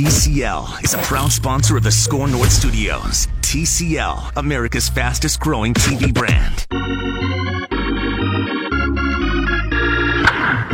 TCL 0.00 0.82
is 0.82 0.94
a 0.94 0.98
proud 1.02 1.30
sponsor 1.30 1.76
of 1.76 1.82
the 1.82 1.92
Score 1.92 2.26
North 2.26 2.50
Studios. 2.50 3.28
TCL, 3.42 4.32
America's 4.36 4.88
fastest 4.88 5.40
growing 5.40 5.74
TV 5.74 6.14
brand. 6.14 6.66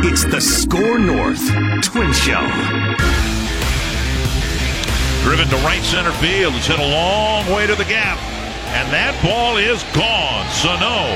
It's 0.05 0.23
the 0.23 0.39
Score 0.39 0.97
North 0.97 1.45
Twin 1.83 2.13
Show. 2.13 2.39
Driven 5.23 5.49
to 5.49 5.57
right 5.57 5.83
center 5.83 6.13
field. 6.13 6.53
It's 6.55 6.67
hit 6.67 6.79
a 6.79 6.87
long 6.87 7.47
way 7.47 7.67
to 7.67 7.75
the 7.75 7.83
gap. 7.83 8.17
And 8.77 8.89
that 8.93 9.21
ball 9.21 9.57
is 9.57 9.83
gone. 9.91 10.47
Sano 10.55 11.11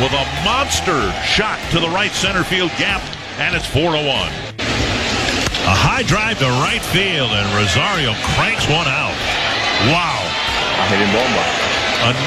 with 0.00 0.12
a 0.12 0.44
monster 0.44 1.10
shot 1.24 1.58
to 1.72 1.80
the 1.80 1.88
right 1.88 2.12
center 2.12 2.44
field 2.44 2.70
gap. 2.78 3.02
And 3.40 3.56
it's 3.56 3.66
4 3.66 3.90
to 3.90 4.06
1. 4.06 4.47
A 5.68 5.76
high 5.76 6.02
drive 6.02 6.38
to 6.38 6.48
right 6.64 6.80
field, 6.80 7.28
and 7.28 7.44
Rosario 7.52 8.16
cranks 8.32 8.64
one 8.72 8.88
out. 8.88 9.12
Wow. 9.92 10.24
Hitting 10.88 11.12
bomba. 11.12 11.44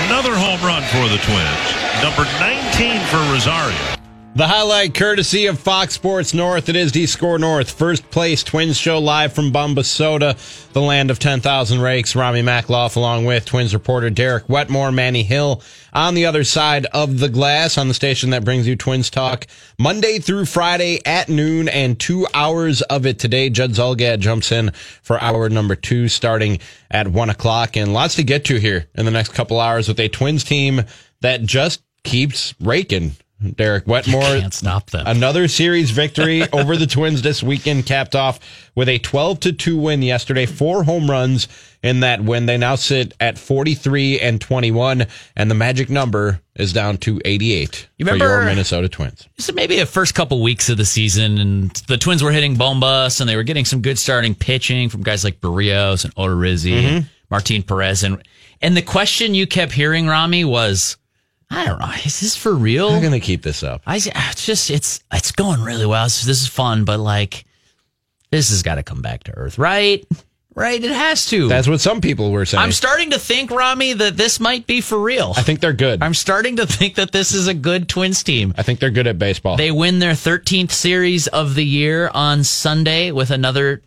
Another 0.05 0.37
home 0.37 0.61
run 0.61 0.83
for 0.93 1.09
the 1.09 1.17
Twins. 1.25 1.67
Number 2.05 2.29
19 2.37 3.01
for 3.09 3.17
Rosario. 3.33 4.00
The 4.33 4.47
highlight 4.47 4.93
courtesy 4.93 5.47
of 5.47 5.59
Fox 5.59 5.93
Sports 5.93 6.33
North. 6.33 6.69
It 6.69 6.77
is 6.77 6.93
the 6.93 7.05
Score 7.05 7.37
North 7.37 7.69
first 7.69 8.09
place 8.11 8.43
Twins 8.43 8.77
show 8.77 8.97
live 8.97 9.33
from 9.33 9.51
Bombasota, 9.51 10.71
the 10.71 10.81
land 10.81 11.11
of 11.11 11.19
10,000 11.19 11.81
rakes. 11.81 12.15
Rami 12.15 12.41
Makloff 12.41 12.95
along 12.95 13.25
with 13.25 13.43
Twins 13.43 13.73
reporter 13.73 14.09
Derek 14.09 14.47
Wetmore, 14.47 14.93
Manny 14.93 15.23
Hill 15.23 15.61
on 15.91 16.13
the 16.13 16.27
other 16.27 16.45
side 16.45 16.85
of 16.87 17.19
the 17.19 17.27
glass 17.27 17.77
on 17.77 17.89
the 17.89 17.93
station 17.93 18.29
that 18.29 18.45
brings 18.45 18.65
you 18.65 18.77
Twins 18.77 19.09
talk 19.09 19.47
Monday 19.77 20.17
through 20.17 20.45
Friday 20.45 21.05
at 21.05 21.27
noon 21.27 21.67
and 21.67 21.99
two 21.99 22.25
hours 22.33 22.81
of 22.83 23.05
it 23.05 23.19
today. 23.19 23.49
Judd 23.49 23.71
Zulgad 23.71 24.19
jumps 24.19 24.53
in 24.53 24.71
for 25.01 25.21
hour 25.21 25.49
number 25.49 25.75
two 25.75 26.07
starting 26.07 26.59
at 26.89 27.09
one 27.09 27.29
o'clock 27.29 27.75
and 27.75 27.93
lots 27.93 28.15
to 28.15 28.23
get 28.23 28.45
to 28.45 28.61
here 28.61 28.87
in 28.95 29.03
the 29.03 29.11
next 29.11 29.33
couple 29.33 29.59
hours 29.59 29.89
with 29.89 29.99
a 29.99 30.07
Twins 30.07 30.45
team 30.45 30.85
that 31.19 31.41
just 31.43 31.83
keeps 32.05 32.55
raking. 32.61 33.11
Derek 33.55 33.87
Wetmore 33.87 34.21
Can't 34.21 34.53
stop 34.53 34.89
them. 34.91 35.05
Another 35.07 35.47
series 35.47 35.91
victory 35.91 36.43
over 36.53 36.77
the 36.77 36.87
Twins 36.87 37.21
this 37.21 37.41
weekend, 37.41 37.85
capped 37.85 38.15
off 38.15 38.39
with 38.75 38.87
a 38.89 38.99
12 38.99 39.39
to 39.41 39.51
2 39.53 39.77
win 39.77 40.01
yesterday. 40.01 40.45
Four 40.45 40.83
home 40.83 41.09
runs 41.09 41.47
in 41.83 42.01
that 42.01 42.21
win. 42.23 42.45
They 42.45 42.57
now 42.57 42.75
sit 42.75 43.13
at 43.19 43.37
43 43.37 44.19
and 44.19 44.39
21, 44.39 45.07
and 45.35 45.49
the 45.51 45.55
magic 45.55 45.89
number 45.89 46.39
is 46.55 46.73
down 46.73 46.97
to 46.97 47.19
88 47.25 47.87
You 47.97 48.05
for 48.05 48.15
your 48.15 48.45
Minnesota 48.45 48.87
Twins. 48.89 49.27
Is 49.37 49.51
maybe 49.53 49.79
a 49.79 49.85
first 49.85 50.13
couple 50.13 50.41
weeks 50.43 50.69
of 50.69 50.77
the 50.77 50.85
season, 50.85 51.37
and 51.39 51.71
the 51.87 51.97
Twins 51.97 52.21
were 52.23 52.31
hitting 52.31 52.55
bombas, 52.55 53.19
and 53.21 53.29
they 53.29 53.35
were 53.35 53.43
getting 53.43 53.65
some 53.65 53.81
good 53.81 53.97
starting 53.97 54.35
pitching 54.35 54.89
from 54.89 55.01
guys 55.01 55.23
like 55.23 55.41
Berrios 55.41 56.05
and 56.05 56.13
Odorizzi 56.15 56.71
Mm-hmm. 56.73 56.95
and 56.97 57.09
Martin 57.29 57.63
Perez, 57.63 58.03
and 58.03 58.21
and 58.61 58.77
the 58.77 58.81
question 58.81 59.33
you 59.33 59.47
kept 59.47 59.71
hearing, 59.71 60.05
Rami, 60.05 60.43
was, 60.45 60.97
I 61.51 61.65
don't 61.65 61.79
know, 61.79 61.91
is 62.05 62.19
this 62.21 62.35
for 62.35 62.53
real? 62.53 62.91
How 62.91 63.01
gonna 63.01 63.19
keep 63.19 63.43
this 63.43 63.61
up? 63.61 63.81
I 63.85 63.97
it's 63.97 64.45
just 64.45 64.69
it's 64.69 65.03
it's 65.11 65.31
going 65.31 65.61
really 65.61 65.85
well. 65.85 66.05
This, 66.05 66.23
this 66.23 66.41
is 66.41 66.47
fun, 66.47 66.85
but 66.85 66.99
like 66.99 67.45
this 68.31 68.49
has 68.49 68.63
got 68.63 68.75
to 68.75 68.83
come 68.83 69.01
back 69.01 69.25
to 69.25 69.37
earth, 69.37 69.57
right? 69.59 70.05
Right, 70.53 70.83
it 70.83 70.91
has 70.91 71.27
to. 71.27 71.47
That's 71.47 71.67
what 71.67 71.79
some 71.79 72.01
people 72.01 72.31
were 72.31 72.45
saying. 72.45 72.61
I'm 72.61 72.73
starting 72.73 73.11
to 73.11 73.19
think, 73.19 73.51
Rami, 73.51 73.93
that 73.93 74.17
this 74.17 74.39
might 74.41 74.67
be 74.67 74.81
for 74.81 74.99
real. 74.99 75.33
I 75.37 75.43
think 75.43 75.61
they're 75.61 75.71
good. 75.71 76.03
I'm 76.03 76.13
starting 76.13 76.57
to 76.57 76.65
think 76.65 76.95
that 76.95 77.13
this 77.13 77.31
is 77.31 77.47
a 77.47 77.53
good 77.53 77.87
Twins 77.87 78.21
team. 78.21 78.53
I 78.57 78.63
think 78.63 78.81
they're 78.81 78.89
good 78.89 79.07
at 79.07 79.17
baseball. 79.17 79.55
They 79.55 79.71
win 79.71 79.99
their 79.99 80.11
13th 80.11 80.71
series 80.71 81.27
of 81.27 81.55
the 81.55 81.65
year 81.65 82.11
on 82.13 82.43
Sunday 82.43 83.11
with 83.11 83.31
another, 83.31 83.81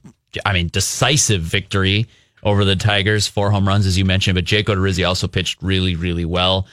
I 0.46 0.54
mean, 0.54 0.68
decisive 0.68 1.42
victory 1.42 2.06
over 2.42 2.64
the 2.64 2.76
Tigers. 2.76 3.28
Four 3.28 3.50
home 3.50 3.68
runs, 3.68 3.84
as 3.84 3.98
you 3.98 4.06
mentioned, 4.06 4.34
but 4.34 4.44
Jake 4.44 4.66
Odorizzi 4.66 5.06
also 5.06 5.28
pitched 5.28 5.62
really, 5.62 5.96
really 5.96 6.24
well. 6.24 6.66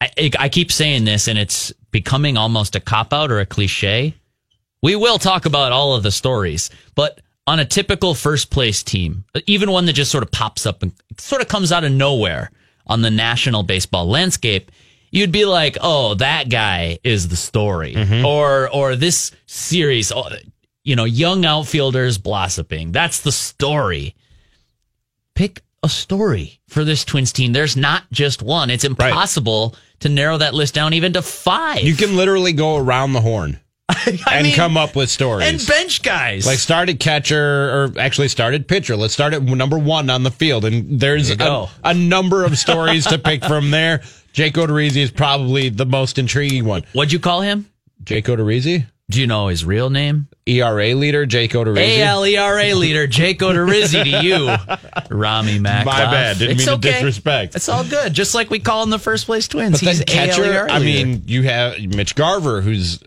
I, 0.00 0.30
I 0.38 0.48
keep 0.48 0.72
saying 0.72 1.04
this, 1.04 1.28
and 1.28 1.38
it's 1.38 1.72
becoming 1.90 2.36
almost 2.36 2.76
a 2.76 2.80
cop 2.80 3.12
out 3.12 3.30
or 3.30 3.40
a 3.40 3.46
cliche. 3.46 4.14
We 4.82 4.96
will 4.96 5.18
talk 5.18 5.44
about 5.44 5.72
all 5.72 5.94
of 5.94 6.02
the 6.02 6.10
stories, 6.10 6.70
but 6.94 7.20
on 7.46 7.58
a 7.58 7.64
typical 7.64 8.14
first 8.14 8.50
place 8.50 8.82
team, 8.82 9.24
even 9.46 9.70
one 9.70 9.86
that 9.86 9.92
just 9.92 10.10
sort 10.10 10.22
of 10.24 10.30
pops 10.30 10.64
up 10.66 10.82
and 10.82 10.92
sort 11.18 11.42
of 11.42 11.48
comes 11.48 11.72
out 11.72 11.84
of 11.84 11.92
nowhere 11.92 12.50
on 12.86 13.02
the 13.02 13.10
national 13.10 13.62
baseball 13.62 14.08
landscape, 14.08 14.70
you'd 15.10 15.32
be 15.32 15.44
like, 15.44 15.76
"Oh, 15.80 16.14
that 16.14 16.48
guy 16.48 16.98
is 17.04 17.28
the 17.28 17.36
story," 17.36 17.94
mm-hmm. 17.94 18.24
or 18.24 18.70
or 18.70 18.96
this 18.96 19.32
series, 19.46 20.12
oh, 20.12 20.30
you 20.82 20.96
know, 20.96 21.04
young 21.04 21.44
outfielders 21.44 22.18
blossoming. 22.18 22.92
That's 22.92 23.20
the 23.20 23.32
story. 23.32 24.14
Pick 25.34 25.62
a 25.82 25.88
story 25.88 26.60
for 26.68 26.84
this 26.84 27.04
Twins 27.04 27.32
team. 27.32 27.52
There's 27.52 27.76
not 27.76 28.04
just 28.10 28.42
one. 28.42 28.70
It's 28.70 28.84
impossible 28.84 29.74
to 30.00 30.08
narrow 30.08 30.38
that 30.38 30.54
list 30.54 30.74
down 30.74 30.94
even 30.94 31.12
to 31.14 31.22
five. 31.22 31.82
you 31.82 31.94
can 31.94 32.16
literally 32.16 32.52
go 32.52 32.76
around 32.76 33.12
the 33.12 33.20
horn 33.20 33.60
and 34.06 34.44
mean, 34.44 34.54
come 34.54 34.76
up 34.76 34.94
with 34.94 35.10
stories. 35.10 35.48
and 35.48 35.66
bench 35.66 36.02
guys. 36.02 36.46
Like 36.46 36.58
started 36.58 37.00
catcher 37.00 37.38
or 37.70 37.92
actually 37.98 38.28
started 38.28 38.68
pitcher. 38.68 38.96
Let's 38.96 39.14
start 39.14 39.34
at 39.34 39.42
number 39.42 39.78
one 39.78 40.10
on 40.10 40.22
the 40.22 40.30
field. 40.30 40.64
And 40.64 41.00
there's 41.00 41.34
There 41.36 41.48
a, 41.48 41.66
a 41.84 41.94
number 41.94 42.44
of 42.44 42.56
stories 42.58 43.06
to 43.06 43.18
pick 43.18 43.44
from 43.44 43.70
there. 43.70 44.02
Jake 44.32 44.54
Odorizzi 44.54 44.98
is 44.98 45.10
probably 45.10 45.70
the 45.70 45.86
most 45.86 46.18
intriguing 46.18 46.64
one. 46.64 46.84
What'd 46.92 47.12
you 47.12 47.18
call 47.18 47.40
him? 47.40 47.68
Jake 48.04 48.26
Odorizzi? 48.26 48.86
Do 49.10 49.20
you 49.20 49.26
know 49.26 49.48
his 49.48 49.64
real 49.64 49.90
name? 49.90 50.28
ERA 50.46 50.94
leader, 50.94 51.26
Jake 51.26 51.52
Odorizzi. 51.52 51.98
ALERA 51.98 52.74
leader 52.74 53.06
Jake 53.06 53.40
Odorizzi 53.40 54.04
to 54.04 54.24
you, 54.24 55.14
Rami 55.16 55.58
Mack. 55.58 55.84
My 55.84 56.04
bad. 56.04 56.38
Didn't 56.38 56.58
mean 56.58 56.66
to 56.66 56.76
disrespect. 56.78 57.56
It's 57.56 57.68
all 57.68 57.84
good. 57.84 58.14
Just 58.14 58.34
like 58.34 58.50
we 58.50 58.60
call 58.60 58.82
him 58.84 58.90
the 58.90 58.98
first 59.00 59.26
place 59.26 59.48
twins. 59.48 59.80
But 59.80 59.88
He's 59.90 59.98
then 59.98 60.06
catcher, 60.06 60.42
ALERA 60.44 60.70
I 60.70 60.78
leader. 60.78 61.06
mean, 61.08 61.22
you 61.26 61.42
have 61.42 61.78
Mitch 61.80 62.14
Garver, 62.14 62.60
who's 62.60 63.00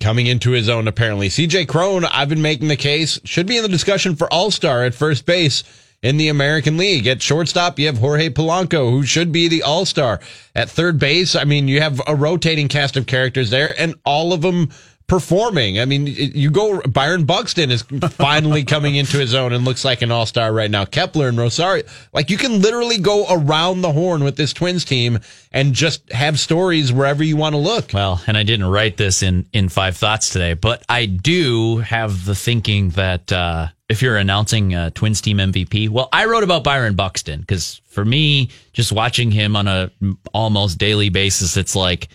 coming 0.00 0.26
into 0.26 0.50
his 0.50 0.68
own 0.68 0.88
apparently. 0.88 1.28
CJ 1.28 1.68
Cron, 1.68 2.04
I've 2.04 2.28
been 2.28 2.42
making 2.42 2.66
the 2.68 2.76
case, 2.76 3.20
should 3.24 3.46
be 3.46 3.56
in 3.56 3.62
the 3.62 3.68
discussion 3.68 4.16
for 4.16 4.32
All 4.32 4.50
Star 4.50 4.84
at 4.84 4.94
first 4.94 5.24
base 5.24 5.62
in 6.02 6.16
the 6.16 6.28
American 6.28 6.76
League. 6.76 7.06
At 7.06 7.22
shortstop, 7.22 7.78
you 7.78 7.86
have 7.86 7.98
Jorge 7.98 8.28
Polanco, 8.28 8.90
who 8.90 9.04
should 9.04 9.32
be 9.32 9.48
the 9.48 9.62
All 9.62 9.84
Star. 9.84 10.20
At 10.54 10.68
third 10.70 10.98
base, 10.98 11.34
I 11.36 11.44
mean, 11.44 11.68
you 11.68 11.80
have 11.80 12.00
a 12.06 12.14
rotating 12.14 12.68
cast 12.68 12.96
of 12.96 13.06
characters 13.06 13.50
there, 13.50 13.74
and 13.80 13.94
all 14.04 14.32
of 14.32 14.42
them 14.42 14.70
performing. 15.08 15.80
I 15.80 15.86
mean, 15.86 16.06
you 16.06 16.50
go, 16.50 16.82
Byron 16.82 17.24
Buxton 17.24 17.70
is 17.70 17.82
finally 17.82 18.62
coming 18.62 18.94
into 18.94 19.18
his 19.18 19.34
own 19.34 19.54
and 19.54 19.64
looks 19.64 19.84
like 19.84 20.02
an 20.02 20.12
all 20.12 20.26
star 20.26 20.52
right 20.52 20.70
now. 20.70 20.84
Kepler 20.84 21.28
and 21.28 21.38
Rosario. 21.38 21.84
Like, 22.12 22.28
you 22.30 22.36
can 22.36 22.60
literally 22.60 22.98
go 22.98 23.26
around 23.28 23.80
the 23.80 23.90
horn 23.90 24.22
with 24.22 24.36
this 24.36 24.52
Twins 24.52 24.84
team 24.84 25.18
and 25.50 25.72
just 25.72 26.12
have 26.12 26.38
stories 26.38 26.92
wherever 26.92 27.24
you 27.24 27.38
want 27.38 27.54
to 27.54 27.58
look. 27.58 27.90
Well, 27.94 28.22
and 28.26 28.36
I 28.36 28.42
didn't 28.42 28.66
write 28.66 28.98
this 28.98 29.22
in 29.22 29.46
in 29.52 29.70
five 29.70 29.96
thoughts 29.96 30.28
today, 30.30 30.52
but 30.52 30.84
I 30.88 31.06
do 31.06 31.78
have 31.78 32.26
the 32.26 32.34
thinking 32.34 32.90
that 32.90 33.32
uh, 33.32 33.68
if 33.88 34.02
you're 34.02 34.18
announcing 34.18 34.74
a 34.74 34.90
Twins 34.90 35.22
team 35.22 35.38
MVP, 35.38 35.88
well, 35.88 36.10
I 36.12 36.26
wrote 36.26 36.44
about 36.44 36.64
Byron 36.64 36.94
Buxton 36.94 37.40
because 37.40 37.80
for 37.88 38.04
me, 38.04 38.50
just 38.74 38.92
watching 38.92 39.30
him 39.30 39.56
on 39.56 39.68
a 39.68 39.90
almost 40.34 40.76
daily 40.76 41.08
basis, 41.08 41.56
it's 41.56 41.74
like 41.74 42.08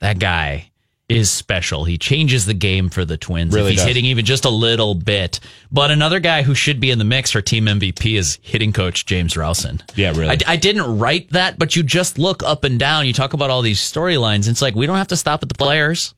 that 0.00 0.18
guy 0.18 0.70
is 1.08 1.30
special. 1.30 1.84
He 1.84 1.96
changes 1.96 2.44
the 2.44 2.54
game 2.54 2.90
for 2.90 3.04
the 3.04 3.16
Twins 3.16 3.54
Really 3.54 3.68
if 3.68 3.70
he's 3.72 3.80
does. 3.80 3.88
hitting 3.88 4.04
even 4.04 4.24
just 4.26 4.44
a 4.44 4.50
little 4.50 4.94
bit. 4.94 5.40
But 5.72 5.90
another 5.90 6.20
guy 6.20 6.42
who 6.42 6.54
should 6.54 6.80
be 6.80 6.90
in 6.90 6.98
the 6.98 7.04
mix 7.04 7.30
for 7.30 7.40
team 7.40 7.64
MVP 7.64 8.18
is 8.18 8.38
hitting 8.42 8.72
coach 8.72 9.06
James 9.06 9.34
Rowson. 9.34 9.80
Yeah, 9.96 10.10
really. 10.10 10.28
I, 10.28 10.38
I 10.46 10.56
didn't 10.56 10.98
write 10.98 11.30
that, 11.30 11.58
but 11.58 11.74
you 11.74 11.82
just 11.82 12.18
look 12.18 12.42
up 12.42 12.64
and 12.64 12.78
down. 12.78 13.06
You 13.06 13.14
talk 13.14 13.32
about 13.32 13.48
all 13.48 13.62
these 13.62 13.80
storylines. 13.80 14.48
It's 14.48 14.60
like 14.60 14.74
we 14.74 14.86
don't 14.86 14.96
have 14.98 15.08
to 15.08 15.16
stop 15.16 15.42
at 15.42 15.48
the 15.48 15.54
players. 15.54 16.14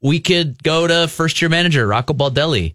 We 0.00 0.18
could 0.20 0.60
go 0.62 0.86
to 0.86 1.06
first 1.08 1.40
year 1.40 1.48
manager 1.48 1.86
Rocco 1.86 2.12
Baldelli. 2.12 2.74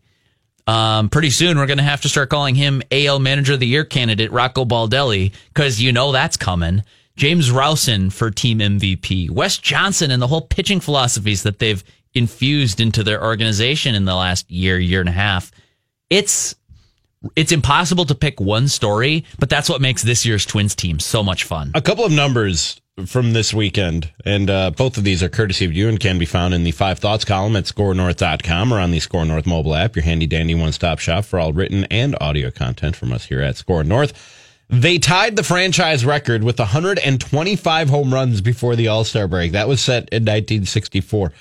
Um, 0.67 1.09
pretty 1.09 1.31
soon 1.31 1.57
we're 1.57 1.65
going 1.65 1.77
to 1.79 1.83
have 1.83 2.01
to 2.01 2.09
start 2.09 2.29
calling 2.29 2.55
him 2.55 2.81
AL 2.91 3.19
Manager 3.19 3.53
of 3.53 3.59
the 3.59 3.67
Year 3.67 3.83
candidate 3.83 4.31
Rocco 4.31 4.63
Baldelli 4.63 5.33
because 5.53 5.81
you 5.81 5.91
know 5.91 6.11
that's 6.11 6.37
coming. 6.37 6.83
James 7.15 7.51
Rowson 7.51 8.09
for 8.09 8.31
team 8.31 8.59
MVP. 8.59 9.29
Wes 9.29 9.57
Johnson 9.57 10.11
and 10.11 10.21
the 10.21 10.27
whole 10.27 10.41
pitching 10.41 10.79
philosophies 10.79 11.43
that 11.43 11.59
they've 11.59 11.83
infused 12.13 12.79
into 12.79 13.03
their 13.03 13.23
organization 13.23 13.95
in 13.95 14.05
the 14.05 14.15
last 14.15 14.49
year, 14.49 14.77
year 14.79 14.99
and 14.99 15.09
a 15.09 15.13
half. 15.13 15.51
It's 16.09 16.55
it's 17.35 17.51
impossible 17.51 18.05
to 18.05 18.15
pick 18.15 18.39
one 18.39 18.67
story, 18.67 19.25
but 19.37 19.49
that's 19.49 19.69
what 19.69 19.79
makes 19.79 20.01
this 20.01 20.25
year's 20.25 20.45
Twins 20.45 20.73
team 20.73 20.99
so 20.99 21.21
much 21.21 21.43
fun. 21.43 21.71
A 21.75 21.81
couple 21.81 22.03
of 22.03 22.11
numbers 22.11 22.81
from 23.05 23.33
this 23.33 23.53
weekend, 23.53 24.11
and 24.25 24.49
uh, 24.49 24.71
both 24.71 24.97
of 24.97 25.03
these 25.03 25.21
are 25.21 25.29
courtesy 25.29 25.65
of 25.65 25.73
you 25.73 25.87
and 25.87 25.99
can 25.99 26.17
be 26.17 26.25
found 26.25 26.53
in 26.53 26.63
the 26.63 26.71
Five 26.71 26.99
Thoughts 26.99 27.23
column 27.23 27.55
at 27.55 27.65
scorenorth.com 27.65 28.73
or 28.73 28.79
on 28.79 28.91
the 28.91 28.99
Score 28.99 29.25
North 29.25 29.45
mobile 29.45 29.75
app, 29.75 29.95
your 29.95 30.03
handy 30.03 30.25
dandy 30.27 30.55
one 30.55 30.71
stop 30.71 30.99
shop 30.99 31.23
for 31.23 31.39
all 31.39 31.53
written 31.53 31.85
and 31.85 32.15
audio 32.19 32.49
content 32.49 32.95
from 32.95 33.13
us 33.13 33.25
here 33.25 33.41
at 33.41 33.55
Score 33.55 33.83
North. 33.83 34.40
They 34.71 34.97
tied 34.99 35.35
the 35.35 35.43
franchise 35.43 36.05
record 36.05 36.43
with 36.43 36.57
125 36.57 37.89
home 37.89 38.13
runs 38.13 38.39
before 38.41 38.75
the 38.75 38.87
All 38.87 39.03
Star 39.03 39.27
break. 39.27 39.51
That 39.51 39.67
was 39.67 39.81
set 39.81 40.03
in 40.11 40.23
1964. 40.23 41.33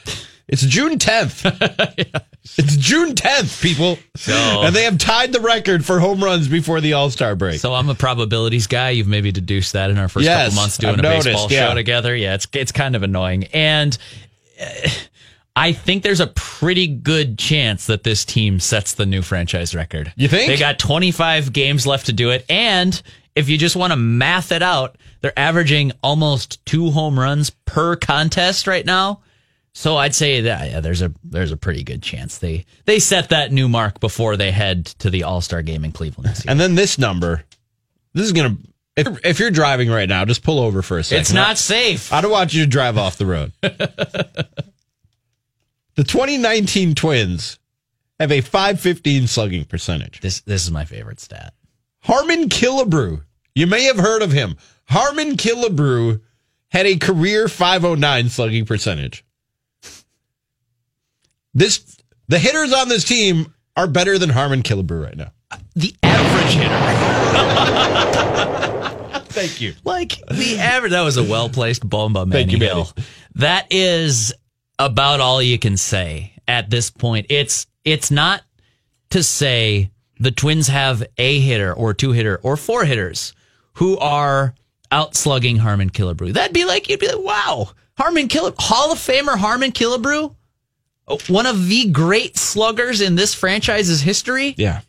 It's 0.48 0.62
June 0.62 0.98
10th. 0.98 2.22
It's 2.56 2.74
June 2.76 3.14
10th, 3.14 3.62
people. 3.62 3.98
So- 4.16 4.62
and 4.64 4.74
they 4.74 4.84
have 4.84 4.96
tied 4.96 5.30
the 5.32 5.40
record 5.40 5.84
for 5.84 6.00
home 6.00 6.24
runs 6.24 6.48
before 6.48 6.80
the 6.80 6.94
All 6.94 7.10
Star 7.10 7.36
break. 7.36 7.60
So 7.60 7.74
I'm 7.74 7.88
a 7.90 7.94
probabilities 7.94 8.66
guy. 8.66 8.90
You've 8.90 9.06
maybe 9.06 9.30
deduced 9.30 9.74
that 9.74 9.90
in 9.90 9.98
our 9.98 10.08
first 10.08 10.24
Yes, 10.24 10.48
couple 10.48 10.62
months 10.62 10.78
doing 10.78 10.94
I've 10.94 10.98
a 11.00 11.02
baseball 11.02 11.48
yeah. 11.50 11.68
show 11.68 11.74
together. 11.74 12.16
Yeah, 12.16 12.34
it's 12.34 12.48
it's 12.54 12.72
kind 12.72 12.96
of 12.96 13.02
annoying, 13.02 13.44
and 13.52 13.96
uh, 14.60 14.88
I 15.54 15.74
think 15.74 16.02
there's 16.02 16.20
a 16.20 16.28
pretty 16.28 16.86
good 16.86 17.38
chance 17.38 17.86
that 17.86 18.04
this 18.04 18.24
team 18.24 18.58
sets 18.58 18.94
the 18.94 19.04
new 19.04 19.20
franchise 19.20 19.74
record. 19.74 20.10
You 20.16 20.26
think? 20.26 20.48
they 20.48 20.56
got 20.56 20.78
25 20.78 21.52
games 21.52 21.86
left 21.86 22.06
to 22.06 22.12
do 22.14 22.30
it, 22.30 22.46
and 22.48 23.00
if 23.34 23.48
you 23.48 23.58
just 23.58 23.76
want 23.76 23.92
to 23.92 23.96
math 23.96 24.52
it 24.52 24.62
out, 24.62 24.96
they're 25.20 25.38
averaging 25.38 25.92
almost 26.02 26.64
two 26.66 26.90
home 26.90 27.18
runs 27.18 27.50
per 27.50 27.96
contest 27.96 28.66
right 28.66 28.84
now. 28.84 29.20
So 29.72 29.96
I'd 29.96 30.14
say 30.14 30.40
that 30.42 30.70
yeah, 30.70 30.80
there's 30.80 31.00
a 31.00 31.12
there's 31.22 31.52
a 31.52 31.56
pretty 31.56 31.84
good 31.84 32.02
chance 32.02 32.38
they 32.38 32.66
they 32.86 32.98
set 32.98 33.28
that 33.28 33.52
new 33.52 33.68
mark 33.68 34.00
before 34.00 34.36
they 34.36 34.50
head 34.50 34.86
to 34.86 35.10
the 35.10 35.22
All 35.22 35.40
Star 35.40 35.62
game 35.62 35.84
in 35.84 35.92
Cleveland 35.92 36.28
this 36.30 36.44
year. 36.44 36.50
and 36.50 36.58
then 36.58 36.74
this 36.74 36.98
number, 36.98 37.44
this 38.12 38.26
is 38.26 38.32
to, 38.32 38.56
if, 38.96 39.06
if 39.24 39.38
you're 39.38 39.52
driving 39.52 39.88
right 39.88 40.08
now, 40.08 40.24
just 40.24 40.42
pull 40.42 40.58
over 40.58 40.82
for 40.82 40.98
a 40.98 41.04
second. 41.04 41.20
It's 41.20 41.32
not 41.32 41.56
safe. 41.56 42.12
I 42.12 42.20
don't 42.20 42.32
want 42.32 42.52
you 42.52 42.64
to 42.64 42.68
drive 42.68 42.98
off 42.98 43.16
the 43.16 43.26
road. 43.26 43.52
the 43.62 44.44
2019 45.96 46.96
Twins 46.96 47.60
have 48.18 48.32
a 48.32 48.40
515 48.40 49.28
slugging 49.28 49.64
percentage. 49.64 50.20
This 50.20 50.40
this 50.40 50.64
is 50.64 50.72
my 50.72 50.84
favorite 50.84 51.20
stat. 51.20 51.54
Harmon 52.10 52.48
Killebrew, 52.48 53.22
you 53.54 53.68
may 53.68 53.84
have 53.84 53.96
heard 53.96 54.22
of 54.22 54.32
him. 54.32 54.56
Harmon 54.88 55.36
Killebrew 55.36 56.20
had 56.70 56.84
a 56.84 56.96
career 56.96 57.46
509 57.46 58.28
slugging 58.30 58.66
percentage. 58.66 59.24
This 61.54 61.96
the 62.26 62.40
hitters 62.40 62.72
on 62.72 62.88
this 62.88 63.04
team 63.04 63.54
are 63.76 63.86
better 63.86 64.18
than 64.18 64.28
Harmon 64.28 64.64
Killebrew 64.64 65.04
right 65.04 65.16
now. 65.16 65.30
The 65.76 65.94
average 66.02 66.54
hitter, 66.54 66.78
Thank 69.26 69.60
you. 69.60 69.74
like 69.84 70.20
the 70.26 70.58
average, 70.58 70.90
that 70.90 71.02
was 71.02 71.16
a 71.16 71.22
well 71.22 71.48
placed 71.48 71.88
bomba, 71.88 72.26
Manny 72.26 72.40
Thank 72.42 72.50
you, 72.50 72.58
Manny. 72.58 72.72
Hill. 72.74 72.92
That 73.36 73.68
is 73.70 74.34
about 74.80 75.20
all 75.20 75.40
you 75.40 75.60
can 75.60 75.76
say 75.76 76.32
at 76.48 76.70
this 76.70 76.90
point. 76.90 77.26
It's 77.30 77.68
it's 77.84 78.10
not 78.10 78.42
to 79.10 79.22
say 79.22 79.92
the 80.20 80.30
Twins 80.30 80.68
have 80.68 81.02
a 81.18 81.40
hitter 81.40 81.72
or 81.72 81.94
two 81.94 82.12
hitter 82.12 82.38
or 82.42 82.56
four 82.56 82.84
hitters 82.84 83.34
who 83.74 83.98
are 83.98 84.54
out 84.92 85.16
slugging 85.16 85.56
Harmon 85.56 85.90
Killebrew. 85.90 86.34
That'd 86.34 86.54
be 86.54 86.64
like 86.64 86.88
you'd 86.88 87.00
be 87.00 87.08
like, 87.08 87.24
wow, 87.24 87.70
Harmon 87.96 88.28
Killebrew, 88.28 88.54
Hall 88.58 88.92
of 88.92 88.98
Famer 88.98 89.36
Harmon 89.36 89.72
Killebrew, 89.72 90.34
oh, 91.08 91.18
one 91.28 91.46
of 91.46 91.66
the 91.66 91.86
great 91.86 92.36
sluggers 92.36 93.00
in 93.00 93.16
this 93.16 93.34
franchise's 93.34 94.02
history. 94.02 94.54
Yeah. 94.56 94.82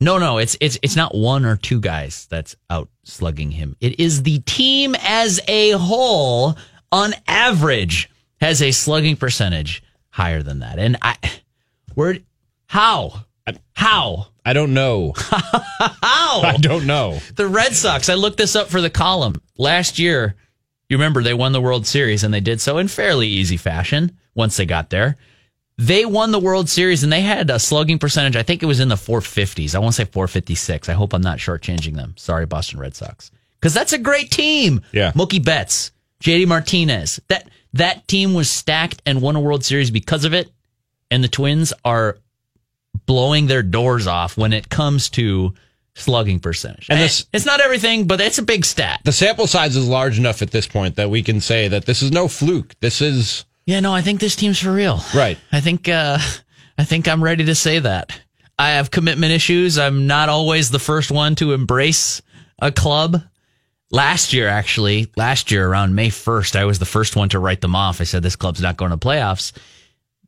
No, 0.00 0.18
no, 0.18 0.38
it's 0.38 0.56
it's 0.60 0.78
it's 0.82 0.96
not 0.96 1.14
one 1.14 1.44
or 1.44 1.56
two 1.56 1.80
guys 1.80 2.26
that's 2.28 2.56
out 2.68 2.88
slugging 3.04 3.50
him. 3.50 3.76
It 3.80 3.98
is 3.98 4.22
the 4.22 4.40
team 4.40 4.94
as 5.00 5.40
a 5.48 5.70
whole, 5.70 6.58
on 6.92 7.14
average, 7.26 8.10
has 8.40 8.60
a 8.60 8.72
slugging 8.72 9.16
percentage 9.16 9.82
higher 10.10 10.42
than 10.42 10.58
that. 10.58 10.78
And 10.78 10.98
I, 11.00 11.16
where, 11.94 12.18
how, 12.66 13.24
how, 13.72 14.26
I 14.44 14.52
don't 14.52 14.74
know. 14.74 15.12
how? 15.18 16.42
I 16.42 16.56
don't 16.60 16.86
know. 16.86 17.18
The 17.34 17.48
Red 17.48 17.74
Sox. 17.74 18.08
I 18.08 18.14
looked 18.14 18.36
this 18.36 18.54
up 18.56 18.68
for 18.68 18.80
the 18.80 18.90
column 18.90 19.40
last 19.56 19.98
year. 19.98 20.36
You 20.88 20.98
remember 20.98 21.22
they 21.22 21.34
won 21.34 21.52
the 21.52 21.60
World 21.60 21.86
Series 21.86 22.24
and 22.24 22.34
they 22.34 22.40
did 22.40 22.60
so 22.60 22.78
in 22.78 22.88
fairly 22.88 23.26
easy 23.26 23.56
fashion 23.56 24.18
once 24.34 24.56
they 24.56 24.66
got 24.66 24.90
there. 24.90 25.16
They 25.76 26.04
won 26.04 26.30
the 26.30 26.38
World 26.38 26.68
Series 26.68 27.02
and 27.02 27.12
they 27.12 27.22
had 27.22 27.50
a 27.50 27.58
slugging 27.58 27.98
percentage. 27.98 28.36
I 28.36 28.42
think 28.42 28.62
it 28.62 28.66
was 28.66 28.80
in 28.80 28.88
the 28.88 28.94
450s. 28.94 29.74
I 29.74 29.78
want 29.78 29.94
to 29.94 30.02
say 30.02 30.10
456. 30.10 30.88
I 30.88 30.92
hope 30.92 31.12
I'm 31.12 31.22
not 31.22 31.38
shortchanging 31.38 31.96
them. 31.96 32.14
Sorry, 32.16 32.46
Boston 32.46 32.78
Red 32.78 32.94
Sox, 32.94 33.30
because 33.58 33.74
that's 33.74 33.92
a 33.92 33.98
great 33.98 34.30
team. 34.30 34.82
Yeah. 34.92 35.10
Mookie 35.12 35.44
Betts, 35.44 35.90
JD 36.22 36.46
Martinez. 36.46 37.18
That 37.28 37.48
that 37.72 38.06
team 38.06 38.34
was 38.34 38.48
stacked 38.48 39.02
and 39.04 39.20
won 39.20 39.34
a 39.34 39.40
World 39.40 39.64
Series 39.64 39.90
because 39.90 40.24
of 40.24 40.32
it. 40.32 40.50
And 41.10 41.24
the 41.24 41.28
Twins 41.28 41.72
are 41.84 42.18
blowing 43.06 43.46
their 43.46 43.62
doors 43.62 44.06
off 44.06 44.36
when 44.36 44.52
it 44.52 44.68
comes 44.68 45.10
to 45.10 45.54
slugging 45.94 46.40
percentage. 46.40 46.86
And 46.90 47.00
this- 47.00 47.26
it's 47.32 47.46
not 47.46 47.60
everything, 47.60 48.06
but 48.06 48.20
it's 48.20 48.38
a 48.38 48.42
big 48.42 48.64
stat. 48.64 49.00
The 49.04 49.12
sample 49.12 49.46
size 49.46 49.76
is 49.76 49.86
large 49.86 50.18
enough 50.18 50.42
at 50.42 50.50
this 50.50 50.66
point 50.66 50.96
that 50.96 51.10
we 51.10 51.22
can 51.22 51.40
say 51.40 51.68
that 51.68 51.86
this 51.86 52.02
is 52.02 52.10
no 52.10 52.26
fluke. 52.28 52.74
This 52.80 53.00
is 53.00 53.44
Yeah, 53.66 53.80
no, 53.80 53.94
I 53.94 54.02
think 54.02 54.20
this 54.20 54.36
team's 54.36 54.58
for 54.58 54.72
real. 54.72 55.02
right. 55.14 55.38
I 55.52 55.60
think 55.60 55.88
uh, 55.88 56.18
I 56.78 56.84
think 56.84 57.06
I'm 57.06 57.22
ready 57.22 57.44
to 57.44 57.54
say 57.54 57.78
that. 57.78 58.10
I 58.58 58.70
have 58.70 58.90
commitment 58.90 59.32
issues. 59.32 59.78
I'm 59.78 60.06
not 60.06 60.28
always 60.28 60.70
the 60.70 60.78
first 60.78 61.10
one 61.10 61.34
to 61.36 61.52
embrace 61.52 62.22
a 62.60 62.70
club. 62.72 63.22
Last 63.90 64.32
year, 64.32 64.48
actually, 64.48 65.12
last 65.16 65.50
year 65.52 65.68
around 65.68 65.94
May 65.94 66.08
1st, 66.08 66.56
I 66.56 66.64
was 66.64 66.78
the 66.80 66.84
first 66.86 67.14
one 67.14 67.28
to 67.28 67.38
write 67.38 67.60
them 67.60 67.76
off. 67.76 68.00
I 68.00 68.04
said 68.04 68.22
this 68.24 68.34
club's 68.34 68.60
not 68.60 68.76
going 68.76 68.90
to 68.90 68.96
playoffs. 68.96 69.52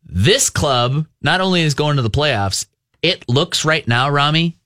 This 0.06 0.50
club 0.50 1.06
not 1.20 1.40
only 1.40 1.62
is 1.62 1.74
going 1.74 1.96
to 1.96 2.02
the 2.02 2.10
playoffs, 2.10 2.66
it 3.02 3.28
looks 3.28 3.64
right 3.64 3.86
now, 3.86 4.08
Rami, 4.08 4.56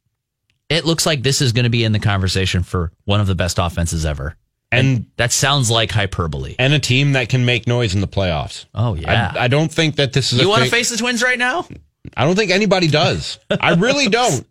it 0.69 0.85
looks 0.85 1.07
like 1.07 1.23
this 1.23 1.41
is 1.41 1.53
going 1.53 1.65
to 1.65 1.71
be 1.71 1.83
in 1.85 1.93
the 1.93 1.99
conversation 1.99 2.63
for 2.63 2.93
one 3.05 3.21
of 3.21 3.27
the 3.27 3.35
best 3.35 3.59
offenses 3.59 4.05
ever. 4.07 4.37
And 4.73 5.07
That 5.17 5.33
sounds 5.33 5.69
like 5.71 5.91
hyperbole. 5.91 6.55
and 6.59 6.73
a 6.73 6.79
team 6.79 7.13
that 7.15 7.29
can 7.29 7.45
make 7.45 7.67
noise 7.67 7.95
in 7.95 8.01
the 8.01 8.07
playoffs. 8.07 8.67
Oh, 8.73 8.95
yeah. 8.95 9.33
I, 9.35 9.45
I 9.45 9.49
don't 9.49 9.73
think 9.73 9.97
that 9.97 10.13
this 10.13 10.33
is. 10.33 10.41
you 10.41 10.49
want 10.49 10.63
to 10.63 10.71
face 10.71 10.91
the 10.91 10.97
Twins 10.97 11.23
right 11.25 11.39
now? 11.39 11.67
I 12.17 12.25
don't 12.25 12.37
think 12.37 12.53
anybody 12.53 12.87
does. 12.87 13.39
I 13.51 13.75
really 13.75 14.09
don't. 14.11 14.47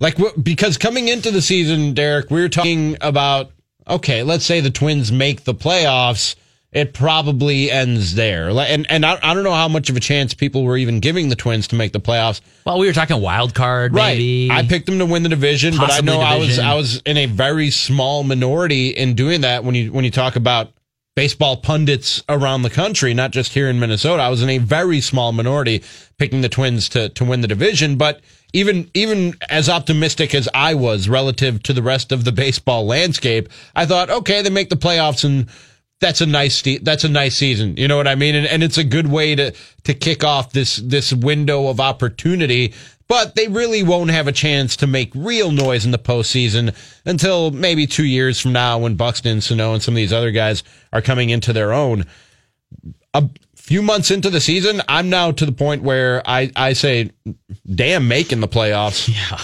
Like 0.00 0.18
because 0.42 0.76
coming 0.76 1.06
into 1.06 1.30
the 1.30 1.40
season, 1.40 1.94
Derek, 1.94 2.30
we 2.30 2.40
were 2.40 2.48
talking 2.48 2.96
about 3.00 3.52
okay, 3.88 4.22
let's 4.24 4.44
say 4.44 4.60
the 4.60 4.70
Twins 4.70 5.12
make 5.12 5.44
the 5.44 5.54
playoffs, 5.54 6.34
it 6.74 6.92
probably 6.92 7.70
ends 7.70 8.16
there. 8.16 8.50
And 8.50 8.84
and 8.90 9.06
I, 9.06 9.18
I 9.22 9.32
don't 9.32 9.44
know 9.44 9.54
how 9.54 9.68
much 9.68 9.88
of 9.88 9.96
a 9.96 10.00
chance 10.00 10.34
people 10.34 10.64
were 10.64 10.76
even 10.76 10.98
giving 10.98 11.28
the 11.28 11.36
Twins 11.36 11.68
to 11.68 11.76
make 11.76 11.92
the 11.92 12.00
playoffs. 12.00 12.40
Well, 12.66 12.80
we 12.80 12.88
were 12.88 12.92
talking 12.92 13.20
wild 13.22 13.54
card, 13.54 13.94
maybe. 13.94 14.50
I 14.50 14.64
picked 14.64 14.86
them 14.86 14.98
to 14.98 15.06
win 15.06 15.22
the 15.22 15.28
division, 15.28 15.76
but 15.76 15.84
I 15.84 15.86
Possibly 15.86 16.12
know 16.12 16.20
I 16.20 16.36
was. 16.36 16.58
I 16.58 16.74
was 16.74 17.00
in 17.06 17.16
a 17.16 17.26
very 17.26 17.70
small 17.70 18.24
minority 18.24 18.88
in 18.88 19.14
doing 19.14 19.42
that 19.42 19.64
when 19.64 19.76
you 19.76 19.92
when 19.92 20.04
you 20.04 20.10
talk 20.10 20.34
about 20.34 20.72
baseball 21.14 21.56
pundits 21.56 22.24
around 22.28 22.62
the 22.62 22.70
country, 22.70 23.14
not 23.14 23.30
just 23.30 23.52
here 23.52 23.68
in 23.68 23.78
Minnesota. 23.78 24.20
I 24.20 24.28
was 24.28 24.42
in 24.42 24.50
a 24.50 24.58
very 24.58 25.00
small 25.00 25.30
minority 25.30 25.84
picking 26.18 26.40
the 26.40 26.48
Twins 26.48 26.88
to 26.90 27.08
to 27.10 27.24
win 27.24 27.40
the 27.40 27.48
division, 27.48 27.96
but 27.96 28.20
even 28.52 28.90
even 28.94 29.34
as 29.48 29.68
optimistic 29.68 30.34
as 30.34 30.48
I 30.52 30.74
was 30.74 31.08
relative 31.08 31.62
to 31.62 31.72
the 31.72 31.82
rest 31.82 32.10
of 32.10 32.24
the 32.24 32.32
baseball 32.32 32.84
landscape, 32.84 33.48
I 33.76 33.86
thought, 33.86 34.10
okay, 34.10 34.42
they 34.42 34.50
make 34.50 34.70
the 34.70 34.76
playoffs 34.76 35.24
and 35.24 35.48
that's 36.04 36.20
a 36.20 36.26
nice 36.26 36.62
that's 36.82 37.04
a 37.04 37.08
nice 37.08 37.34
season. 37.34 37.78
You 37.78 37.88
know 37.88 37.96
what 37.96 38.06
I 38.06 38.14
mean? 38.14 38.34
And, 38.34 38.46
and 38.46 38.62
it's 38.62 38.76
a 38.76 38.84
good 38.84 39.06
way 39.06 39.34
to 39.34 39.54
to 39.84 39.94
kick 39.94 40.22
off 40.22 40.52
this 40.52 40.76
this 40.76 41.12
window 41.14 41.68
of 41.68 41.80
opportunity. 41.80 42.74
But 43.08 43.34
they 43.34 43.48
really 43.48 43.82
won't 43.82 44.10
have 44.10 44.28
a 44.28 44.32
chance 44.32 44.76
to 44.76 44.86
make 44.86 45.10
real 45.14 45.50
noise 45.50 45.84
in 45.84 45.92
the 45.92 45.98
postseason 45.98 46.74
until 47.04 47.50
maybe 47.50 47.86
two 47.86 48.04
years 48.04 48.40
from 48.40 48.52
now 48.52 48.78
when 48.78 48.96
Buxton, 48.96 49.40
Sano, 49.40 49.74
and 49.74 49.82
some 49.82 49.94
of 49.94 49.96
these 49.96 50.12
other 50.12 50.30
guys 50.30 50.62
are 50.92 51.02
coming 51.02 51.30
into 51.30 51.52
their 51.52 51.72
own. 51.72 52.04
A 53.12 53.28
few 53.56 53.82
months 53.82 54.10
into 54.10 54.30
the 54.30 54.40
season, 54.40 54.80
I'm 54.88 55.10
now 55.10 55.32
to 55.32 55.46
the 55.46 55.52
point 55.52 55.82
where 55.82 56.22
I, 56.26 56.50
I 56.56 56.72
say, 56.72 57.10
damn, 57.74 58.08
making 58.08 58.40
the 58.40 58.48
playoffs. 58.48 59.08
Yeah. 59.08 59.38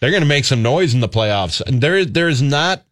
They're 0.00 0.10
going 0.10 0.22
to 0.22 0.28
make 0.28 0.44
some 0.44 0.62
noise 0.62 0.92
in 0.92 1.00
the 1.00 1.08
playoffs. 1.08 1.60
And 1.60 1.80
there, 1.80 2.04
there's 2.04 2.42
not, 2.42 2.84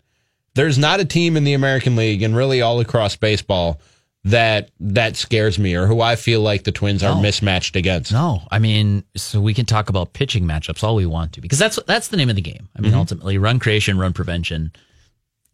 there's 0.54 0.78
not 0.78 1.00
a 1.00 1.04
team 1.04 1.37
in 1.37 1.44
the 1.44 1.54
American 1.54 1.96
League 1.96 2.23
and 2.23 2.37
really 2.37 2.62
all 2.62 2.80
across 2.80 3.16
baseball 3.16 3.80
that 4.25 4.70
that 4.80 5.16
scares 5.16 5.58
me 5.58 5.75
or 5.75 5.87
who 5.87 6.00
I 6.00 6.16
feel 6.16 6.40
like 6.40 6.64
the 6.64 6.73
Twins 6.73 7.02
are 7.02 7.14
No. 7.14 7.20
mismatched 7.20 7.76
against. 7.76 8.11
No, 8.12 8.42
I 8.50 8.58
mean, 8.58 9.04
so 9.16 9.40
we 9.40 9.52
can 9.52 9.66
talk 9.66 9.90
about 9.90 10.14
pitching 10.14 10.44
matchups 10.44 10.82
all 10.82 10.94
we 10.94 11.04
want 11.06 11.34
to 11.34 11.40
because 11.40 11.58
that's 11.58 11.78
that's 11.87 12.08
the 12.08 12.16
name 12.16 12.30
of 12.30 12.37
the 12.37 12.42
game. 12.42 12.68
I 12.75 12.80
mean, 12.80 12.92
mm-hmm. 12.92 13.00
ultimately, 13.00 13.37
run 13.37 13.58
creation, 13.58 13.99
run 13.99 14.12
prevention 14.14 14.73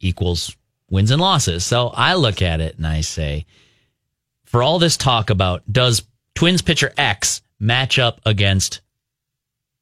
equals 0.00 0.57
wins 0.88 1.11
and 1.11 1.21
losses. 1.21 1.64
So 1.64 1.88
I 1.88 2.14
look 2.14 2.42
at 2.42 2.61
it 2.61 2.76
and 2.76 2.87
I 2.87 3.00
say, 3.00 3.47
for 4.45 4.62
all 4.62 4.78
this 4.78 4.97
talk 4.97 5.30
about 5.30 5.62
does 5.71 6.04
Twins 6.35 6.62
pitcher 6.62 6.92
X 6.97 7.42
match 7.59 7.99
up 7.99 8.21
against 8.25 8.80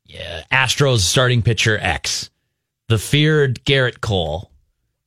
yeah, 0.07 0.45
Astros 0.51 1.01
starting 1.01 1.43
pitcher 1.43 1.79
X, 1.79 2.31
the 2.89 2.99
feared 2.99 3.63
Gerrit 3.67 4.01
Cole, 4.01 4.51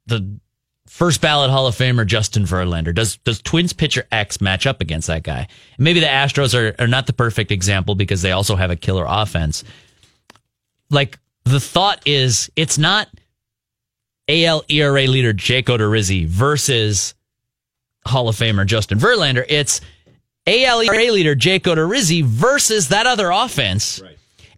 the 0.05 0.39
first 0.87 1.21
ballot 1.21 1.49
Hall 1.49 1.67
of 1.67 1.75
Famer 1.75 2.05
Justin 2.05 2.43
Verlander. 2.43 2.93
Does 2.93 3.17
does 3.17 3.41
Twins 3.41 3.73
pitcher 3.73 4.05
X 4.11 4.41
match 4.41 4.67
up 4.67 4.81
against 4.81 5.07
that 5.07 5.23
guy? 5.23 5.47
And 5.77 5.83
maybe 5.83 5.99
the 5.99 6.07
Astros 6.07 6.53
are, 6.53 6.75
are 6.81 6.87
not 6.87 7.07
the 7.07 7.13
perfect 7.13 7.51
example 7.51 7.95
because 7.95 8.21
they 8.21 8.31
also 8.31 8.55
have 8.55 8.71
a 8.71 8.75
killer 8.75 9.05
offense. 9.07 9.63
Like 10.89 11.19
the 11.45 11.59
thought 11.59 12.01
is, 12.05 12.51
it's 12.55 12.77
not 12.77 13.07
AL 14.27 14.63
ERA 14.69 15.07
leader 15.07 15.33
Jake 15.33 15.67
Odorizzi 15.67 16.25
versus 16.25 17.15
Hall 18.05 18.29
of 18.29 18.35
Famer 18.35 18.65
Justin 18.65 18.99
Verlander. 18.99 19.45
It's 19.47 19.81
AL 20.47 20.81
ERA 20.81 21.11
leader 21.11 21.35
Jake 21.35 21.63
Odorizzi 21.63 22.23
versus 22.23 22.89
that 22.89 23.05
other 23.07 23.29
offense. 23.29 24.01
Right. 24.01 24.10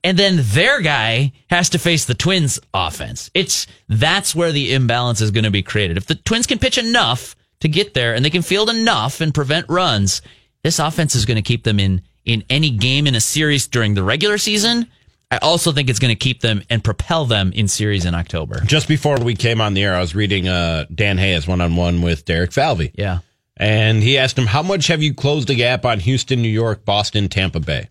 And 0.03 0.19
then 0.19 0.39
their 0.39 0.81
guy 0.81 1.31
has 1.49 1.69
to 1.69 1.79
face 1.79 2.05
the 2.05 2.13
Twins 2.13 2.59
offense. 2.73 3.31
It's 3.33 3.67
that's 3.87 4.35
where 4.35 4.51
the 4.51 4.73
imbalance 4.73 5.21
is 5.21 5.31
going 5.31 5.45
to 5.45 5.51
be 5.51 5.63
created. 5.63 5.97
If 5.97 6.07
the 6.07 6.15
Twins 6.15 6.45
can 6.45 6.59
pitch 6.59 6.77
enough 6.77 7.35
to 7.61 7.69
get 7.69 7.93
there 7.93 8.13
and 8.13 8.23
they 8.25 8.29
can 8.29 8.41
field 8.41 8.69
enough 8.69 9.21
and 9.21 9.33
prevent 9.33 9.69
runs, 9.69 10.21
this 10.63 10.79
offense 10.79 11.15
is 11.15 11.25
going 11.25 11.35
to 11.35 11.41
keep 11.41 11.63
them 11.63 11.79
in 11.79 12.01
in 12.25 12.43
any 12.49 12.69
game 12.69 13.07
in 13.07 13.15
a 13.15 13.21
series 13.21 13.67
during 13.67 13.93
the 13.93 14.03
regular 14.03 14.37
season. 14.37 14.87
I 15.31 15.37
also 15.37 15.71
think 15.71 15.89
it's 15.89 15.99
going 15.99 16.13
to 16.13 16.19
keep 16.19 16.41
them 16.41 16.61
and 16.69 16.83
propel 16.83 17.25
them 17.25 17.51
in 17.53 17.67
series 17.67 18.05
in 18.05 18.13
October. 18.13 18.61
Just 18.65 18.87
before 18.87 19.17
we 19.19 19.35
came 19.35 19.61
on 19.61 19.73
the 19.73 19.83
air, 19.83 19.95
I 19.95 19.99
was 19.99 20.13
reading 20.13 20.47
uh, 20.47 20.85
Dan 20.93 21.17
Hayes 21.17 21.47
one 21.47 21.59
on 21.59 21.75
one 21.75 22.01
with 22.01 22.25
Derek 22.25 22.51
Falvey. 22.51 22.91
Yeah. 22.93 23.19
And 23.57 24.01
he 24.01 24.17
asked 24.17 24.37
him, 24.37 24.45
How 24.45 24.61
much 24.61 24.87
have 24.87 25.01
you 25.01 25.13
closed 25.13 25.47
the 25.47 25.55
gap 25.55 25.85
on 25.85 25.99
Houston, 25.99 26.41
New 26.41 26.49
York, 26.49 26.85
Boston, 26.85 27.29
Tampa 27.29 27.59
Bay? 27.59 27.89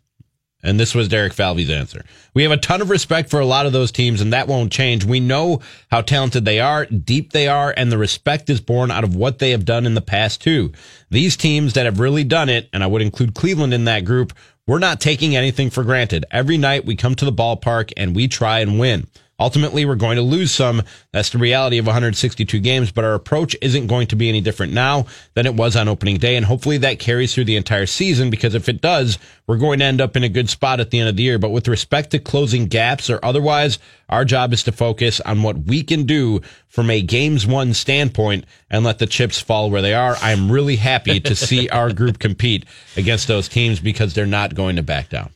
And 0.63 0.79
this 0.79 0.95
was 0.95 1.09
Derek 1.09 1.33
Falvey's 1.33 1.71
answer. 1.71 2.05
We 2.35 2.45
have 2.45 2.53
a 2.53 2.57
ton 2.57 2.81
of 2.81 2.91
respect 2.91 3.31
for 3.31 3.41
a 3.41 3.47
lot 3.47 3.67
of 3.67 3.73
those 3.73 3.91
teams, 3.91 4.21
and 4.21 4.33
that 4.33 4.47
won't 4.47 4.73
change. 4.73 5.05
We 5.05 5.19
know 5.19 5.61
how 5.91 6.03
talented 6.03 6.45
they 6.45 6.61
are, 6.61 6.87
deep 6.87 7.33
they 7.33 7.49
are, 7.49 7.75
and 7.77 7.91
the 7.91 7.99
respect 7.99 8.49
is 8.49 8.61
born 8.61 8.91
out 8.91 9.03
of 9.03 9.17
what 9.17 9.41
they 9.41 9.51
have 9.51 9.65
done 9.65 9.87
in 9.87 9.95
the 9.95 10.01
past, 10.01 10.41
too. 10.41 10.73
These 11.11 11.37
teams 11.37 11.73
that 11.73 11.87
have 11.87 11.99
really 11.99 12.23
done 12.23 12.49
it, 12.49 12.69
and 12.73 12.85
I 12.85 12.87
would 12.87 13.03
include 13.03 13.35
Cleveland 13.35 13.75
in 13.75 13.87
that 13.87 14.05
group, 14.05 14.33
we're 14.67 14.79
not 14.79 15.01
taking 15.01 15.35
anything 15.35 15.71
for 15.71 15.83
granted. 15.83 16.25
Every 16.31 16.57
night 16.57 16.85
we 16.85 16.95
come 16.95 17.17
to 17.17 17.25
the 17.25 17.33
ballpark 17.33 17.93
and 17.97 18.15
we 18.15 18.29
try 18.29 18.61
and 18.61 18.79
win. 18.79 19.09
Ultimately, 19.41 19.85
we're 19.85 19.97
going 19.97 20.17
to 20.17 20.23
lose 20.23 20.53
some. 20.53 20.83
That's 21.11 21.31
the 21.31 21.39
reality 21.39 21.79
of 21.79 21.87
162 21.87 22.61
games, 22.61 22.93
but 22.93 23.05
our 23.05 23.15
approach 23.15 23.57
isn't 23.61 23.89
going 23.89 24.07
to 24.09 24.17
be 24.17 24.29
any 24.29 24.41
different 24.41 24.73
now 24.73 25.07
than 25.35 25.47
it 25.47 25.55
was 25.55 25.75
on 25.75 25.89
opening 25.89 26.19
day. 26.19 26.37
And 26.37 26.47
hopefully 26.47 26.79
that 26.79 26.99
carries 27.01 27.35
through 27.35 27.47
the 27.47 27.57
entire 27.57 27.87
season 27.87 28.31
because 28.31 28.55
if 28.55 28.69
it 28.69 28.81
does, 28.81 29.19
we're 29.47 29.57
going 29.57 29.81
to 29.81 29.85
end 29.85 30.01
up 30.01 30.17
in 30.17 30.23
a 30.23 30.29
good 30.29 30.49
spot 30.49 30.81
at 30.81 30.91
the 30.91 31.01
end 31.01 31.09
of 31.09 31.17
the 31.17 31.25
year. 31.25 31.39
But 31.39 31.51
with 31.51 31.67
respect 31.67 32.11
to 32.11 32.19
closing 32.19 32.67
gaps 32.67 33.11
or 33.11 33.19
otherwise, 33.25 33.79
our 34.09 34.25
job 34.25 34.53
is 34.53 34.63
to 34.65 34.73
focus 34.73 35.21
on 35.23 35.43
what 35.43 35.59
we 35.59 35.83
can 35.83 36.05
do 36.05 36.41
from 36.69 36.91
a 36.91 37.03
games 37.03 37.47
one 37.47 37.75
standpoint 37.75 38.45
and 38.71 38.85
let 38.85 38.99
the 38.99 39.07
chips 39.07 39.41
fall 39.41 39.71
where 39.71 39.83
they 39.83 39.95
are. 39.95 40.17
I'm 40.21 40.53
really 40.53 40.77
happy 40.77 41.19
to 41.19 41.35
see 41.35 41.69
our 41.71 41.93
group 41.93 42.19
compete 42.19 42.67
against 42.97 43.27
those 43.27 43.49
teams 43.49 43.81
because 43.81 44.15
they're 44.15 44.27
not 44.27 44.55
going 44.55 44.77
to 44.77 44.83
back 44.83 45.09
down. 45.09 45.31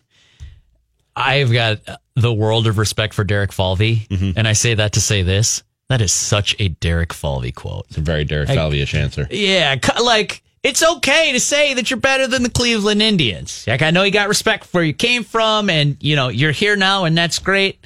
I've 1.16 1.50
got 1.50 1.80
the 2.16 2.32
world 2.32 2.66
of 2.66 2.78
respect 2.78 3.14
for 3.14 3.22
Derek 3.24 3.52
Falvey, 3.52 4.06
Mm-hmm. 4.10 4.32
and 4.38 4.48
I 4.48 4.54
say 4.54 4.74
that 4.74 4.92
to 4.94 5.00
say 5.00 5.22
this: 5.22 5.62
that 5.88 6.00
is 6.00 6.12
such 6.12 6.56
a 6.58 6.68
Derek 6.68 7.12
Falvey 7.12 7.52
quote. 7.52 7.86
It's 7.88 7.98
a 7.98 8.00
very 8.00 8.24
Derek 8.24 8.48
Falvey-ish 8.48 8.94
answer. 8.94 9.28
Yeah, 9.30 9.76
like 10.02 10.42
it's 10.62 10.82
okay 10.82 11.30
to 11.32 11.38
say 11.40 11.74
that 11.74 11.90
you're 11.90 12.00
better 12.00 12.26
than 12.26 12.42
the 12.42 12.50
Cleveland 12.50 13.00
Indians. 13.02 13.64
Like 13.68 13.82
I 13.82 13.90
know 13.92 14.02
you 14.02 14.10
got 14.10 14.28
respect 14.28 14.64
for 14.64 14.78
where 14.78 14.84
you 14.84 14.94
came 14.94 15.22
from, 15.22 15.70
and 15.70 15.96
you 16.00 16.16
know 16.16 16.28
you're 16.28 16.52
here 16.52 16.74
now, 16.76 17.04
and 17.04 17.16
that's 17.16 17.38
great. 17.38 17.78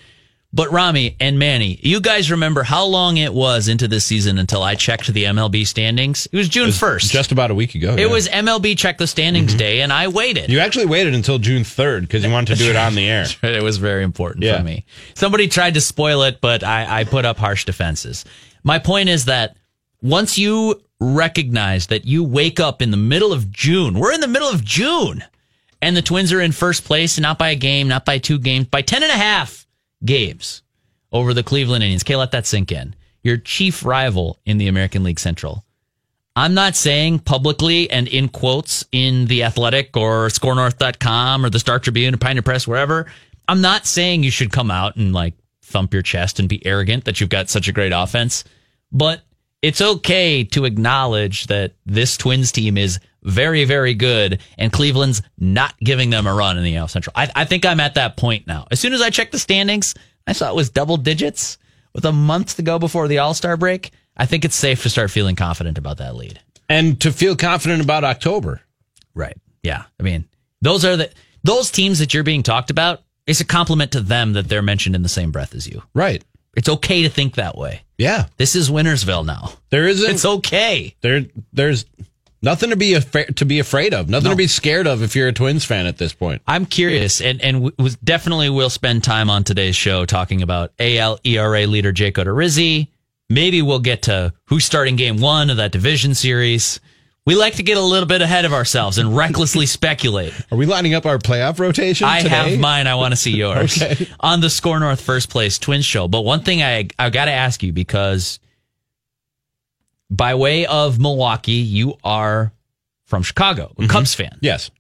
But 0.53 0.73
Rami 0.73 1.17
and 1.21 1.39
Manny, 1.39 1.79
you 1.81 2.01
guys 2.01 2.29
remember 2.29 2.65
how 2.65 2.85
long 2.85 3.19
it 3.19 3.33
was 3.33 3.69
into 3.69 3.87
this 3.87 4.05
season 4.05 4.37
until 4.37 4.65
I 4.65 4.75
checked 4.75 5.07
the 5.07 5.25
MLB 5.25 5.65
standings? 5.65 6.27
It 6.33 6.37
was 6.37 6.49
June 6.49 6.73
first. 6.73 7.13
Just 7.13 7.31
about 7.31 7.53
a 7.53 7.55
week 7.55 7.77
ago. 7.77 7.93
It 7.95 8.01
yeah. 8.01 8.07
was 8.07 8.29
MLB 8.29 8.77
check 8.77 8.99
the 8.99 9.07
standings 9.07 9.53
mm-hmm. 9.53 9.59
day, 9.59 9.81
and 9.83 9.93
I 9.93 10.09
waited. 10.09 10.51
You 10.51 10.59
actually 10.59 10.87
waited 10.87 11.15
until 11.15 11.39
June 11.39 11.63
3rd 11.63 12.01
because 12.01 12.25
you 12.25 12.33
wanted 12.33 12.57
to 12.57 12.65
do 12.65 12.71
it 12.71 12.77
on 12.77 12.97
the 12.97 13.09
air. 13.09 13.27
It 13.43 13.63
was 13.63 13.77
very 13.77 14.03
important 14.03 14.45
Yeah. 14.45 14.59
for 14.59 14.65
me. 14.65 14.87
Somebody 15.15 15.47
tried 15.47 15.75
to 15.75 15.81
spoil 15.81 16.23
it, 16.25 16.41
but 16.41 16.65
I, 16.65 17.01
I 17.01 17.05
put 17.05 17.25
up 17.25 17.37
harsh 17.37 17.65
defenses. 17.65 18.25
My 18.65 18.79
point 18.79 19.09
is 19.09 19.27
that 19.27 19.57
once 20.03 20.37
you 20.37 20.83
recognize 20.99 21.89
that 21.89 22.07
you 22.07 22.25
wake 22.25 22.59
up 22.59 22.83
in 22.83 22.91
the 22.91 22.97
middle 22.97 23.33
of 23.33 23.53
June, 23.53 23.99
we're 23.99 24.13
in 24.13 24.21
the 24.21 24.29
middle 24.29 24.49
of 24.49 24.65
June, 24.65 25.23
and 25.81 25.97
the 25.97 26.03
Twins 26.03 26.33
are 26.33 26.41
in 26.41 26.53
first 26.53 26.85
place, 26.85 27.19
and 27.19 27.23
not 27.23 27.39
by 27.39 27.51
a 27.51 27.57
game, 27.57 27.87
not 27.87 28.05
by 28.05 28.19
two 28.19 28.39
games, 28.39 28.67
by 28.67 28.83
10 28.83 29.03
and 29.03 29.13
a 29.13 29.17
half 29.17 29.60
games 30.05 30.63
over 31.13 31.35
the 31.35 31.43
Cleveland 31.43 31.83
Indians. 31.83 32.03
Okay, 32.03 32.17
let 32.17 32.31
that 32.33 32.47
sink 32.47 32.73
in. 32.73 32.95
Your 33.23 33.37
chief 33.37 33.85
rival 33.85 34.39
in 34.47 34.59
the 34.59 34.69
American 34.69 35.03
League 35.03 35.21
Central. 35.21 35.65
I'm 36.37 36.55
not 36.55 36.77
saying 36.77 37.21
publicly 37.21 37.91
and 37.91 38.09
in 38.09 38.29
quotes 38.29 38.85
in 38.93 39.27
the 39.27 39.43
Athletic 39.45 39.97
or 39.97 40.29
ScoreNorth.com 40.29 41.45
or 41.45 41.51
the 41.51 41.59
Star 41.59 41.79
Tribune 41.79 42.15
or 42.15 42.19
Pioneer 42.19 42.43
Press, 42.43 42.67
wherever. 42.67 43.07
I'm 43.49 43.61
not 43.61 43.85
saying 43.85 44.23
you 44.23 44.31
should 44.31 44.53
come 44.53 44.71
out 44.71 44.97
and 44.97 45.13
like 45.13 45.35
thump 45.63 45.93
your 45.93 46.03
chest 46.03 46.39
and 46.39 46.49
be 46.49 46.65
arrogant 46.65 47.05
that 47.05 47.21
you've 47.21 47.31
got 47.31 47.51
such 47.51 47.69
a 47.69 47.73
great 47.73 47.93
offense, 47.93 48.45
but 48.93 49.23
it's 49.61 49.81
okay 49.81 50.45
to 50.45 50.65
acknowledge 50.65 51.47
that 51.49 51.75
this 51.85 52.17
Twins 52.17 52.53
team 52.53 52.79
is 52.79 53.01
very, 53.23 53.65
very 53.65 53.95
good 53.95 54.41
and 54.59 54.73
Cleveland's 54.73 55.23
not 55.39 55.79
giving 55.81 56.11
them 56.11 56.27
a 56.27 56.35
run 56.35 56.57
in 56.59 56.65
the 56.65 56.77
AL 56.77 56.89
Central. 56.89 57.13
I, 57.17 57.31
I 57.35 57.45
think 57.45 57.65
I'm 57.67 57.81
at 57.81 57.95
that 57.95 58.17
point 58.17 58.47
now. 58.47 58.67
As 58.71 58.81
soon 58.81 58.93
as 58.93 59.03
I 59.03 59.11
checked 59.11 59.33
the 59.33 59.39
standings, 59.39 59.95
I 60.27 60.33
saw 60.33 60.49
it 60.51 60.55
was 60.57 60.71
double 60.71 60.97
digits 60.97 61.59
with 61.95 62.05
a 62.05 62.13
month 62.13 62.57
to 62.57 62.63
go 62.63 62.79
before 62.79 63.09
the 63.09 63.19
All 63.19 63.35
Star 63.35 63.57
break. 63.57 63.91
I 64.17 64.27
think 64.27 64.45
it's 64.45 64.57
safe 64.57 64.83
to 64.83 64.91
start 64.91 65.11
feeling 65.11 65.37
confident 65.37 65.79
about 65.79 65.99
that 65.99 66.15
lead. 66.15 66.41
And 66.69 67.01
to 67.01 67.11
feel 67.13 67.35
confident 67.37 67.83
about 67.83 68.05
October. 68.05 68.61
Right. 69.15 69.37
Yeah. 69.63 69.85
I 69.99 70.03
mean, 70.03 70.29
those 70.61 70.85
are 70.85 70.97
the 70.97 71.11
those 71.43 71.71
teams 71.71 71.99
that 71.99 72.15
you're 72.15 72.23
being 72.23 72.43
talked 72.43 72.71
about. 72.71 73.03
It's 73.27 73.41
a 73.41 73.45
compliment 73.45 73.93
to 73.93 74.01
them 74.01 74.35
that 74.35 74.49
they're 74.49 74.63
mentioned 74.63 74.95
in 74.95 75.03
the 75.03 75.09
same 75.09 75.31
breath 75.33 75.55
as 75.55 75.67
you. 75.67 75.83
Right. 75.95 76.23
It's 76.57 76.69
okay 76.69 77.03
to 77.03 77.09
think 77.09 77.35
that 77.37 77.57
way. 77.57 77.83
Yeah. 77.97 78.27
This 78.37 78.57
is 78.57 78.71
Wintersville 78.71 79.25
now. 79.25 79.53
There 79.71 79.87
isn't 79.87 80.11
It's 80.11 80.25
okay. 80.25 80.95
there 81.01 81.27
there's 81.53 81.87
nothing 82.43 82.71
to 82.71 82.77
be 82.77 82.95
afraid 82.95 83.37
to 83.37 83.45
be 83.45 83.59
afraid 83.59 83.95
of. 83.95 84.09
Nothing 84.09 84.31
to 84.31 84.37
be 84.37 84.47
scared 84.47 84.87
of 84.87 85.03
if 85.03 85.15
you're 85.17 85.29
a 85.29 85.33
Twins 85.33 85.65
fan 85.65 85.87
at 85.87 85.99
this 85.99 86.13
point. 86.13 86.43
I'm 86.47 86.67
curious, 86.67 87.21
and 87.21 87.41
and 87.43 87.63
we, 87.63 87.73
we 87.79 87.91
definitely 88.03 88.51
will 88.51 88.71
spend 88.71 89.05
time 89.05 89.31
on 89.31 89.45
today's 89.45 89.77
show 89.77 90.05
talking 90.07 90.43
about 90.43 90.73
AL 90.79 91.19
ERA 91.25 91.67
leader 91.67 91.93
Jake 91.93 92.17
Odorizzi. 92.17 92.89
Maybe 93.29 93.63
we'll 93.63 93.79
get 93.79 94.03
to 94.03 94.33
who's 94.47 94.65
starting 94.65 94.97
Game 94.97 95.19
One 95.21 95.51
of 95.51 95.59
that 95.59 95.73
division 95.73 96.15
series. 96.15 96.81
We 97.27 97.37
like 97.37 97.57
to 97.57 97.63
get 97.63 97.77
a 97.77 97.83
little 97.83 98.09
bit 98.09 98.23
ahead 98.23 98.45
of 98.47 98.53
ourselves 98.53 98.97
and 98.99 99.15
recklessly 99.15 99.67
speculate. 99.79 100.33
Are 100.51 100.57
we 100.57 100.65
lining 100.67 100.95
up 100.95 101.05
our 101.07 101.19
playoff 101.19 101.59
rotation 101.61 102.09
I 102.09 102.23
today? 102.23 102.31
have 102.35 102.59
mine. 102.59 102.87
I 102.87 102.95
want 102.97 103.13
to 103.13 103.17
see 103.17 103.31
yours 103.37 103.81
Okay. 103.81 104.09
on 104.19 104.41
the 104.41 104.51
Score 104.51 104.81
North 104.81 105.01
First 105.03 105.29
Place 105.31 105.59
Twins 105.59 105.85
show. 105.85 106.09
But 106.09 106.23
one 106.23 106.41
thing 106.43 106.63
I 106.63 106.89
I 106.99 107.11
got 107.11 107.27
to 107.27 107.31
ask 107.31 107.63
you 107.63 107.73
because 107.73 108.41
by 110.11 110.35
way 110.35 110.67
of 110.67 110.99
Milwaukee, 110.99 111.53
you 111.53 111.95
are 112.05 112.53
from 113.07 113.23
Chicago, 113.23 113.73
a 113.77 113.81
mm-hmm. 113.83 113.87
Cubs 113.91 114.15
fan. 114.15 114.39
Yes. 114.41 114.71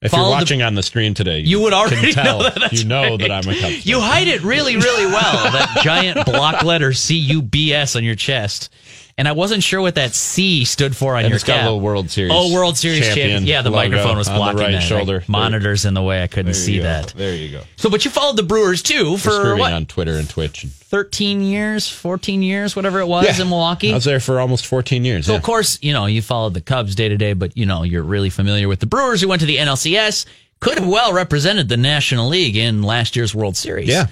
If 0.00 0.10
Follow 0.10 0.24
you're 0.24 0.30
the- 0.36 0.40
watching 0.42 0.62
on 0.62 0.74
the 0.74 0.82
stream 0.82 1.14
today, 1.14 1.40
You 1.40 1.60
would 1.60 1.72
already 1.72 1.96
can 2.12 2.24
tell, 2.24 2.38
know 2.40 2.50
that. 2.50 2.72
You 2.72 2.84
know 2.84 3.02
right. 3.10 3.20
that 3.20 3.30
I'm 3.30 3.42
a 3.48 3.52
Cubs 3.54 3.60
fan. 3.60 3.80
You 3.84 4.00
fan. 4.00 4.10
hide 4.10 4.28
it 4.28 4.42
really, 4.42 4.76
really 4.76 5.06
well. 5.06 5.52
that 5.52 5.80
giant 5.82 6.26
block 6.26 6.64
letter 6.64 6.92
C 6.92 7.14
U 7.16 7.40
B 7.42 7.72
S 7.72 7.94
on 7.94 8.02
your 8.04 8.16
chest. 8.16 8.70
And 9.18 9.28
I 9.28 9.32
wasn't 9.32 9.62
sure 9.62 9.80
what 9.80 9.96
that 9.96 10.14
C 10.14 10.64
stood 10.64 10.96
for 10.96 11.14
on 11.14 11.20
And 11.20 11.28
your 11.28 11.36
it's 11.36 11.44
got 11.44 11.60
a 11.60 11.64
little 11.64 11.80
World 11.80 12.10
Series 12.10 12.32
Oh, 12.34 12.52
World 12.52 12.76
Series 12.78 13.00
champion. 13.04 13.28
champion 13.28 13.46
Yeah, 13.46 13.62
the 13.62 13.70
microphone 13.70 14.16
was 14.16 14.26
on 14.26 14.34
the 14.34 14.38
blocking 14.38 14.58
right 14.60 14.72
that. 14.72 14.80
shoulder. 14.82 15.18
Like, 15.20 15.28
monitors 15.28 15.84
in 15.84 15.92
the 15.94 16.02
way. 16.02 16.22
I 16.22 16.26
couldn't 16.26 16.54
see 16.54 16.78
go. 16.78 16.84
that. 16.84 17.08
There 17.08 17.34
you 17.36 17.50
go. 17.52 17.62
So, 17.76 17.90
but 17.90 18.04
you 18.06 18.10
followed 18.10 18.36
the 18.38 18.42
Brewers 18.42 18.82
too 18.82 19.18
for 19.18 19.30
Screaming 19.30 19.58
what? 19.58 19.72
on 19.74 19.86
Twitter 19.86 20.14
and 20.16 20.28
Twitch. 20.28 20.66
13 20.92 21.40
years, 21.40 21.88
14 21.88 22.42
years, 22.42 22.76
whatever 22.76 23.00
it 23.00 23.06
was 23.06 23.40
in 23.40 23.48
Milwaukee. 23.48 23.92
I 23.92 23.94
was 23.94 24.04
there 24.04 24.20
for 24.20 24.38
almost 24.38 24.66
14 24.66 25.06
years. 25.06 25.24
So 25.24 25.32
yeah. 25.32 25.38
of 25.38 25.42
course, 25.42 25.78
you 25.80 25.94
know, 25.94 26.04
you 26.04 26.20
followed 26.20 26.52
the 26.52 26.60
Cubs 26.60 26.94
day 26.94 27.08
to 27.08 27.16
day, 27.16 27.32
but 27.32 27.56
you 27.56 27.64
know, 27.64 27.82
you're 27.82 28.02
really 28.02 28.28
familiar 28.28 28.68
with 28.68 28.80
the 28.80 28.86
Brewers 28.86 29.22
who 29.22 29.28
went 29.28 29.40
to 29.40 29.46
the 29.46 29.56
NLCS, 29.56 30.26
could 30.60 30.78
have 30.78 30.86
well 30.86 31.14
represented 31.14 31.70
the 31.70 31.78
National 31.78 32.28
League 32.28 32.58
in 32.58 32.82
last 32.82 33.16
year's 33.16 33.34
World 33.34 33.56
Series. 33.56 33.88
Yeah. 33.88 34.08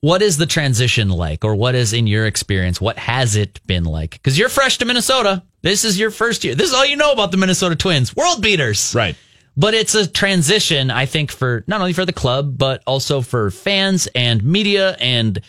What 0.00 0.22
is 0.22 0.38
the 0.38 0.44
transition 0.44 1.08
like, 1.08 1.44
or 1.44 1.54
what 1.54 1.76
is 1.76 1.92
in 1.92 2.08
your 2.08 2.26
experience? 2.26 2.80
What 2.80 2.98
has 2.98 3.36
it 3.36 3.64
been 3.64 3.84
like? 3.84 4.10
Because 4.10 4.36
you're 4.36 4.48
fresh 4.48 4.78
to 4.78 4.84
Minnesota. 4.84 5.44
This 5.62 5.84
is 5.84 6.00
your 6.00 6.10
first 6.10 6.42
year. 6.42 6.56
This 6.56 6.70
is 6.70 6.74
all 6.74 6.84
you 6.84 6.96
know 6.96 7.12
about 7.12 7.30
the 7.30 7.36
Minnesota 7.36 7.76
Twins, 7.76 8.14
world 8.16 8.42
beaters. 8.42 8.92
Right. 8.92 9.14
But 9.56 9.74
it's 9.74 9.94
a 9.94 10.06
transition, 10.06 10.90
I 10.90 11.06
think, 11.06 11.30
for 11.30 11.62
not 11.66 11.80
only 11.80 11.92
for 11.92 12.04
the 12.04 12.12
club, 12.12 12.58
but 12.58 12.82
also 12.86 13.20
for 13.20 13.50
fans 13.50 14.08
and 14.14 14.42
media 14.42 14.96
and 14.98 15.40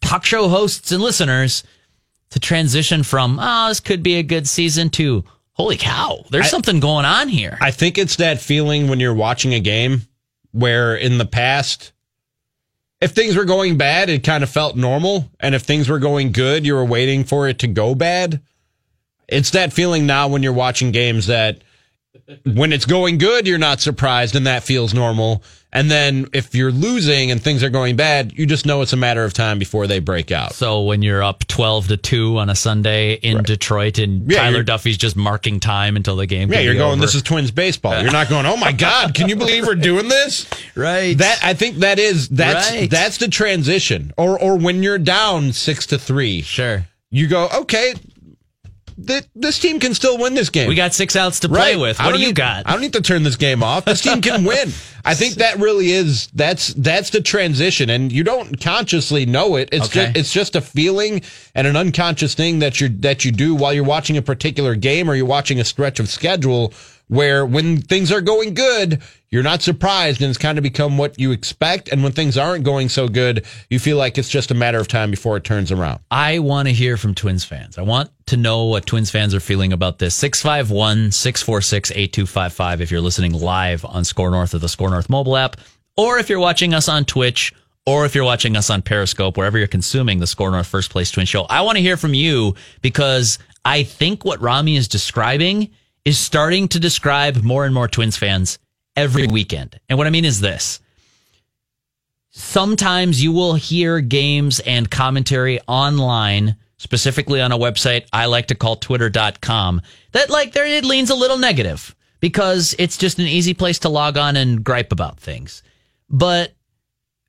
talk 0.00 0.24
show 0.24 0.48
hosts 0.48 0.90
and 0.90 1.02
listeners 1.02 1.62
to 2.30 2.40
transition 2.40 3.04
from, 3.04 3.38
oh, 3.40 3.68
this 3.68 3.78
could 3.78 4.02
be 4.02 4.16
a 4.16 4.24
good 4.24 4.48
season 4.48 4.90
to, 4.90 5.24
holy 5.52 5.76
cow, 5.76 6.24
there's 6.30 6.46
I- 6.46 6.50
something 6.50 6.80
going 6.80 7.04
on 7.04 7.28
here. 7.28 7.56
I 7.60 7.70
think 7.70 7.96
it's 7.96 8.16
that 8.16 8.40
feeling 8.40 8.88
when 8.88 8.98
you're 8.98 9.14
watching 9.14 9.54
a 9.54 9.60
game 9.60 10.02
where 10.50 10.96
in 10.96 11.18
the 11.18 11.26
past, 11.26 11.92
if 13.00 13.12
things 13.12 13.36
were 13.36 13.44
going 13.44 13.76
bad, 13.76 14.08
it 14.08 14.24
kind 14.24 14.42
of 14.42 14.50
felt 14.50 14.76
normal. 14.76 15.30
And 15.38 15.54
if 15.54 15.62
things 15.62 15.88
were 15.88 15.98
going 16.00 16.32
good, 16.32 16.66
you 16.66 16.74
were 16.74 16.84
waiting 16.84 17.22
for 17.22 17.48
it 17.48 17.60
to 17.60 17.68
go 17.68 17.94
bad. 17.94 18.40
It's 19.28 19.50
that 19.50 19.72
feeling 19.72 20.06
now 20.06 20.28
when 20.28 20.42
you're 20.42 20.52
watching 20.52 20.90
games 20.90 21.26
that 21.28 21.62
when 22.44 22.72
it's 22.72 22.86
going 22.86 23.18
good, 23.18 23.46
you're 23.46 23.58
not 23.58 23.80
surprised 23.80 24.34
and 24.36 24.46
that 24.46 24.62
feels 24.62 24.94
normal. 24.94 25.42
And 25.72 25.90
then 25.90 26.28
if 26.32 26.54
you're 26.54 26.70
losing 26.70 27.32
and 27.32 27.42
things 27.42 27.64
are 27.64 27.68
going 27.68 27.96
bad, 27.96 28.32
you 28.38 28.46
just 28.46 28.64
know 28.64 28.80
it's 28.82 28.92
a 28.92 28.96
matter 28.96 29.24
of 29.24 29.34
time 29.34 29.58
before 29.58 29.88
they 29.88 29.98
break 29.98 30.30
out. 30.30 30.52
So 30.54 30.82
when 30.82 31.02
you're 31.02 31.22
up 31.22 31.44
12 31.48 31.88
to 31.88 31.96
2 31.96 32.38
on 32.38 32.48
a 32.48 32.54
Sunday 32.54 33.14
in 33.14 33.42
Detroit 33.42 33.98
and 33.98 34.30
Yeah, 34.30 34.38
Tyler 34.38 34.62
Duffey's 34.62 34.96
just 34.96 35.16
marking 35.16 35.58
time 35.58 35.96
until 35.96 36.14
the 36.14 36.26
game 36.26 36.52
Yeah, 36.52 36.60
you're 36.60 36.74
going. 36.74 36.92
over. 36.92 37.00
This 37.00 37.16
is 37.16 37.22
Twins 37.22 37.50
baseball. 37.50 38.00
You're 38.00 38.12
not 38.12 38.28
going. 38.28 38.46
Oh 38.46 38.56
my 38.56 38.70
God! 38.70 39.14
Can 39.14 39.28
you 39.28 39.34
believe 39.34 39.66
we're 39.66 39.74
doing 39.74 40.06
this? 40.08 40.46
right. 40.76 41.18
That 41.18 41.40
I 41.42 41.54
think 41.54 41.78
that 41.78 41.98
is 41.98 42.28
that's 42.28 42.70
Right. 42.70 42.88
that's 42.88 43.18
the 43.18 43.26
transition. 43.28 44.12
Or 44.16 44.38
or 44.40 44.56
when 44.56 44.84
you're 44.84 44.98
down 44.98 45.52
six 45.52 45.86
to 45.86 45.98
three, 45.98 46.42
sure. 46.42 46.86
you 47.10 47.26
go 47.26 47.48
okay. 47.52 47.94
Th- 49.06 49.24
this 49.34 49.58
team 49.58 49.80
can 49.80 49.94
still 49.94 50.18
win 50.18 50.34
this 50.34 50.50
game. 50.50 50.68
We 50.68 50.74
got 50.74 50.94
six 50.94 51.16
outs 51.16 51.40
to 51.40 51.48
play 51.48 51.76
with. 51.76 51.98
What 51.98 52.14
do 52.14 52.20
you 52.20 52.28
need- 52.28 52.36
got? 52.36 52.66
I 52.66 52.72
don't 52.72 52.80
need 52.80 52.92
to 52.92 53.00
turn 53.00 53.22
this 53.22 53.36
game 53.36 53.62
off. 53.62 53.84
This 53.84 54.00
team 54.02 54.20
can 54.20 54.44
win. 54.44 54.72
I 55.04 55.14
think 55.14 55.34
that 55.34 55.58
really 55.58 55.90
is 55.90 56.28
that's 56.34 56.72
that's 56.74 57.10
the 57.10 57.20
transition, 57.20 57.90
and 57.90 58.10
you 58.12 58.24
don't 58.24 58.58
consciously 58.60 59.26
know 59.26 59.56
it. 59.56 59.68
It's 59.72 59.86
Okay. 59.86 60.06
just 60.06 60.16
it's 60.16 60.32
just 60.32 60.56
a 60.56 60.60
feeling 60.60 61.22
and 61.54 61.66
an 61.66 61.76
unconscious 61.76 62.34
thing 62.34 62.60
that 62.60 62.80
you 62.80 62.88
that 63.00 63.24
you 63.24 63.32
do 63.32 63.54
while 63.54 63.72
you're 63.72 63.84
watching 63.84 64.16
a 64.16 64.22
particular 64.22 64.74
game 64.74 65.10
or 65.10 65.14
you're 65.14 65.26
watching 65.26 65.60
a 65.60 65.64
stretch 65.64 66.00
of 66.00 66.08
schedule 66.08 66.72
where 67.08 67.44
when 67.44 67.80
things 67.80 68.10
are 68.10 68.20
going 68.20 68.54
good, 68.54 69.02
you're 69.30 69.42
not 69.42 69.62
surprised 69.62 70.22
and 70.22 70.30
it's 70.30 70.38
kind 70.38 70.58
of 70.58 70.62
become 70.62 70.96
what 70.96 71.18
you 71.18 71.32
expect. 71.32 71.88
And 71.88 72.02
when 72.02 72.12
things 72.12 72.38
aren't 72.38 72.64
going 72.64 72.88
so 72.88 73.08
good, 73.08 73.44
you 73.68 73.78
feel 73.78 73.96
like 73.96 74.16
it's 74.16 74.28
just 74.28 74.50
a 74.50 74.54
matter 74.54 74.78
of 74.78 74.88
time 74.88 75.10
before 75.10 75.36
it 75.36 75.44
turns 75.44 75.72
around. 75.72 76.00
I 76.10 76.38
want 76.38 76.68
to 76.68 76.74
hear 76.74 76.96
from 76.96 77.14
Twins 77.14 77.44
fans. 77.44 77.76
I 77.76 77.82
want 77.82 78.10
to 78.26 78.36
know 78.36 78.64
what 78.64 78.86
Twins 78.86 79.10
fans 79.10 79.34
are 79.34 79.40
feeling 79.40 79.72
about 79.72 79.98
this. 79.98 80.14
651 80.14 81.12
646 81.12 81.90
8255 81.90 82.80
if 82.80 82.90
you're 82.90 83.00
listening 83.00 83.32
live 83.32 83.84
on 83.84 84.04
Score 84.04 84.30
North 84.30 84.54
or 84.54 84.58
the 84.58 84.68
Score 84.68 84.90
North 84.90 85.10
mobile 85.10 85.36
app, 85.36 85.56
or 85.96 86.18
if 86.18 86.28
you're 86.28 86.40
watching 86.40 86.72
us 86.72 86.88
on 86.88 87.04
Twitch, 87.04 87.52
or 87.86 88.06
if 88.06 88.14
you're 88.14 88.24
watching 88.24 88.56
us 88.56 88.70
on 88.70 88.82
Periscope, 88.82 89.36
wherever 89.36 89.58
you're 89.58 89.66
consuming 89.66 90.18
the 90.18 90.26
Score 90.26 90.50
North 90.50 90.66
First 90.66 90.90
Place 90.90 91.10
Twin 91.10 91.26
Show. 91.26 91.42
I 91.44 91.62
want 91.62 91.76
to 91.76 91.82
hear 91.82 91.96
from 91.96 92.14
you 92.14 92.54
because 92.80 93.38
I 93.64 93.82
think 93.82 94.24
what 94.24 94.40
Rami 94.40 94.76
is 94.76 94.88
describing 94.88 95.70
is 96.04 96.18
starting 96.18 96.68
to 96.68 96.80
describe 96.80 97.42
more 97.42 97.64
and 97.64 97.74
more 97.74 97.88
Twins 97.88 98.16
fans 98.16 98.58
every 98.96 99.26
weekend. 99.26 99.78
And 99.88 99.98
what 99.98 100.06
I 100.06 100.10
mean 100.10 100.24
is 100.24 100.40
this 100.40 100.80
sometimes 102.30 103.22
you 103.22 103.32
will 103.32 103.54
hear 103.54 104.00
games 104.00 104.60
and 104.60 104.90
commentary 104.90 105.60
online, 105.68 106.56
specifically 106.76 107.40
on 107.40 107.52
a 107.52 107.58
website 107.58 108.06
I 108.12 108.26
like 108.26 108.48
to 108.48 108.54
call 108.54 108.76
twitter.com, 108.76 109.80
that 110.12 110.30
like 110.30 110.52
there 110.52 110.66
it 110.66 110.84
leans 110.84 111.10
a 111.10 111.14
little 111.14 111.38
negative 111.38 111.94
because 112.20 112.74
it's 112.78 112.96
just 112.96 113.18
an 113.18 113.26
easy 113.26 113.54
place 113.54 113.78
to 113.80 113.88
log 113.88 114.16
on 114.16 114.36
and 114.36 114.64
gripe 114.64 114.92
about 114.92 115.20
things. 115.20 115.62
But 116.10 116.52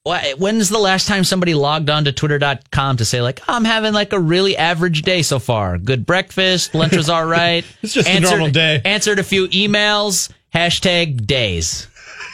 when's 0.05 0.69
the 0.69 0.79
last 0.79 1.07
time 1.07 1.23
somebody 1.23 1.53
logged 1.55 1.89
on 1.89 2.05
to 2.05 2.11
twitter.com 2.11 2.97
to 2.97 3.05
say 3.05 3.21
like 3.21 3.41
"Oh, 3.47 3.55
I'm 3.55 3.65
having 3.65 3.93
like 3.93 4.13
a 4.13 4.19
really 4.19 4.55
average 4.55 5.01
day 5.01 5.21
so 5.21 5.39
far. 5.39 5.77
Good 5.77 6.05
breakfast, 6.05 6.75
lunch 6.75 6.95
was 6.95 7.09
all 7.09 7.25
right. 7.25 7.65
It's 7.81 7.93
just 7.93 8.07
a 8.07 8.19
normal 8.19 8.49
day. 8.51 8.81
Answered 8.85 9.19
a 9.19 9.23
few 9.23 9.47
emails, 9.47 10.31
hashtag 10.53 11.25
days. 11.25 11.87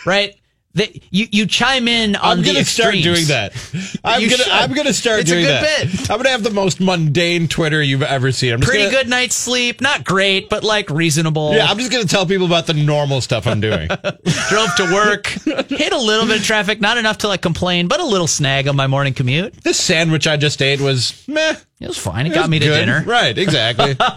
Right? 0.06 0.36
You 0.74 1.28
you 1.32 1.46
chime 1.48 1.88
in 1.90 2.16
on 2.16 2.38
I'm 2.38 2.42
the 2.44 2.54
gonna 2.54 2.64
start 2.66 2.94
doing 2.96 3.26
that. 3.28 3.52
I'm 4.06 4.22
You 4.22 4.30
gonna 4.30 4.44
should. 4.44 4.52
I'm 4.54 4.72
gonna 4.74 4.94
start 4.94 5.20
It's 5.22 5.30
a 5.32 5.34
doing 5.34 5.46
good 5.46 5.64
that. 5.64 5.88
bit. 5.92 6.10
I'm 6.10 6.18
gonna 6.18 6.30
have 6.30 6.44
the 6.44 6.50
most 6.52 6.80
mundane 6.80 7.48
Twitter 7.50 7.82
you've 7.84 8.04
ever 8.04 8.32
seen. 8.32 8.54
I'm 8.54 8.60
just 8.62 8.70
Pretty 8.70 8.86
gonna, 8.86 8.96
good 8.98 9.10
night's 9.10 9.36
sleep, 9.36 9.82
not 9.82 10.06
great, 10.06 10.50
but 10.50 10.64
like 10.64 10.90
reasonable. 10.90 11.54
Yeah, 11.54 11.66
I'm 11.66 11.78
just 11.78 11.92
gonna 11.92 12.06
tell 12.06 12.26
people 12.26 12.46
about 12.46 12.68
the 12.68 12.74
normal 12.74 13.20
stuff 13.20 13.48
I'm 13.48 13.60
doing. 13.60 13.88
Drove 14.50 14.76
to 14.78 14.90
work, 14.94 15.28
hit 15.28 15.92
a 15.92 15.98
little 15.98 16.26
bit 16.26 16.38
of 16.40 16.44
traffic, 16.46 16.80
not 16.80 16.98
enough 16.98 17.18
to 17.20 17.28
like 17.28 17.42
complain, 17.42 17.90
but 17.90 18.00
a 18.00 18.06
little 18.06 18.28
snag 18.28 18.68
on 18.70 18.76
my 18.78 18.88
morning 18.88 19.14
commute. 19.14 19.54
this 19.64 19.78
sandwich 19.80 20.26
I 20.26 20.38
just 20.38 20.62
ate 20.62 20.80
was 20.80 21.22
meh. 21.28 21.56
It 21.82 21.88
was 21.88 21.98
fine. 21.98 22.28
It 22.28 22.32
It 22.32 22.36
got 22.36 22.50
me 22.50 22.60
to 22.60 22.66
good. 22.66 22.78
dinner. 22.80 23.04
Right, 23.06 23.38
exactly. 23.38 23.98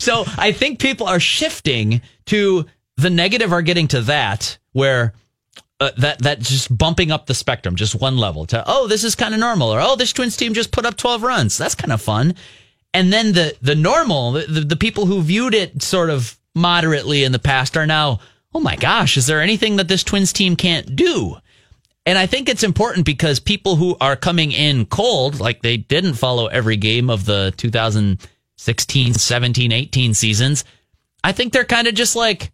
So 0.00 0.24
I 0.38 0.52
think 0.52 0.78
people 0.78 1.06
are 1.08 1.18
shifting 1.20 2.00
to 2.26 2.66
the 2.96 3.10
negative 3.10 3.52
are 3.52 3.62
getting 3.62 3.88
to 3.88 4.02
that 4.02 4.58
where 4.72 5.14
uh, 5.80 5.90
that 5.98 6.18
that 6.20 6.40
just 6.40 6.76
bumping 6.76 7.10
up 7.10 7.26
the 7.26 7.34
spectrum 7.34 7.76
just 7.76 7.94
one 7.94 8.16
level 8.16 8.46
to 8.46 8.64
oh 8.66 8.86
this 8.86 9.04
is 9.04 9.14
kind 9.14 9.34
of 9.34 9.40
normal 9.40 9.68
or 9.68 9.80
oh 9.80 9.96
this 9.96 10.12
Twins 10.12 10.36
team 10.36 10.54
just 10.54 10.72
put 10.72 10.86
up 10.86 10.96
12 10.96 11.22
runs. 11.22 11.58
That's 11.58 11.74
kind 11.74 11.92
of 11.92 12.00
fun. 12.00 12.34
And 12.94 13.12
then 13.12 13.32
the 13.32 13.56
the 13.60 13.74
normal 13.74 14.32
the, 14.32 14.46
the, 14.46 14.60
the 14.60 14.76
people 14.76 15.06
who 15.06 15.22
viewed 15.22 15.54
it 15.54 15.82
sort 15.82 16.10
of 16.10 16.38
moderately 16.54 17.24
in 17.24 17.32
the 17.32 17.38
past 17.38 17.76
are 17.76 17.86
now 17.86 18.20
oh 18.54 18.60
my 18.60 18.76
gosh 18.76 19.16
is 19.16 19.26
there 19.26 19.42
anything 19.42 19.76
that 19.76 19.88
this 19.88 20.02
Twins 20.02 20.32
team 20.32 20.56
can't 20.56 20.96
do? 20.96 21.36
And 22.06 22.16
I 22.16 22.26
think 22.26 22.48
it's 22.48 22.62
important 22.62 23.04
because 23.04 23.40
people 23.40 23.74
who 23.74 23.96
are 24.00 24.14
coming 24.14 24.52
in 24.52 24.86
cold, 24.86 25.40
like 25.40 25.62
they 25.62 25.76
didn't 25.76 26.14
follow 26.14 26.46
every 26.46 26.76
game 26.76 27.10
of 27.10 27.24
the 27.24 27.52
2016, 27.56 29.14
17, 29.14 29.72
18 29.72 30.14
seasons, 30.14 30.64
I 31.24 31.32
think 31.32 31.52
they're 31.52 31.64
kind 31.64 31.88
of 31.88 31.94
just 31.94 32.14
like 32.14 32.52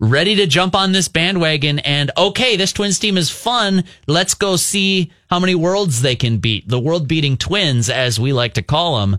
ready 0.00 0.36
to 0.36 0.46
jump 0.46 0.74
on 0.74 0.92
this 0.92 1.08
bandwagon 1.08 1.78
and 1.80 2.10
okay, 2.16 2.56
this 2.56 2.72
Twins 2.72 2.98
team 2.98 3.16
is 3.16 3.30
fun. 3.30 3.84
Let's 4.06 4.34
go 4.34 4.56
see 4.56 5.10
how 5.28 5.40
many 5.40 5.54
worlds 5.54 6.02
they 6.02 6.16
can 6.16 6.38
beat. 6.38 6.68
The 6.68 6.80
world 6.80 7.08
beating 7.08 7.36
Twins, 7.36 7.88
as 7.88 8.20
we 8.20 8.32
like 8.32 8.54
to 8.54 8.62
call 8.62 9.00
them. 9.00 9.18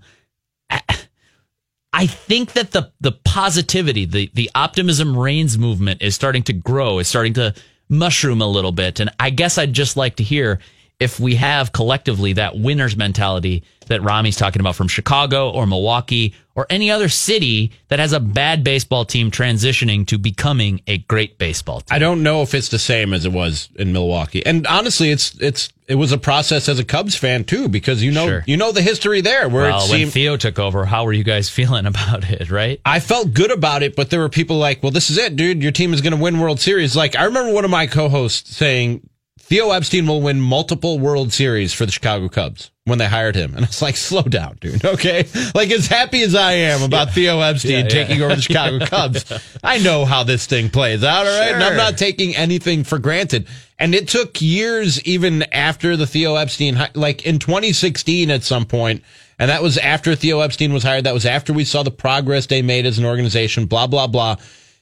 I 1.93 2.05
think 2.05 2.53
that 2.53 2.71
the 2.71 2.91
the 3.01 3.13
positivity, 3.13 4.05
the 4.05 4.29
the 4.33 4.51
optimism 4.53 5.17
reigns 5.17 5.57
movement 5.57 6.01
is 6.01 6.13
starting 6.13 6.43
to 6.43 6.53
grow, 6.53 6.99
is 6.99 7.07
starting 7.07 7.33
to 7.35 7.55
mushroom 7.89 8.41
a 8.41 8.47
little 8.47 8.71
bit. 8.71 8.99
And 8.99 9.09
I 9.19 9.29
guess 9.31 9.57
I'd 9.57 9.73
just 9.73 9.97
like 9.97 10.17
to 10.17 10.23
hear 10.23 10.59
if 10.99 11.19
we 11.19 11.35
have 11.35 11.71
collectively 11.71 12.33
that 12.33 12.57
winner's 12.57 12.97
mentality 12.97 13.63
that 13.87 14.01
Rami's 14.01 14.35
talking 14.35 14.59
about 14.59 14.75
from 14.75 14.87
Chicago 14.87 15.49
or 15.51 15.65
Milwaukee 15.67 16.33
or 16.55 16.65
any 16.69 16.89
other 16.91 17.07
city 17.07 17.71
that 17.89 17.99
has 17.99 18.13
a 18.13 18.19
bad 18.19 18.63
baseball 18.63 19.05
team 19.05 19.29
transitioning 19.31 20.05
to 20.07 20.17
becoming 20.17 20.81
a 20.87 20.97
great 20.97 21.37
baseball 21.37 21.81
team. 21.81 21.95
I 21.95 21.99
don't 21.99 22.23
know 22.23 22.41
if 22.41 22.53
it's 22.53 22.69
the 22.69 22.79
same 22.79 23.13
as 23.13 23.25
it 23.25 23.31
was 23.31 23.69
in 23.75 23.93
Milwaukee. 23.93 24.43
And 24.45 24.65
honestly, 24.67 25.11
it's 25.11 25.39
it's 25.39 25.69
it 25.87 25.95
was 25.95 26.11
a 26.11 26.17
process 26.17 26.67
as 26.67 26.79
a 26.79 26.83
Cubs 26.83 27.15
fan 27.15 27.43
too, 27.45 27.69
because 27.69 28.03
you 28.03 28.11
know 28.11 28.25
Sure. 28.27 28.43
you 28.47 28.57
know 28.57 28.71
the 28.71 28.81
history 28.81 29.21
there 29.21 29.47
where 29.47 29.69
well, 29.69 29.85
it 29.85 29.89
when 29.89 29.99
seemed 29.99 30.13
Theo 30.13 30.35
took 30.35 30.57
over, 30.59 30.83
how 30.85 31.05
were 31.05 31.13
you 31.13 31.23
guys 31.23 31.47
feeling 31.57 31.85
about 31.85 32.29
it, 32.29 32.49
right? 32.49 32.81
I 32.83 32.99
felt 32.99 33.33
good 33.33 33.51
about 33.51 33.83
it, 33.83 33.95
but 33.95 34.09
there 34.09 34.19
were 34.19 34.29
people 34.29 34.57
like, 34.57 34.81
well, 34.81 34.91
this 34.91 35.09
is 35.11 35.17
it, 35.19 35.35
dude. 35.35 35.61
Your 35.61 35.71
team 35.71 35.93
is 35.93 36.01
going 36.01 36.13
to 36.15 36.21
win 36.21 36.39
World 36.39 36.59
Series. 36.59 36.95
Like, 36.95 37.15
I 37.15 37.25
remember 37.25 37.53
one 37.53 37.63
of 37.65 37.71
my 37.71 37.85
co-hosts 37.87 38.55
saying, 38.55 39.07
Theo 39.47 39.71
Epstein 39.71 40.05
will 40.07 40.21
win 40.21 40.41
multiple 40.41 40.99
World 40.99 41.31
Series 41.31 41.73
for 41.73 41.85
the 41.85 41.91
Chicago 41.93 42.27
Cubs 42.27 42.69
when 42.83 42.97
they 42.99 43.05
hired 43.05 43.33
him. 43.33 43.55
And 43.55 43.63
it's 43.63 43.81
like, 43.81 43.95
slow 43.97 44.23
down, 44.23 44.57
dude. 44.59 44.83
Okay. 44.83 45.25
Like, 45.55 45.71
as 45.71 45.87
happy 45.87 46.21
as 46.21 46.35
I 46.35 46.51
am 46.53 46.83
about 46.83 47.11
Theo 47.13 47.39
Epstein 47.39 47.71
Yeah, 47.71 47.77
yeah. 47.83 47.87
taking 47.87 48.21
over 48.21 48.35
the 48.35 48.41
Chicago 48.41 48.85
Cubs, 48.85 49.31
I 49.63 49.77
know 49.79 50.03
how 50.03 50.23
this 50.23 50.45
thing 50.47 50.69
plays 50.69 51.01
out. 51.01 51.25
All 51.25 51.39
right. 51.39 51.53
And 51.53 51.63
I'm 51.63 51.77
not 51.77 51.97
taking 51.97 52.35
anything 52.35 52.83
for 52.83 52.99
granted. 52.99 53.47
And 53.79 53.95
it 53.95 54.09
took 54.09 54.41
years, 54.41 55.01
even 55.03 55.43
after 55.53 55.95
the 55.95 56.07
Theo 56.07 56.35
Epstein, 56.35 56.77
like 56.93 57.25
in 57.25 57.39
2016 57.39 58.29
at 58.29 58.43
some 58.43 58.65
point, 58.65 59.01
and 59.39 59.49
that 59.49 59.61
was 59.63 59.77
after 59.77 60.13
Theo 60.15 60.41
Epstein 60.41 60.73
was 60.73 60.83
hired. 60.83 61.05
That 61.05 61.13
was 61.13 61.25
after 61.25 61.53
we 61.53 61.63
saw 61.63 61.83
the 61.83 61.91
progress 61.91 62.47
they 62.47 62.61
made 62.63 62.85
as 62.85 62.97
an 62.97 63.05
organization, 63.05 63.65
blah, 63.67 63.87
blah, 63.87 64.07
blah. 64.07 64.37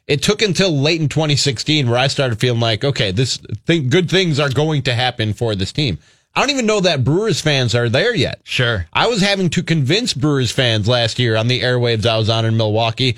It 0.07 0.21
took 0.21 0.41
until 0.41 0.77
late 0.77 1.01
in 1.01 1.09
2016 1.09 1.89
where 1.89 1.97
I 1.97 2.07
started 2.07 2.39
feeling 2.39 2.59
like, 2.59 2.83
okay, 2.83 3.11
this 3.11 3.37
thing, 3.65 3.89
good 3.89 4.09
things 4.09 4.39
are 4.39 4.49
going 4.49 4.83
to 4.83 4.93
happen 4.93 5.33
for 5.33 5.55
this 5.55 5.71
team. 5.71 5.97
I 6.35 6.41
don't 6.41 6.51
even 6.51 6.65
know 6.65 6.81
that 6.81 7.03
Brewers 7.03 7.41
fans 7.41 7.73
are 7.73 7.89
there 7.89 8.13
yet. 8.13 8.41
Sure. 8.43 8.85
I 8.91 9.07
was 9.07 9.21
having 9.21 9.49
to 9.51 9.63
convince 9.63 10.13
Brewers 10.13 10.51
fans 10.51 10.87
last 10.87 11.17
year 11.17 11.35
on 11.35 11.47
the 11.47 11.61
airwaves 11.61 12.05
I 12.05 12.17
was 12.17 12.29
on 12.29 12.45
in 12.45 12.57
Milwaukee 12.57 13.15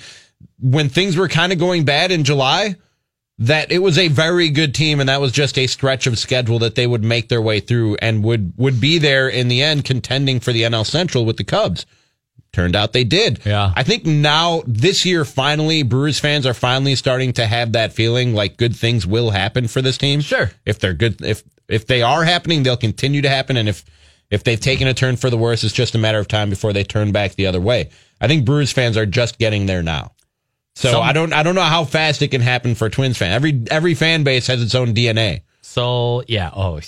when 0.59 0.87
things 0.87 1.17
were 1.17 1.27
kind 1.27 1.51
of 1.51 1.59
going 1.59 1.83
bad 1.83 2.11
in 2.11 2.23
July 2.23 2.75
that 3.39 3.71
it 3.71 3.79
was 3.79 3.97
a 3.97 4.07
very 4.07 4.49
good 4.49 4.73
team 4.73 4.99
and 4.99 5.09
that 5.09 5.21
was 5.21 5.31
just 5.31 5.57
a 5.57 5.67
stretch 5.67 6.07
of 6.07 6.17
schedule 6.17 6.59
that 6.59 6.75
they 6.75 6.87
would 6.87 7.03
make 7.03 7.29
their 7.29 7.41
way 7.41 7.59
through 7.59 7.95
and 8.01 8.23
would 8.23 8.53
would 8.57 8.81
be 8.81 8.97
there 8.97 9.29
in 9.29 9.47
the 9.47 9.61
end 9.61 9.85
contending 9.85 10.39
for 10.39 10.51
the 10.51 10.63
NL 10.63 10.85
Central 10.85 11.25
with 11.25 11.37
the 11.37 11.43
Cubs. 11.43 11.85
Turned 12.57 12.75
out 12.75 12.91
they 12.91 13.03
did. 13.03 13.45
Yeah. 13.45 13.71
I 13.75 13.83
think 13.83 14.03
now 14.03 14.63
this 14.65 15.05
year 15.05 15.25
finally 15.25 15.83
Brewers 15.83 16.19
fans 16.19 16.47
are 16.47 16.55
finally 16.55 16.95
starting 16.95 17.33
to 17.33 17.45
have 17.45 17.73
that 17.73 17.93
feeling 17.93 18.33
like 18.33 18.57
good 18.57 18.75
things 18.75 19.05
will 19.05 19.29
happen 19.29 19.67
for 19.67 19.79
this 19.79 19.95
team. 19.95 20.21
Sure. 20.21 20.49
If 20.65 20.79
they're 20.79 20.95
good 20.95 21.21
if 21.23 21.43
if 21.67 21.85
they 21.85 22.01
are 22.01 22.23
happening, 22.23 22.63
they'll 22.63 22.75
continue 22.75 23.21
to 23.21 23.29
happen 23.29 23.57
and 23.57 23.69
if 23.69 23.85
if 24.31 24.43
they've 24.43 24.59
taken 24.59 24.87
a 24.87 24.95
turn 24.95 25.17
for 25.17 25.29
the 25.29 25.37
worse, 25.37 25.63
it's 25.63 25.71
just 25.71 25.93
a 25.93 25.99
matter 25.99 26.17
of 26.17 26.27
time 26.27 26.49
before 26.49 26.73
they 26.73 26.83
turn 26.83 27.11
back 27.11 27.35
the 27.35 27.45
other 27.45 27.61
way. 27.61 27.91
I 28.19 28.27
think 28.27 28.43
Brewers 28.43 28.71
fans 28.71 28.97
are 28.97 29.05
just 29.05 29.37
getting 29.37 29.67
there 29.67 29.83
now. 29.83 30.13
So 30.73 30.99
I 30.99 31.13
don't 31.13 31.33
I 31.33 31.43
don't 31.43 31.53
know 31.53 31.61
how 31.61 31.85
fast 31.85 32.23
it 32.23 32.29
can 32.29 32.41
happen 32.41 32.73
for 32.73 32.87
a 32.87 32.89
Twins 32.89 33.19
fan. 33.19 33.33
Every 33.33 33.65
every 33.69 33.93
fan 33.93 34.23
base 34.23 34.47
has 34.47 34.63
its 34.63 34.73
own 34.73 34.95
DNA. 34.95 35.41
So 35.61 36.23
yeah, 36.27 36.49
oh, 36.55 36.79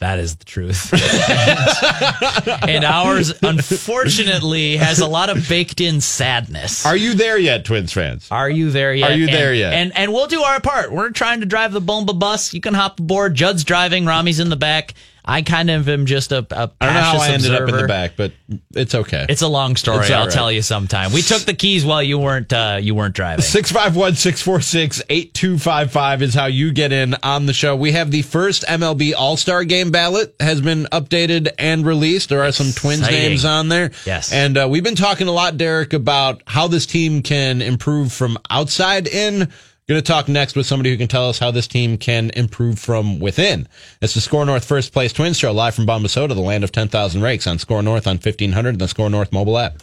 That 0.00 0.18
is 0.18 0.36
the 0.36 0.44
truth. 0.46 0.90
and 2.68 2.84
ours, 2.84 3.34
unfortunately, 3.42 4.76
has 4.78 4.98
a 5.00 5.06
lot 5.06 5.28
of 5.28 5.46
baked 5.48 5.80
in 5.80 6.00
sadness. 6.00 6.86
Are 6.86 6.96
you 6.96 7.14
there 7.14 7.36
yet, 7.38 7.64
Twins 7.66 7.92
fans? 7.92 8.26
Are 8.30 8.48
you 8.48 8.70
there 8.70 8.94
yet? 8.94 9.10
Are 9.10 9.14
you 9.14 9.26
And- 9.26 9.34
there 9.34 9.52
yet? 9.54 9.74
And 9.74 9.96
and 9.96 10.12
we'll 10.12 10.26
do 10.26 10.40
our 10.42 10.58
part. 10.60 10.90
We're 10.90 11.10
trying 11.10 11.40
to 11.40 11.46
drive 11.46 11.72
the 11.72 11.80
Bomba 11.82 12.14
bus. 12.14 12.54
You 12.54 12.60
can 12.60 12.74
hop 12.74 12.98
aboard. 12.98 13.34
Judd's 13.34 13.62
driving. 13.62 14.06
Rami's 14.06 14.40
in 14.40 14.48
the 14.48 14.56
back. 14.56 14.94
I 15.30 15.42
kind 15.42 15.70
of 15.70 15.88
am 15.88 16.06
just 16.06 16.32
a, 16.32 16.38
a 16.50 16.72
I 16.80 16.86
don't 16.86 16.94
know 16.94 17.00
how 17.00 17.18
I 17.18 17.28
ended 17.28 17.54
up 17.54 17.68
in 17.68 17.76
the 17.76 17.86
back, 17.86 18.14
but 18.16 18.32
it's 18.74 18.96
okay. 18.96 19.26
It's 19.28 19.42
a 19.42 19.48
long 19.48 19.76
story. 19.76 20.12
I'll 20.12 20.24
right. 20.24 20.32
tell 20.32 20.50
you 20.50 20.60
sometime. 20.60 21.12
We 21.12 21.22
took 21.22 21.42
the 21.42 21.54
keys 21.54 21.84
while 21.84 22.02
you 22.02 22.18
weren't 22.18 22.52
uh, 22.52 22.78
you 22.82 22.96
weren't 22.96 23.14
driving. 23.14 23.44
651 23.44 24.16
646 24.16 25.02
8255 25.08 26.22
is 26.22 26.34
how 26.34 26.46
you 26.46 26.72
get 26.72 26.90
in 26.90 27.14
on 27.22 27.46
the 27.46 27.52
show. 27.52 27.76
We 27.76 27.92
have 27.92 28.10
the 28.10 28.22
first 28.22 28.64
MLB 28.64 29.12
All 29.16 29.36
Star 29.36 29.62
Game 29.62 29.92
ballot 29.92 30.34
has 30.40 30.60
been 30.60 30.86
updated 30.86 31.52
and 31.60 31.86
released. 31.86 32.28
There 32.28 32.42
are 32.42 32.50
some 32.50 32.72
Twins 32.72 33.08
names 33.08 33.44
on 33.44 33.68
there. 33.68 33.92
Yes. 34.04 34.32
And 34.32 34.58
uh, 34.58 34.66
we've 34.68 34.82
been 34.82 34.96
talking 34.96 35.28
a 35.28 35.32
lot, 35.32 35.56
Derek, 35.56 35.92
about 35.92 36.42
how 36.48 36.66
this 36.66 36.86
team 36.86 37.22
can 37.22 37.62
improve 37.62 38.12
from 38.12 38.36
outside 38.50 39.06
in. 39.06 39.48
Going 39.90 40.00
to 40.00 40.06
talk 40.06 40.28
next 40.28 40.54
with 40.54 40.66
somebody 40.66 40.90
who 40.90 40.96
can 40.96 41.08
tell 41.08 41.28
us 41.28 41.40
how 41.40 41.50
this 41.50 41.66
team 41.66 41.98
can 41.98 42.30
improve 42.36 42.78
from 42.78 43.18
within. 43.18 43.66
It's 44.00 44.14
the 44.14 44.20
Score 44.20 44.46
North 44.46 44.64
First 44.64 44.92
Place 44.92 45.12
Twins 45.12 45.36
Show 45.36 45.50
live 45.50 45.74
from 45.74 45.84
Bombasota, 45.84 46.28
the 46.28 46.40
land 46.40 46.62
of 46.62 46.70
10,000 46.70 47.20
rakes 47.20 47.48
on 47.48 47.58
Score 47.58 47.82
North 47.82 48.06
on 48.06 48.14
1500 48.14 48.68
and 48.68 48.80
the 48.80 48.86
Score 48.86 49.10
North 49.10 49.32
mobile 49.32 49.58
app. 49.58 49.82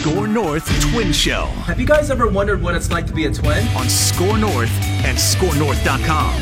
Score 0.00 0.28
North 0.28 0.64
Twin 0.92 1.12
Show 1.12 1.46
Have 1.66 1.80
you 1.80 1.86
guys 1.86 2.08
ever 2.10 2.28
wondered 2.28 2.62
what 2.62 2.76
it's 2.76 2.90
like 2.90 3.06
to 3.08 3.12
be 3.12 3.24
a 3.24 3.32
twin? 3.32 3.66
on 3.76 3.88
Score 3.88 4.38
North 4.38 4.70
and 5.04 5.18
ScoreNorth.com. 5.18 6.34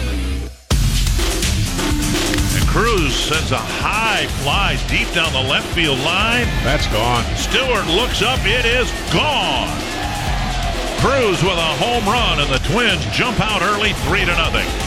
And 2.53 2.69
Cruz 2.69 3.14
sends 3.14 3.53
a 3.53 3.59
high 3.59 4.27
fly 4.45 4.77
deep 4.88 5.11
down 5.14 5.33
the 5.33 5.49
left 5.49 5.66
field 5.75 5.99
line. 6.01 6.45
That's 6.64 6.87
gone. 6.88 7.25
Stewart 7.37 7.87
looks 7.97 8.21
up. 8.21 8.40
It 8.45 8.66
is 8.66 8.90
gone. 9.11 9.73
Cruz 11.01 11.42
with 11.42 11.57
a 11.57 11.73
home 11.81 12.05
run, 12.05 12.40
and 12.40 12.53
the 12.53 12.61
Twins 12.69 13.05
jump 13.16 13.40
out 13.40 13.62
early, 13.62 13.92
three 14.05 14.21
to 14.21 14.35
nothing. 14.37 14.86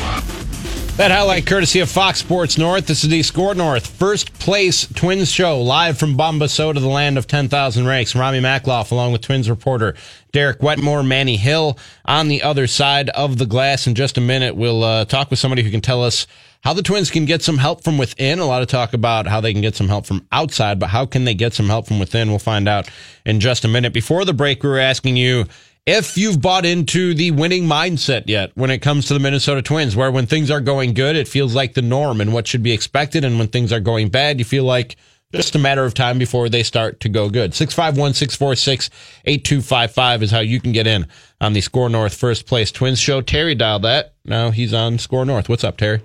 That 0.99 1.11
highlight 1.11 1.47
courtesy 1.47 1.79
of 1.79 1.89
Fox 1.89 2.19
Sports 2.19 2.57
North. 2.57 2.87
This 2.87 3.05
is 3.05 3.09
the 3.09 3.23
Score 3.23 3.55
North 3.55 3.87
First 3.87 4.33
Place 4.33 4.85
Twins 4.85 5.31
Show 5.31 5.61
live 5.61 5.97
from 5.97 6.17
Bombasota, 6.17 6.81
the 6.81 6.89
land 6.89 7.17
of 7.17 7.25
10,000 7.25 7.87
ranks. 7.87 8.17
Rami 8.17 8.41
Makloff 8.41 8.91
along 8.91 9.13
with 9.13 9.21
Twins 9.21 9.49
reporter 9.49 9.95
Derek 10.33 10.61
Wetmore, 10.61 11.01
Manny 11.01 11.37
Hill 11.37 11.79
on 12.03 12.27
the 12.27 12.43
other 12.43 12.67
side 12.67 13.07
of 13.11 13.37
the 13.37 13.45
glass. 13.45 13.87
In 13.87 13.95
just 13.95 14.17
a 14.17 14.21
minute, 14.21 14.57
we'll 14.57 14.83
uh, 14.83 15.05
talk 15.05 15.29
with 15.29 15.39
somebody 15.39 15.63
who 15.63 15.71
can 15.71 15.79
tell 15.79 16.03
us 16.03 16.27
how 16.65 16.73
the 16.73 16.83
Twins 16.83 17.09
can 17.09 17.23
get 17.23 17.41
some 17.41 17.59
help 17.59 17.81
from 17.81 17.97
within. 17.97 18.39
A 18.39 18.45
lot 18.45 18.61
of 18.61 18.67
talk 18.67 18.91
about 18.91 19.25
how 19.25 19.39
they 19.39 19.53
can 19.53 19.61
get 19.61 19.77
some 19.77 19.87
help 19.87 20.05
from 20.05 20.27
outside, 20.33 20.79
but 20.79 20.87
how 20.87 21.05
can 21.05 21.23
they 21.23 21.33
get 21.33 21.53
some 21.53 21.67
help 21.67 21.87
from 21.87 21.99
within? 21.99 22.29
We'll 22.29 22.39
find 22.39 22.67
out 22.67 22.89
in 23.25 23.39
just 23.39 23.63
a 23.63 23.69
minute. 23.69 23.93
Before 23.93 24.25
the 24.25 24.33
break, 24.33 24.63
we 24.63 24.69
were 24.69 24.79
asking 24.79 25.15
you 25.15 25.45
if 25.89 26.19
you've 26.19 26.39
bought 26.39 26.67
into 26.67 27.15
the 27.15 27.31
winning 27.31 27.63
mindset 27.63 28.25
yet 28.27 28.51
when 28.53 28.69
it 28.69 28.77
comes 28.77 29.07
to 29.07 29.15
the 29.15 29.19
Minnesota 29.19 29.63
Twins, 29.63 29.95
where 29.95 30.11
when 30.11 30.27
things 30.27 30.51
are 30.51 30.61
going 30.61 30.93
good, 30.93 31.15
it 31.15 31.27
feels 31.27 31.55
like 31.55 31.73
the 31.73 31.81
norm 31.81 32.21
and 32.21 32.31
what 32.31 32.45
should 32.45 32.61
be 32.61 32.71
expected. 32.71 33.25
And 33.25 33.39
when 33.39 33.47
things 33.47 33.73
are 33.73 33.79
going 33.79 34.09
bad, 34.09 34.37
you 34.37 34.45
feel 34.45 34.65
like 34.65 34.97
just 35.33 35.55
a 35.55 35.59
matter 35.59 35.83
of 35.83 35.95
time 35.95 36.19
before 36.19 36.47
they 36.47 36.61
start 36.61 36.99
to 36.99 37.09
go 37.09 37.27
good. 37.27 37.55
651 37.55 38.13
646 38.13 38.91
8255 39.25 40.21
is 40.23 40.29
how 40.29 40.41
you 40.41 40.61
can 40.61 40.73
get 40.73 40.85
in 40.85 41.07
on 41.41 41.53
the 41.53 41.61
Score 41.61 41.89
North 41.89 42.13
First 42.13 42.45
Place 42.45 42.71
Twins 42.71 42.99
show. 42.99 43.21
Terry 43.21 43.55
dialed 43.55 43.81
that. 43.81 44.13
Now 44.23 44.51
he's 44.51 44.75
on 44.75 44.99
Score 44.99 45.25
North. 45.25 45.49
What's 45.49 45.63
up, 45.63 45.77
Terry? 45.77 46.03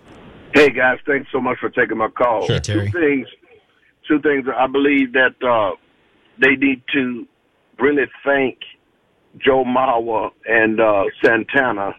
Hey 0.54 0.70
guys, 0.70 0.98
thanks 1.06 1.28
so 1.30 1.42
much 1.42 1.58
for 1.58 1.68
taking 1.68 1.98
my 1.98 2.08
call. 2.08 2.46
Sure, 2.46 2.58
Terry. 2.58 2.90
Two 2.90 2.98
things. 2.98 3.28
Two 4.08 4.20
things. 4.22 4.46
I 4.56 4.66
believe 4.66 5.12
that 5.12 5.34
uh, 5.46 5.76
they 6.40 6.56
need 6.56 6.82
to 6.94 7.26
really 7.78 8.06
thank 8.24 8.56
Joe 9.38 9.64
Mauer 9.64 10.30
and 10.46 10.80
uh, 10.80 11.04
Santana 11.24 11.94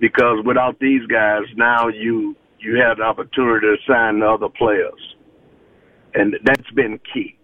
because 0.00 0.38
without 0.44 0.78
these 0.80 1.06
guys, 1.06 1.42
now 1.56 1.88
you 1.88 2.36
you 2.58 2.80
have 2.80 2.98
the 2.98 3.04
opportunity 3.04 3.66
to 3.66 3.76
sign 3.90 4.22
other 4.22 4.48
players, 4.48 5.14
and 6.14 6.36
that's 6.44 6.70
been 6.72 6.98
key. 7.12 7.36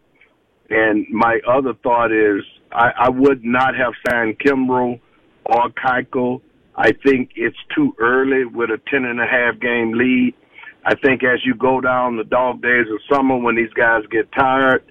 And 0.68 1.06
my 1.10 1.38
other 1.48 1.74
thought 1.82 2.12
is 2.12 2.42
I, 2.72 2.90
I 2.98 3.08
would 3.08 3.44
not 3.44 3.74
have 3.76 3.92
signed 4.08 4.38
Kimbrel 4.38 5.00
or 5.44 5.70
Keuchel. 5.70 6.40
I 6.74 6.92
think 7.04 7.30
it's 7.36 7.56
too 7.74 7.94
early 7.98 8.44
with 8.44 8.70
a 8.70 8.80
ten 8.90 9.04
and 9.04 9.20
a 9.20 9.26
half 9.26 9.60
game 9.60 9.92
lead. 9.94 10.34
I 10.84 10.94
think 10.94 11.24
as 11.24 11.40
you 11.44 11.54
go 11.54 11.80
down 11.80 12.16
the 12.16 12.24
dog 12.24 12.62
days 12.62 12.86
of 12.92 13.00
summer 13.12 13.36
when 13.36 13.56
these 13.56 13.72
guys 13.74 14.02
get 14.10 14.30
tired, 14.32 14.84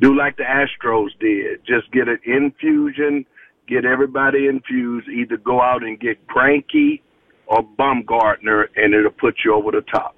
do 0.00 0.16
like 0.16 0.36
the 0.36 0.42
Astros 0.44 1.08
did. 1.18 1.60
Just 1.66 1.90
get 1.92 2.08
an 2.08 2.18
infusion, 2.24 3.24
get 3.70 3.84
everybody 3.84 4.46
infused, 4.48 5.08
either 5.08 5.36
go 5.38 5.62
out 5.62 5.82
and 5.82 5.98
get 5.98 6.18
Greinke 6.26 7.00
or 7.46 7.62
Bumgartner 7.78 8.66
and 8.76 8.92
it'll 8.94 9.10
put 9.12 9.36
you 9.44 9.54
over 9.54 9.70
the 9.70 9.80
top. 9.82 10.16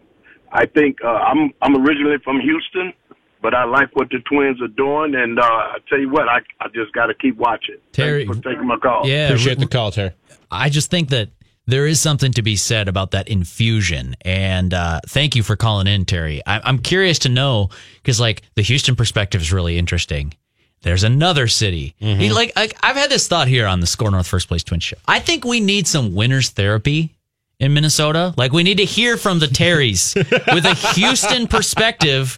I 0.50 0.66
think 0.66 0.98
uh, 1.04 1.08
I'm 1.08 1.50
I'm 1.62 1.76
originally 1.86 2.18
from 2.24 2.40
Houston, 2.40 2.92
but 3.40 3.54
I 3.54 3.64
like 3.64 3.94
what 3.96 4.08
the 4.10 4.18
Twins 4.30 4.60
are 4.60 4.68
doing, 4.68 5.14
and 5.14 5.38
uh, 5.38 5.42
I 5.44 5.76
tell 5.88 5.98
you 5.98 6.10
what, 6.10 6.28
I 6.28 6.38
I 6.60 6.68
just 6.74 6.92
got 6.92 7.06
to 7.06 7.14
keep 7.14 7.36
watching. 7.36 7.76
Terry- 7.92 8.24
Thanks 8.26 8.38
for 8.38 8.50
taking 8.50 8.66
my 8.66 8.76
call. 8.76 9.06
Yeah, 9.06 9.28
Appreciate 9.28 9.58
the 9.60 9.66
call, 9.66 9.90
Terry. 9.92 10.12
I 10.50 10.68
just 10.68 10.90
think 10.90 11.08
that 11.10 11.30
there 11.66 11.86
is 11.86 12.00
something 12.00 12.32
to 12.32 12.42
be 12.42 12.56
said 12.56 12.88
about 12.88 13.12
that 13.12 13.28
infusion. 13.28 14.14
And 14.22 14.74
uh, 14.74 15.00
thank 15.06 15.36
you 15.36 15.42
for 15.42 15.54
calling 15.56 15.86
in, 15.86 16.04
Terry. 16.04 16.42
I- 16.46 16.60
I'm 16.64 16.78
curious 16.80 17.20
to 17.20 17.28
know 17.28 17.70
because, 18.02 18.20
like, 18.20 18.42
the 18.56 18.62
Houston 18.62 18.94
perspective 18.96 19.40
is 19.40 19.52
really 19.52 19.78
interesting. 19.78 20.34
There's 20.82 21.04
another 21.04 21.48
city. 21.48 21.94
Mm-hmm. 22.00 22.20
He- 22.20 22.32
like, 22.32 22.52
I, 22.56 22.68
I've 22.82 22.96
had 22.96 23.10
this 23.10 23.28
thought 23.28 23.48
here 23.48 23.66
on 23.66 23.80
the 23.80 23.86
Score 23.86 24.10
North 24.10 24.26
First 24.26 24.48
Place 24.48 24.62
Twin 24.62 24.80
Show. 24.80 24.96
I 25.06 25.20
think 25.20 25.44
we 25.44 25.60
need 25.60 25.86
some 25.86 26.14
winners 26.14 26.50
therapy 26.50 27.14
in 27.58 27.72
Minnesota. 27.72 28.34
Like, 28.36 28.52
we 28.52 28.62
need 28.64 28.78
to 28.78 28.84
hear 28.84 29.16
from 29.16 29.38
the 29.38 29.46
Terrys 29.46 30.14
with 30.54 30.64
a 30.64 30.74
Houston 30.94 31.46
perspective 31.46 32.36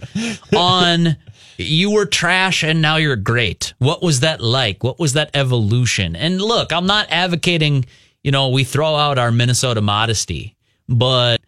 on 0.55 1.17
you 1.57 1.91
were 1.91 2.05
trash 2.07 2.63
and 2.65 2.83
now 2.83 2.97
you're 2.97 3.17
great. 3.17 3.75
What 3.79 4.03
was 4.03 4.21
that 4.21 4.41
like? 4.41 4.83
What 4.85 4.99
was 4.99 5.15
that 5.15 5.31
evolution? 5.35 6.17
And 6.17 6.41
look, 6.43 6.73
I'm 6.73 6.87
not 6.87 7.07
advocating, 7.11 7.87
you 8.23 8.33
know, 8.33 8.49
we 8.51 8.65
throw 8.65 8.95
out 8.97 9.19
our 9.19 9.31
Minnesota 9.31 9.81
modesty, 9.81 10.57
but 10.89 11.41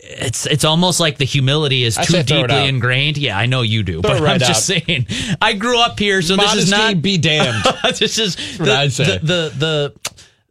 it's 0.00 0.46
it's 0.46 0.64
almost 0.64 1.00
like 1.00 1.18
the 1.18 1.24
humility 1.24 1.84
is 1.84 1.98
I 1.98 2.04
too 2.04 2.12
say 2.12 2.22
throw 2.22 2.38
it 2.44 2.48
deeply 2.48 2.68
ingrained. 2.68 3.18
Yeah, 3.18 3.36
I 3.36 3.46
know 3.46 3.62
you 3.62 3.82
do, 3.82 4.00
Throw 4.00 4.12
but 4.14 4.20
right 4.22 4.34
I'm 4.34 4.38
just 4.38 4.70
out. 4.70 4.82
saying. 4.86 5.06
I 5.42 5.54
grew 5.54 5.78
up 5.80 5.98
here, 5.98 6.22
so 6.22 6.36
Modesty 6.36 6.56
this 6.56 6.64
is 6.66 6.70
not 6.70 7.02
be 7.02 7.18
damned. 7.18 7.64
this 7.98 8.18
is 8.18 8.36
the, 8.58 8.72
I'd 8.72 8.92
say. 8.92 9.18
the, 9.18 9.24
the 9.24 9.52
the 9.58 10.10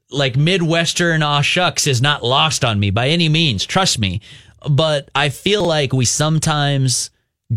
like 0.10 0.36
midwestern 0.38 1.22
aw 1.24 1.42
shucks 1.42 1.88
is 1.88 2.02
not 2.02 2.24
lost 2.24 2.64
on 2.64 2.80
me 2.80 2.90
by 2.92 3.10
any 3.10 3.28
means 3.28 3.66
trust 3.66 4.00
me 4.00 4.22
but 4.70 5.10
i 5.14 5.28
feel 5.28 5.66
like 5.66 5.92
we 5.92 6.06
sometimes 6.06 7.10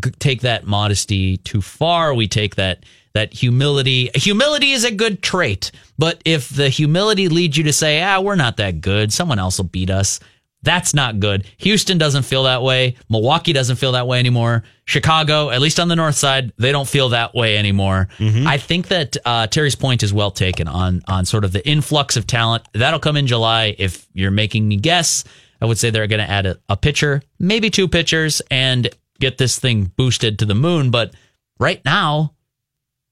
g- 0.02 0.10
take 0.18 0.40
that 0.40 0.66
modesty 0.66 1.36
too 1.36 1.62
far 1.62 2.12
we 2.12 2.26
take 2.26 2.56
that 2.56 2.84
that 3.14 3.32
humility 3.32 4.10
humility 4.14 4.72
is 4.72 4.82
a 4.82 4.90
good 4.90 5.22
trait 5.22 5.70
but 5.96 6.20
if 6.24 6.48
the 6.48 6.68
humility 6.68 7.28
leads 7.28 7.56
you 7.56 7.62
to 7.62 7.72
say 7.72 8.02
ah 8.02 8.18
we're 8.18 8.34
not 8.34 8.56
that 8.56 8.80
good 8.80 9.12
someone 9.12 9.38
else 9.38 9.58
will 9.58 9.64
beat 9.66 9.88
us 9.88 10.18
that's 10.62 10.92
not 10.94 11.20
good. 11.20 11.46
Houston 11.58 11.96
doesn't 11.96 12.24
feel 12.24 12.42
that 12.42 12.62
way. 12.62 12.96
Milwaukee 13.08 13.52
doesn't 13.52 13.76
feel 13.76 13.92
that 13.92 14.06
way 14.06 14.18
anymore. 14.18 14.62
Chicago, 14.84 15.48
at 15.50 15.60
least 15.60 15.80
on 15.80 15.88
the 15.88 15.96
north 15.96 16.16
side, 16.16 16.52
they 16.58 16.70
don't 16.70 16.88
feel 16.88 17.10
that 17.10 17.34
way 17.34 17.56
anymore. 17.56 18.08
I 18.46 18.58
think 18.58 18.88
that 18.88 19.16
uh, 19.24 19.46
Terry's 19.46 19.74
point 19.76 20.02
is 20.02 20.12
well 20.12 20.30
taken 20.30 20.68
on 20.68 21.02
on 21.08 21.24
sort 21.24 21.44
of 21.44 21.52
the 21.52 21.66
influx 21.66 22.16
of 22.16 22.26
talent 22.26 22.64
that'll 22.74 23.00
come 23.00 23.16
in 23.16 23.26
July. 23.26 23.74
If 23.78 24.06
you're 24.12 24.30
making 24.30 24.68
me 24.68 24.76
guess, 24.76 25.24
I 25.62 25.66
would 25.66 25.78
say 25.78 25.90
they're 25.90 26.06
going 26.06 26.24
to 26.24 26.30
add 26.30 26.46
a, 26.46 26.58
a 26.68 26.76
pitcher, 26.76 27.22
maybe 27.38 27.70
two 27.70 27.88
pitchers, 27.88 28.42
and 28.50 28.88
get 29.18 29.38
this 29.38 29.58
thing 29.58 29.92
boosted 29.96 30.38
to 30.40 30.44
the 30.46 30.54
moon. 30.54 30.90
But 30.90 31.14
right 31.58 31.82
now, 31.84 32.34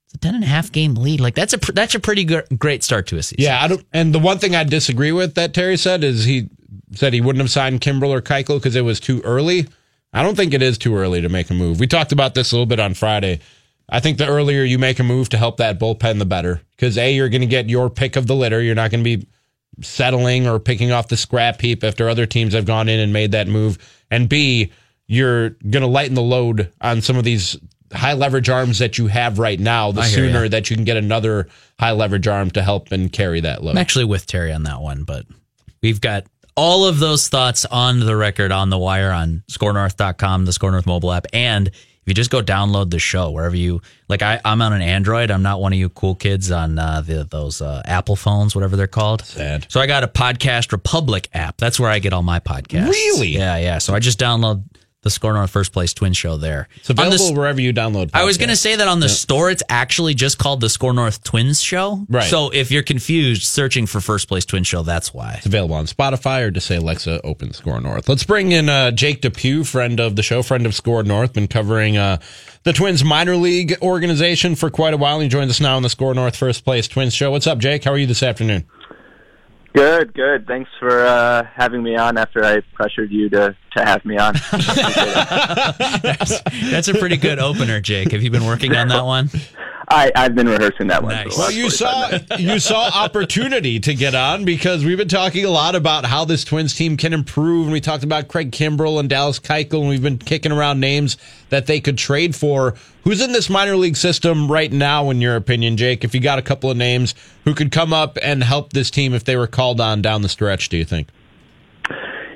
it's 0.07 0.15
a 0.15 0.19
ten 0.19 0.35
and 0.35 0.45
a 0.45 0.47
half 0.47 0.73
game 0.73 0.95
lead. 0.97 1.21
Like 1.21 1.35
that's 1.35 1.55
a 1.55 1.73
that's 1.73 1.95
a 1.95 2.01
pretty 2.01 2.25
gr- 2.25 2.41
great 2.59 2.83
start 2.83 3.07
to 3.09 3.17
a 3.17 3.23
season. 3.23 3.45
Yeah, 3.45 3.63
I 3.63 3.69
don't, 3.69 3.87
and 3.93 4.15
the 4.15 4.19
one 4.19 4.39
thing 4.39 4.55
I 4.55 4.65
disagree 4.65 5.13
with 5.13 5.35
that 5.37 5.55
Terry 5.55 5.77
said 5.77 6.05
is 6.05 6.25
he 6.25 6.49
said 6.99 7.13
he 7.13 7.21
wouldn't 7.21 7.41
have 7.41 7.51
signed 7.51 7.81
Kimbrel 7.81 8.11
or 8.11 8.21
Keuchel 8.21 8.59
because 8.59 8.77
it 8.77 8.83
was 8.83 9.01
too 9.01 9.21
early. 9.23 9.67
I 10.13 10.23
don't 10.23 10.37
think 10.37 10.55
it 10.55 10.63
is 10.63 10.79
too 10.79 10.97
early 10.97 11.21
to 11.21 11.29
make 11.29 11.51
a 11.51 11.55
move. 11.55 11.81
We 11.81 11.87
talked 11.87 12.13
about 12.13 12.35
this 12.35 12.53
a 12.53 12.57
little 12.57 12.67
bit 12.67 12.81
on 12.81 12.95
Friday. 12.95 13.41
I 13.89 14.01
think 14.01 14.19
the 14.19 14.27
earlier 14.27 14.63
you 14.63 14.79
make 14.79 14.99
a 14.99 15.05
move 15.05 15.31
to 15.31 15.39
help 15.39 15.59
that 15.59 15.79
bullpen, 15.79 16.19
the 16.19 16.27
better. 16.27 16.61
Because 16.77 16.99
A, 16.99 17.15
you're 17.15 17.29
going 17.29 17.43
to 17.43 17.47
get 17.47 17.69
your 17.69 17.89
pick 17.89 18.17
of 18.17 18.27
the 18.27 18.35
litter. 18.35 18.61
You're 18.61 18.75
not 18.75 18.91
going 18.91 19.05
to 19.05 19.17
be 19.17 19.27
settling 19.81 20.47
or 20.47 20.59
picking 20.59 20.93
off 20.93 21.09
the 21.09 21.17
scrap 21.17 21.61
heap 21.61 21.85
after 21.85 22.09
other 22.09 22.27
teams 22.27 22.53
have 22.55 22.67
gone 22.67 22.89
in 22.89 23.01
and 23.01 23.13
made 23.13 23.33
that 23.33 23.49
move. 23.49 23.79
And 24.11 24.29
B, 24.29 24.73
you're 25.07 25.51
going 25.51 25.83
to 25.83 25.87
lighten 25.87 26.15
the 26.15 26.23
load 26.23 26.73
on 26.81 27.01
some 27.01 27.17
of 27.17 27.25
these 27.25 27.57
high 27.93 28.13
leverage 28.13 28.49
arms 28.49 28.79
that 28.81 28.99
you 28.99 29.07
have 29.07 29.39
right 29.39 29.59
now, 29.59 29.93
the 29.93 30.03
sooner 30.03 30.45
ya. 30.45 30.49
that 30.49 30.69
you 30.69 30.77
can 30.77 30.85
get 30.85 30.97
another 30.97 31.49
high 31.79 31.93
leverage 31.93 32.29
arm 32.29 32.51
to 32.51 32.63
help 32.63 32.93
and 32.93 33.13
carry 33.13 33.41
that 33.41 33.63
load. 33.63 33.73
I'm 33.73 33.79
actually 33.79 34.05
with 34.05 34.27
Terry 34.27 34.53
on 34.53 34.65
that 34.65 34.81
one, 34.81 35.05
but 35.05 35.25
we've 35.83 36.01
got 36.01 36.25
all 36.59 36.87
of 36.87 36.99
those 36.99 37.29
thoughts 37.29 37.65
on 37.67 38.01
the 38.01 38.17
record 38.17 38.51
on 38.51 38.69
the 38.69 38.77
wire 38.77 39.13
on 39.13 39.45
scorenorth.com, 39.49 40.45
the 40.45 40.53
Score 40.53 40.73
North 40.73 40.87
mobile 40.87 41.13
app. 41.13 41.27
And 41.33 41.69
if 41.69 42.03
you 42.07 42.15
just 42.15 42.33
go 42.33 42.43
download 42.43 42.91
the 42.91 42.99
show 42.99 43.31
wherever 43.31 43.55
you 43.55 43.81
like, 44.09 44.23
I, 44.23 44.41
I'm 44.45 44.61
on 44.61 44.73
an 44.73 44.83
Android. 44.83 45.31
I'm 45.31 45.43
not 45.43 45.61
one 45.61 45.73
of 45.73 45.79
you 45.79 45.89
cool 45.89 46.17
kids 46.17 46.51
on 46.51 46.77
uh, 46.77 47.01
the, 47.01 47.23
those 47.23 47.63
uh, 47.63 47.83
Apple 47.85 48.17
phones, 48.17 48.57
whatever 48.57 48.75
they're 48.75 48.89
called. 48.89 49.25
Sad. 49.25 49.67
So 49.71 49.79
I 49.79 49.87
got 49.87 50.03
a 50.03 50.09
Podcast 50.09 50.73
Republic 50.73 51.29
app. 51.33 51.59
That's 51.59 51.79
where 51.79 51.91
I 51.91 52.01
get 52.01 52.13
all 52.13 52.25
my 52.25 52.41
podcasts. 52.41 52.89
Really? 52.91 53.29
Yeah, 53.29 53.57
yeah. 53.59 53.79
So 53.79 53.95
I 53.95 54.01
just 54.01 54.19
download 54.19 54.65
the 55.03 55.11
Score 55.11 55.33
North 55.33 55.51
First 55.51 55.73
Place 55.73 55.95
Twin 55.95 56.13
Show 56.13 56.37
there. 56.37 56.69
It's 56.77 56.91
On 56.91 56.97
the 56.97 57.07
available 57.07 57.37
wherever 57.37 57.61
you 57.61 57.73
download. 57.73 58.11
I 58.13 58.25
was 58.25 58.37
going 58.37 58.49
to 58.49 58.57
say 58.57 58.75
that 58.75 58.89
on 58.89 58.99
the 58.99 59.09
store, 59.09 59.49
it's 59.49 59.63
actually 59.69 60.15
just 60.15 60.39
called 60.39 60.61
the 60.61 60.69
Score 60.69 60.93
North 60.93 61.23
Twins 61.23 61.61
Show. 61.61 62.05
Right. 62.09 62.25
So 62.25 62.51
if 62.51 62.73
you're 62.73 62.83
confused 62.83 63.45
searching 63.45 63.87
for 63.87 64.01
First 64.01 64.27
Place 64.27 64.45
Twin 64.45 64.65
Show, 64.65 64.83
that's 64.83 65.15
why. 65.15 65.35
It's 65.35 65.47
available 65.47 65.77
on 65.77 65.87
Spotify 65.87 66.43
or 66.43 66.51
just 66.51 66.67
say 66.67 66.77
Alexa 66.77 67.21
open 67.23 67.53
Score 67.53 67.81
North. 67.81 68.09
Let's 68.09 68.25
bring 68.25 68.51
in 68.51 68.69
uh, 68.69 68.91
Jake 68.91 69.21
Depue, 69.21 69.63
friend 69.63 70.01
of 70.01 70.17
the 70.17 70.23
show, 70.25 70.43
friend 70.43 70.67
of 70.67 70.75
Score 70.75 71.05
North, 71.05 71.33
been 71.33 71.49
covering 71.49 71.97
uh, 71.97 72.19
the 72.65 72.73
Twins 72.73 73.05
minor 73.05 73.37
league 73.37 73.77
organization 73.81 74.57
for 74.57 74.69
quite 74.69 74.95
a 74.95 74.99
while. 74.99 75.21
He 75.21 75.29
joins 75.29 75.51
us 75.51 75.61
now 75.61 75.77
on 75.77 75.83
the 75.85 75.91
Score 75.91 76.13
North 76.13 76.35
First 76.35 76.65
Place 76.65 76.89
Twins 76.89 77.15
show. 77.15 77.31
What's 77.31 77.47
up, 77.47 77.59
Jake? 77.59 77.85
How 77.85 77.93
are 77.93 77.99
you 77.99 78.07
this 78.07 78.25
afternoon? 78.25 78.67
Good, 79.79 80.13
good. 80.13 80.45
Thanks 80.49 80.69
for 80.81 81.07
uh, 81.07 81.47
having 81.55 81.85
me 81.85 81.95
on 81.95 82.19
after 82.19 82.45
I 82.45 82.63
pressured 82.75 83.13
you 83.13 83.29
to, 83.29 83.55
to 83.77 83.85
have 83.85 84.05
me 84.05 84.19
on. 84.19 84.35
That's 86.73 86.89
a 86.89 86.95
pretty 86.95 87.17
good 87.17 87.39
opener, 87.39 87.81
Jake. 87.81 88.11
Have 88.11 88.21
you 88.21 88.31
been 88.33 88.45
working 88.45 88.75
on 88.75 88.89
that 88.89 89.05
one? 89.05 89.31
I, 89.91 90.13
I've 90.15 90.35
been 90.35 90.49
rehearsing 90.49 90.89
that 90.89 91.03
one. 91.03 91.15
Nice. 91.15 91.37
Well, 91.37 91.51
you 91.51 91.71
saw 91.71 92.11
minutes. 92.11 92.39
you 92.39 92.59
saw 92.59 92.91
opportunity 92.95 93.81
to 93.81 93.95
get 93.95 94.15
on 94.15 94.45
because 94.45 94.85
we've 94.85 94.99
been 94.99 95.09
talking 95.09 95.45
a 95.45 95.51
lot 95.51 95.75
about 95.75 96.05
how 96.05 96.25
this 96.25 96.45
Twins 96.45 96.75
team 96.75 96.97
can 96.97 97.13
improve, 97.13 97.65
and 97.65 97.73
we 97.73 97.81
talked 97.81 98.05
about 98.05 98.29
Craig 98.29 98.51
Kimbrel 98.51 99.01
and 99.01 99.09
Dallas 99.09 99.39
Keuchel, 99.41 99.81
and 99.81 99.89
we've 99.89 100.03
been 100.03 100.19
kicking 100.19 100.53
around 100.53 100.81
names 100.81 101.17
that 101.49 101.67
they 101.67 101.81
could 101.81 101.97
trade 101.97 102.37
for. 102.37 102.75
Who's 103.05 103.23
in 103.23 103.33
this 103.33 103.49
minor 103.49 103.77
league 103.77 103.97
system 103.97 104.51
right 104.51 104.71
now, 104.71 105.09
in 105.09 105.23
your 105.23 105.37
opinion, 105.37 105.79
Jake? 105.79 106.05
If 106.05 106.15
you 106.15 106.21
got 106.21 106.39
a 106.39 106.43
couple 106.43 106.71
of 106.71 106.77
names 106.77 107.15
who 107.45 107.55
could 107.55 107.73
come 107.73 107.93
up 107.93 108.19
and 108.21 108.43
help 108.45 108.75
this 108.75 108.91
team 108.91 109.15
if 109.15 109.25
they 109.25 109.37
were 109.37 109.47
called 109.47 109.81
on 109.81 110.03
down 110.03 110.21
the 110.21 110.29
stretch, 110.29 110.69
do 110.69 110.77
you 110.77 110.85
think? 110.85 111.09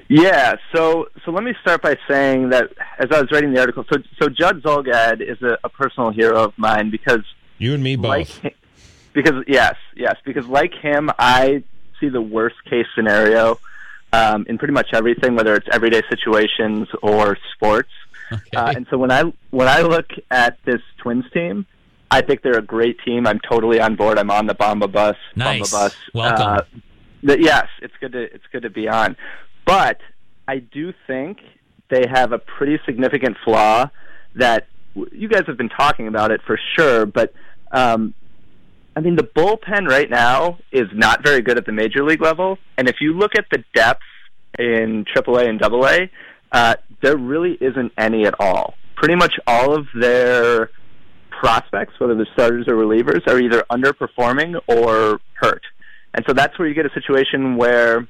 Yeah, 0.08 0.56
so 0.74 1.06
so 1.24 1.30
let 1.30 1.42
me 1.42 1.54
start 1.62 1.80
by 1.80 1.96
saying 2.08 2.50
that 2.50 2.70
as 2.98 3.10
I 3.10 3.20
was 3.20 3.30
writing 3.32 3.52
the 3.54 3.60
article, 3.60 3.84
so 3.90 3.98
so 4.20 4.28
Judd 4.28 4.62
Zulgad 4.62 5.20
is 5.20 5.40
a, 5.42 5.58
a 5.64 5.70
personal 5.70 6.10
hero 6.10 6.44
of 6.44 6.52
mine 6.58 6.90
because 6.90 7.22
You 7.62 7.75
and 7.75 7.83
me 7.83 7.96
both. 7.96 8.42
like 8.44 8.57
because 9.12 9.44
yes, 9.46 9.77
yes, 9.96 10.16
because 10.25 10.46
like 10.46 10.75
him, 10.75 11.11
I 11.18 11.62
see 12.01 12.09
the 12.09 12.20
worst 12.22 12.57
case 12.68 12.87
scenario 12.94 13.59
um, 14.12 14.44
in 14.48 14.59
pretty 14.59 14.75
much 14.75 14.88
everything, 14.92 15.37
whether 15.37 15.55
it's 15.55 15.68
everyday 15.72 16.03
situations 16.11 16.88
or 17.03 17.38
sports. 17.55 17.90
Uh, 18.57 18.72
and 18.75 18.87
so 18.90 18.96
when 18.98 19.11
I 19.11 19.25
when 19.51 19.68
I 19.68 19.83
look 19.83 20.07
at 20.31 20.59
this 20.64 20.81
Twins 20.98 21.25
team, 21.33 21.66
I 22.11 22.22
think 22.22 22.42
they're 22.42 22.59
a 22.59 22.62
great 22.62 22.98
team. 23.05 23.27
I'm 23.27 23.40
totally 23.40 23.79
on 23.81 23.94
board. 23.94 24.18
I'm 24.18 24.31
on 24.31 24.46
the 24.46 24.55
Bomba 24.55 24.88
bus. 24.88 25.16
Nice. 25.37 25.70
Bomba 25.70 25.85
bus. 25.88 25.96
Welcome. 26.14 26.46
Uh, 26.46 26.61
th- 27.27 27.40
yes, 27.40 27.66
it's 27.81 27.94
good 28.01 28.12
to 28.12 28.22
it's 28.22 28.44
good 28.51 28.62
to 28.62 28.70
be 28.70 28.88
on. 28.88 29.16
But 29.66 30.01
I 30.48 30.59
do 30.59 30.92
think 31.07 31.38
they 31.90 32.07
have 32.11 32.33
a 32.33 32.38
pretty 32.38 32.79
significant 32.87 33.37
flaw 33.44 33.90
that 34.35 34.66
w- 34.94 35.11
you 35.14 35.29
guys 35.29 35.44
have 35.46 35.59
been 35.59 35.68
talking 35.68 36.09
about 36.09 36.31
it 36.31 36.40
for 36.46 36.59
sure. 36.77 37.05
But 37.07 37.35
um, 37.72 38.14
I 38.94 39.00
mean, 39.00 39.16
the 39.16 39.22
bullpen 39.22 39.88
right 39.88 40.11
now 40.11 40.58
is 40.70 40.88
not 40.92 41.24
very 41.24 41.40
good 41.40 41.56
at 41.56 41.64
the 41.64 41.72
major 41.72 42.04
league 42.04 42.20
level. 42.20 42.58
And 42.76 42.88
if 42.88 42.96
you 43.00 43.14
look 43.14 43.32
at 43.37 43.46
the 43.50 43.64
depth 43.74 44.02
in 44.58 45.06
AAA 45.16 45.48
and 45.48 45.62
AA, 45.62 45.98
uh, 46.52 46.74
there 47.02 47.16
really 47.16 47.56
isn't 47.61 47.92
any 47.96 48.26
at 48.26 48.35
all. 48.38 48.74
Pretty 48.96 49.16
much 49.16 49.35
all 49.46 49.74
of 49.74 49.87
their 49.98 50.70
prospects, 51.40 51.94
whether 51.98 52.14
they're 52.14 52.28
starters 52.35 52.68
or 52.68 52.74
relievers, 52.74 53.26
are 53.26 53.40
either 53.40 53.64
underperforming 53.70 54.61
or 54.68 55.20
hurt. 55.40 55.62
And 56.14 56.24
so 56.28 56.35
that's 56.35 56.58
where 56.58 56.68
you 56.68 56.74
get 56.74 56.85
a 56.85 56.92
situation 56.92 57.56
where 57.56 58.06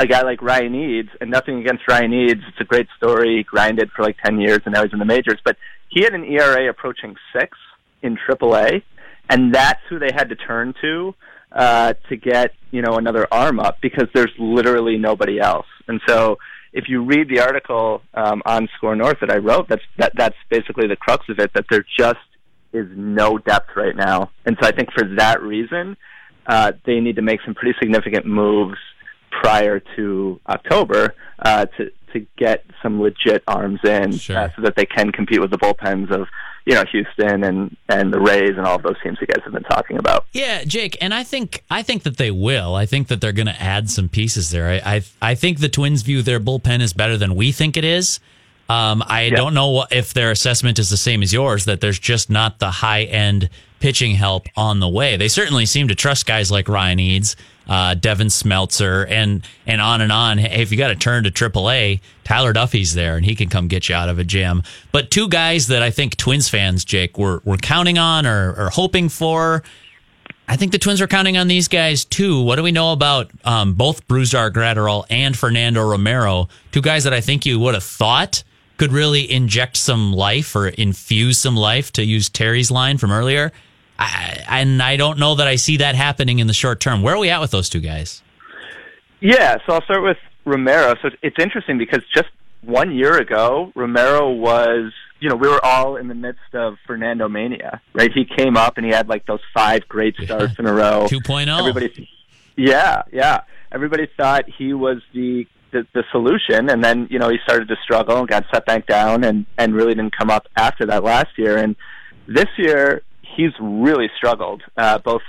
a 0.00 0.06
guy 0.06 0.22
like 0.22 0.42
Ryan 0.42 0.74
Eades, 0.74 1.10
and 1.20 1.30
nothing 1.30 1.60
against 1.60 1.84
Ryan 1.86 2.12
Eades, 2.12 2.42
it's 2.48 2.60
a 2.60 2.64
great 2.64 2.88
story. 2.96 3.44
Grinded 3.48 3.90
for 3.94 4.02
like 4.02 4.16
10 4.24 4.40
years 4.40 4.58
and 4.64 4.74
now 4.74 4.82
he's 4.82 4.92
in 4.92 4.98
the 4.98 5.04
majors. 5.04 5.38
But 5.44 5.56
he 5.88 6.02
had 6.02 6.12
an 6.12 6.24
ERA 6.24 6.68
approaching 6.68 7.14
six 7.32 7.56
in 8.02 8.16
AAA, 8.28 8.82
and 9.28 9.54
that's 9.54 9.80
who 9.88 9.98
they 9.98 10.10
had 10.14 10.28
to 10.30 10.36
turn 10.36 10.74
to 10.80 11.14
uh, 11.52 11.94
to 12.08 12.16
get 12.16 12.52
you 12.70 12.82
know 12.82 12.94
another 12.96 13.26
arm 13.32 13.60
up 13.60 13.78
because 13.80 14.08
there's 14.14 14.32
literally 14.38 14.98
nobody 14.98 15.38
else. 15.40 15.66
And 15.88 16.00
so 16.06 16.38
if 16.72 16.88
you 16.88 17.02
read 17.04 17.28
the 17.28 17.40
article 17.40 18.02
um, 18.14 18.42
on 18.46 18.68
Score 18.76 18.96
North 18.96 19.18
that 19.20 19.30
I 19.30 19.36
wrote, 19.36 19.68
that's 19.68 19.82
that 19.98 20.12
that's 20.16 20.36
basically 20.50 20.86
the 20.88 20.96
crux 20.96 21.24
of 21.28 21.38
it. 21.38 21.52
That 21.54 21.66
there 21.70 21.84
just 21.98 22.18
is 22.72 22.86
no 22.96 23.38
depth 23.38 23.70
right 23.76 23.94
now, 23.96 24.30
and 24.46 24.56
so 24.60 24.66
I 24.66 24.72
think 24.72 24.90
for 24.92 25.04
that 25.16 25.42
reason, 25.42 25.96
uh, 26.46 26.72
they 26.86 27.00
need 27.00 27.16
to 27.16 27.22
make 27.22 27.40
some 27.44 27.54
pretty 27.54 27.76
significant 27.78 28.24
moves 28.26 28.78
prior 29.42 29.80
to 29.96 30.40
October 30.48 31.14
uh, 31.40 31.66
to 31.76 31.90
to 32.14 32.26
get 32.36 32.64
some 32.82 33.00
legit 33.00 33.42
arms 33.46 33.80
in, 33.84 34.12
Sure. 34.12 34.36
uh, 34.38 34.48
so 34.56 34.62
that 34.62 34.76
they 34.76 34.84
can 34.86 35.10
compete 35.12 35.40
with 35.40 35.50
the 35.50 35.56
bullpens 35.58 36.10
of 36.10 36.28
you 36.64 36.74
know 36.74 36.84
Houston 36.90 37.44
and 37.44 37.76
and 37.88 38.12
the 38.12 38.20
Rays 38.20 38.56
and 38.56 38.66
all 38.66 38.76
of 38.76 38.82
those 38.82 39.00
teams 39.02 39.18
you 39.20 39.26
guys 39.26 39.42
have 39.44 39.52
been 39.52 39.62
talking 39.64 39.98
about. 39.98 40.26
Yeah, 40.32 40.64
Jake, 40.64 40.96
and 41.00 41.12
I 41.12 41.24
think 41.24 41.64
I 41.70 41.82
think 41.82 42.02
that 42.04 42.16
they 42.16 42.30
will. 42.30 42.74
I 42.74 42.86
think 42.86 43.08
that 43.08 43.20
they're 43.20 43.32
going 43.32 43.46
to 43.46 43.62
add 43.62 43.90
some 43.90 44.08
pieces 44.08 44.50
there. 44.50 44.68
I, 44.68 44.96
I 44.96 45.02
I 45.20 45.34
think 45.34 45.60
the 45.60 45.68
Twins 45.68 46.02
view 46.02 46.22
their 46.22 46.40
bullpen 46.40 46.80
is 46.80 46.92
better 46.92 47.16
than 47.16 47.34
we 47.34 47.52
think 47.52 47.76
it 47.76 47.84
is. 47.84 48.20
Um, 48.68 49.02
I 49.06 49.28
don't 49.28 49.52
know 49.52 49.68
what, 49.70 49.92
if 49.92 50.14
their 50.14 50.30
assessment 50.30 50.78
is 50.78 50.88
the 50.88 50.96
same 50.96 51.22
as 51.22 51.32
yours. 51.32 51.66
That 51.66 51.80
there's 51.80 51.98
just 51.98 52.30
not 52.30 52.58
the 52.58 52.70
high 52.70 53.02
end 53.02 53.50
pitching 53.80 54.14
help 54.14 54.46
on 54.56 54.80
the 54.80 54.88
way. 54.88 55.16
They 55.16 55.28
certainly 55.28 55.66
seem 55.66 55.88
to 55.88 55.94
trust 55.94 56.24
guys 56.24 56.50
like 56.50 56.68
Ryan 56.68 56.98
Eades, 57.00 57.36
uh, 57.68 57.94
Devin 57.94 58.28
Smeltzer, 58.28 59.06
and 59.08 59.46
and 59.66 59.80
on 59.80 60.00
and 60.00 60.12
on. 60.12 60.38
Hey, 60.38 60.62
if 60.62 60.70
you 60.72 60.78
got 60.78 60.88
to 60.88 60.96
turn 60.96 61.24
to 61.24 61.30
AAA, 61.30 62.00
Tyler 62.24 62.52
Duffey's 62.52 62.94
there, 62.94 63.16
and 63.16 63.24
he 63.24 63.34
can 63.34 63.48
come 63.48 63.68
get 63.68 63.88
you 63.88 63.94
out 63.94 64.08
of 64.08 64.18
a 64.18 64.24
jam. 64.24 64.62
But 64.90 65.10
two 65.10 65.28
guys 65.28 65.68
that 65.68 65.82
I 65.82 65.90
think 65.90 66.16
Twins 66.16 66.48
fans, 66.48 66.84
Jake, 66.84 67.18
were 67.18 67.42
were 67.44 67.56
counting 67.56 67.98
on 67.98 68.26
or, 68.26 68.54
or 68.54 68.70
hoping 68.70 69.08
for. 69.08 69.62
I 70.48 70.56
think 70.56 70.72
the 70.72 70.78
Twins 70.78 71.00
are 71.00 71.06
counting 71.06 71.36
on 71.36 71.48
these 71.48 71.68
guys 71.68 72.04
too. 72.04 72.42
What 72.42 72.56
do 72.56 72.62
we 72.62 72.72
know 72.72 72.92
about 72.92 73.30
um, 73.44 73.74
both 73.74 74.06
Brusdar 74.06 74.50
Graterol 74.50 75.06
and 75.08 75.36
Fernando 75.36 75.88
Romero? 75.88 76.48
Two 76.72 76.82
guys 76.82 77.04
that 77.04 77.14
I 77.14 77.20
think 77.20 77.46
you 77.46 77.58
would 77.58 77.74
have 77.74 77.84
thought 77.84 78.42
could 78.76 78.92
really 78.92 79.30
inject 79.30 79.76
some 79.76 80.12
life 80.12 80.56
or 80.56 80.66
infuse 80.68 81.38
some 81.38 81.56
life, 81.56 81.92
to 81.92 82.04
use 82.04 82.28
Terry's 82.28 82.70
line 82.70 82.98
from 82.98 83.12
earlier. 83.12 83.52
I, 84.02 84.60
and 84.60 84.82
I 84.82 84.96
don't 84.96 85.18
know 85.18 85.34
that 85.36 85.46
I 85.46 85.56
see 85.56 85.78
that 85.78 85.94
happening 85.94 86.38
in 86.38 86.46
the 86.46 86.54
short 86.54 86.80
term. 86.80 87.02
Where 87.02 87.14
are 87.14 87.18
we 87.18 87.30
at 87.30 87.40
with 87.40 87.50
those 87.50 87.68
two 87.68 87.80
guys? 87.80 88.22
Yeah, 89.20 89.58
so 89.66 89.74
I'll 89.74 89.82
start 89.82 90.02
with 90.02 90.18
Romero. 90.44 90.94
So 91.00 91.10
it's 91.22 91.38
interesting 91.38 91.78
because 91.78 92.02
just 92.12 92.28
one 92.62 92.94
year 92.94 93.18
ago, 93.18 93.72
Romero 93.74 94.30
was, 94.30 94.92
you 95.20 95.28
know, 95.28 95.36
we 95.36 95.48
were 95.48 95.64
all 95.64 95.96
in 95.96 96.08
the 96.08 96.14
midst 96.14 96.54
of 96.54 96.76
Fernando 96.86 97.28
Mania, 97.28 97.80
right? 97.92 98.10
He 98.12 98.24
came 98.24 98.56
up 98.56 98.76
and 98.76 98.86
he 98.86 98.92
had 98.92 99.08
like 99.08 99.26
those 99.26 99.40
five 99.54 99.86
great 99.88 100.16
starts 100.16 100.58
in 100.58 100.66
a 100.66 100.72
row. 100.72 101.06
2.0. 101.08 101.58
Everybody, 101.58 102.08
yeah, 102.56 103.02
yeah. 103.12 103.42
Everybody 103.70 104.08
thought 104.16 104.44
he 104.48 104.74
was 104.74 104.98
the, 105.14 105.46
the 105.70 105.86
the 105.94 106.04
solution, 106.12 106.68
and 106.68 106.84
then 106.84 107.08
you 107.10 107.18
know 107.18 107.30
he 107.30 107.38
started 107.42 107.68
to 107.68 107.76
struggle 107.82 108.18
and 108.18 108.28
got 108.28 108.44
set 108.52 108.66
back 108.66 108.86
down, 108.86 109.24
and 109.24 109.46
and 109.56 109.74
really 109.74 109.94
didn't 109.94 110.14
come 110.14 110.28
up 110.28 110.46
after 110.56 110.84
that 110.86 111.02
last 111.02 111.38
year. 111.38 111.56
And 111.56 111.74
this 112.26 112.48
year 112.58 113.02
he's 113.36 113.52
really 113.60 114.08
struggled, 114.16 114.62
uh, 114.76 114.98
both 114.98 115.22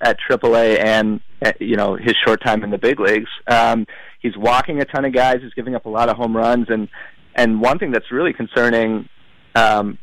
at 0.00 0.16
AAA 0.28 0.82
and 0.82 1.20
uh, 1.44 1.52
you 1.60 1.76
know 1.76 1.94
his 1.94 2.14
short 2.24 2.42
time 2.42 2.64
in 2.64 2.70
the 2.70 2.78
big 2.78 2.98
leagues. 3.00 3.30
Um, 3.46 3.86
he's 4.20 4.36
walking 4.36 4.80
a 4.80 4.84
ton 4.84 5.04
of 5.04 5.12
guys. 5.12 5.36
He's 5.42 5.54
giving 5.54 5.74
up 5.74 5.86
a 5.86 5.88
lot 5.88 6.08
of 6.08 6.16
home 6.16 6.36
runs, 6.36 6.66
and 6.68 6.88
and 7.34 7.60
one 7.60 7.78
thing 7.78 7.92
that's 7.92 8.10
really 8.10 8.32
concerning, 8.32 9.08
um, 9.54 9.98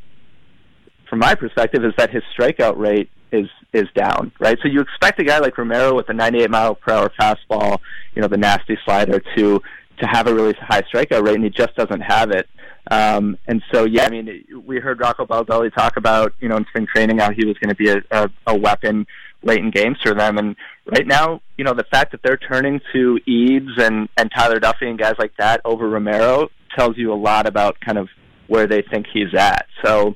from 1.10 1.20
my 1.20 1.36
perspective, 1.36 1.84
is 1.84 1.94
that 1.98 2.12
his 2.12 2.24
strikeout 2.38 2.78
rate 2.78 3.10
is 3.32 3.48
is 3.74 3.86
down. 3.96 4.32
Right, 4.40 4.58
so 4.62 4.68
you 4.68 4.82
expect 4.82 5.20
a 5.20 5.24
guy 5.24 5.40
like 5.40 5.58
Romero 5.58 5.96
with 5.96 6.10
a 6.10 6.14
98 6.14 6.50
mile 6.50 6.76
per 6.76 6.94
hour 6.94 7.12
fastball, 7.20 7.80
you 8.16 8.22
know, 8.22 8.28
the 8.28 8.38
nasty 8.38 8.78
slider, 8.86 9.22
to 9.36 9.62
to 10.00 10.08
have 10.08 10.28
a 10.28 10.34
really 10.34 10.54
high 10.60 10.82
strikeout 10.82 11.26
rate, 11.26 11.36
and 11.36 11.44
he 11.44 11.50
just 11.50 11.76
doesn't 11.76 12.02
have 12.02 12.32
it. 12.32 12.48
Um, 12.92 13.38
and 13.48 13.64
so, 13.74 13.86
yeah, 13.86 14.06
I 14.06 14.10
mean, 14.10 14.46
we 14.66 14.80
heard 14.80 15.00
Rocco 15.00 15.26
Baldelli 15.26 15.74
talk 15.74 15.98
about, 15.98 16.34
you 16.40 16.48
know, 16.50 16.58
in 16.58 16.66
spring 16.66 16.88
training 16.94 17.18
how 17.18 17.32
he 17.32 17.46
was 17.46 17.58
going 17.58 17.70
to 17.70 17.76
be 17.76 17.90
a, 17.90 18.02
a, 18.12 18.30
a 18.48 18.58
weapon 18.58 19.08
late 19.42 19.60
in 19.60 19.72
games 19.72 19.98
for 20.04 20.14
them. 20.14 20.38
And 20.38 20.56
right 20.86 21.06
now, 21.06 21.42
you 21.58 21.64
know, 21.64 21.74
the 21.74 21.86
fact 21.86 22.12
that 22.12 22.22
they're 22.24 22.38
turning 22.38 22.82
to 22.94 23.20
Eades 23.26 23.78
and, 23.78 24.08
and 24.18 24.30
Tyler 24.36 24.60
Duffey 24.60 24.88
and 24.88 25.00
guys 25.00 25.16
like 25.18 25.34
that 25.38 25.62
over 25.66 25.90
Romero 25.90 26.50
tells 26.78 26.98
you 26.98 27.12
a 27.14 27.16
lot 27.16 27.48
about 27.48 27.80
kind 27.80 27.98
of 27.98 28.10
where 28.48 28.68
they 28.68 28.82
think 28.82 29.08
he's 29.12 29.34
at. 29.34 29.66
So, 29.84 30.16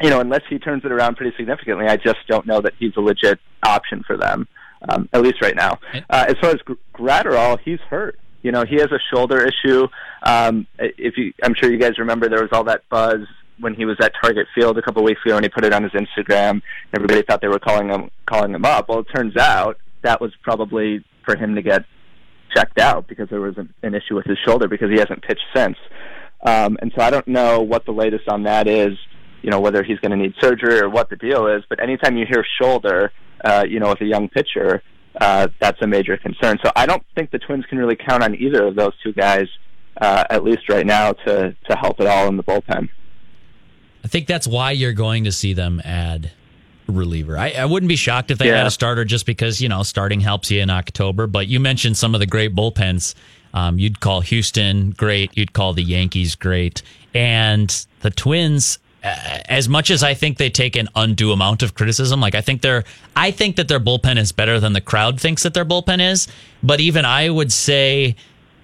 you 0.00 0.10
know, 0.10 0.20
unless 0.20 0.42
he 0.48 0.58
turns 0.58 0.84
it 0.84 0.92
around 0.92 1.16
pretty 1.16 1.36
significantly, 1.36 1.86
I 1.86 1.96
just 1.96 2.18
don't 2.28 2.46
know 2.46 2.60
that 2.60 2.72
he's 2.78 2.92
a 2.96 3.00
legit 3.00 3.38
option 3.64 4.02
for 4.06 4.16
them, 4.16 4.46
um, 4.88 5.08
at 5.12 5.22
least 5.22 5.42
right 5.42 5.56
now. 5.56 5.78
Uh, 6.08 6.26
as 6.28 6.36
far 6.40 6.50
as 6.50 6.58
Graterol, 6.94 7.58
he's 7.64 7.80
hurt. 7.90 8.18
You 8.42 8.52
know, 8.52 8.64
he 8.64 8.76
has 8.76 8.90
a 8.92 8.98
shoulder 9.12 9.44
issue. 9.44 9.88
Um, 10.22 10.66
if 10.78 11.16
you, 11.16 11.32
I'm 11.42 11.54
sure 11.54 11.70
you 11.70 11.78
guys 11.78 11.98
remember 11.98 12.28
there 12.28 12.42
was 12.42 12.50
all 12.52 12.64
that 12.64 12.88
buzz 12.88 13.20
when 13.60 13.74
he 13.74 13.84
was 13.84 13.96
at 14.00 14.12
Target 14.22 14.46
Field 14.54 14.78
a 14.78 14.82
couple 14.82 15.02
of 15.02 15.06
weeks 15.06 15.20
ago, 15.26 15.36
and 15.36 15.44
he 15.44 15.48
put 15.48 15.64
it 15.64 15.72
on 15.72 15.82
his 15.82 15.92
Instagram. 15.92 16.62
Everybody 16.94 17.22
thought 17.22 17.40
they 17.40 17.48
were 17.48 17.58
calling 17.58 17.88
him 17.88 18.10
calling 18.26 18.54
him 18.54 18.64
up. 18.64 18.88
Well, 18.88 19.00
it 19.00 19.06
turns 19.14 19.36
out 19.36 19.78
that 20.02 20.20
was 20.20 20.32
probably 20.42 21.04
for 21.24 21.36
him 21.36 21.54
to 21.56 21.62
get 21.62 21.84
checked 22.54 22.78
out 22.78 23.06
because 23.08 23.28
there 23.28 23.40
was 23.40 23.58
an, 23.58 23.72
an 23.82 23.94
issue 23.94 24.14
with 24.14 24.24
his 24.24 24.38
shoulder 24.46 24.68
because 24.68 24.90
he 24.90 24.98
hasn't 24.98 25.22
pitched 25.22 25.44
since. 25.54 25.76
Um, 26.46 26.78
and 26.80 26.92
so 26.96 27.02
I 27.02 27.10
don't 27.10 27.26
know 27.26 27.60
what 27.60 27.84
the 27.84 27.92
latest 27.92 28.28
on 28.28 28.44
that 28.44 28.68
is. 28.68 28.96
You 29.42 29.50
know 29.50 29.60
whether 29.60 29.82
he's 29.82 29.98
going 29.98 30.10
to 30.12 30.16
need 30.16 30.34
surgery 30.40 30.80
or 30.80 30.88
what 30.88 31.10
the 31.10 31.16
deal 31.16 31.46
is. 31.46 31.62
But 31.68 31.82
anytime 31.82 32.16
you 32.16 32.26
hear 32.28 32.44
shoulder, 32.60 33.12
uh, 33.44 33.64
you 33.68 33.80
know, 33.80 33.88
with 33.88 34.00
a 34.00 34.06
young 34.06 34.28
pitcher, 34.28 34.82
uh, 35.20 35.48
that's 35.60 35.80
a 35.82 35.86
major 35.86 36.16
concern. 36.16 36.58
So 36.64 36.70
I 36.76 36.86
don't 36.86 37.02
think 37.14 37.30
the 37.30 37.38
Twins 37.38 37.64
can 37.66 37.78
really 37.78 37.96
count 37.96 38.22
on 38.22 38.34
either 38.34 38.66
of 38.66 38.74
those 38.76 38.92
two 39.02 39.12
guys, 39.12 39.46
uh, 40.00 40.24
at 40.30 40.44
least 40.44 40.68
right 40.68 40.86
now, 40.86 41.12
to 41.12 41.54
to 41.68 41.76
help 41.76 42.00
at 42.00 42.06
all 42.06 42.28
in 42.28 42.36
the 42.36 42.42
bullpen. 42.44 42.88
I 44.04 44.08
think 44.08 44.26
that's 44.26 44.46
why 44.46 44.70
you're 44.70 44.92
going 44.92 45.24
to 45.24 45.32
see 45.32 45.52
them 45.54 45.82
add 45.84 46.30
reliever. 46.86 47.36
I, 47.36 47.50
I 47.50 47.64
wouldn't 47.66 47.88
be 47.88 47.96
shocked 47.96 48.30
if 48.30 48.38
they 48.38 48.46
Yeah. 48.48 48.58
had 48.58 48.66
a 48.66 48.70
starter 48.70 49.04
just 49.04 49.26
because, 49.26 49.60
you 49.60 49.68
know, 49.68 49.82
starting 49.82 50.20
helps 50.20 50.50
you 50.50 50.60
in 50.62 50.70
October. 50.70 51.26
But 51.26 51.46
you 51.48 51.60
mentioned 51.60 51.96
some 51.98 52.14
of 52.14 52.20
the 52.20 52.26
great 52.26 52.54
bullpens. 52.54 53.14
Um, 53.52 53.78
you'd 53.78 54.00
call 54.00 54.20
Houston 54.22 54.90
great. 54.92 55.36
You'd 55.36 55.52
call 55.52 55.72
the 55.74 55.82
Yankees 55.82 56.34
great. 56.36 56.82
And 57.12 57.68
the 58.00 58.10
Twins, 58.10 58.78
as 59.48 59.68
much 59.68 59.90
as 59.90 60.02
I 60.02 60.14
think 60.14 60.38
they 60.38 60.50
take 60.50 60.76
an 60.76 60.88
undue 60.94 61.32
amount 61.32 61.62
of 61.62 61.74
criticism, 61.74 62.20
like 62.20 62.34
I 62.34 62.40
think 62.40 62.62
they're, 62.62 62.84
I 63.16 63.30
think 63.30 63.56
that 63.56 63.68
their 63.68 63.80
bullpen 63.80 64.18
is 64.18 64.32
better 64.32 64.60
than 64.60 64.72
the 64.72 64.80
crowd 64.80 65.20
thinks 65.20 65.42
that 65.42 65.54
their 65.54 65.64
bullpen 65.64 66.00
is. 66.00 66.28
But 66.62 66.80
even 66.80 67.04
I 67.04 67.30
would 67.30 67.52
say, 67.52 68.16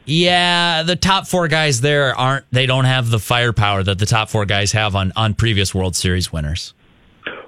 yeah, 0.04 0.82
the 0.82 0.96
top 0.96 1.26
four 1.26 1.48
guys 1.48 1.80
there 1.80 2.14
aren't. 2.14 2.44
They 2.50 2.66
don't 2.66 2.84
have 2.84 3.10
the 3.10 3.18
firepower 3.18 3.82
that 3.82 3.98
the 3.98 4.06
top 4.06 4.28
four 4.28 4.44
guys 4.44 4.72
have 4.72 4.94
on 4.94 5.12
on 5.16 5.34
previous 5.34 5.74
World 5.74 5.96
Series 5.96 6.32
winners. 6.32 6.74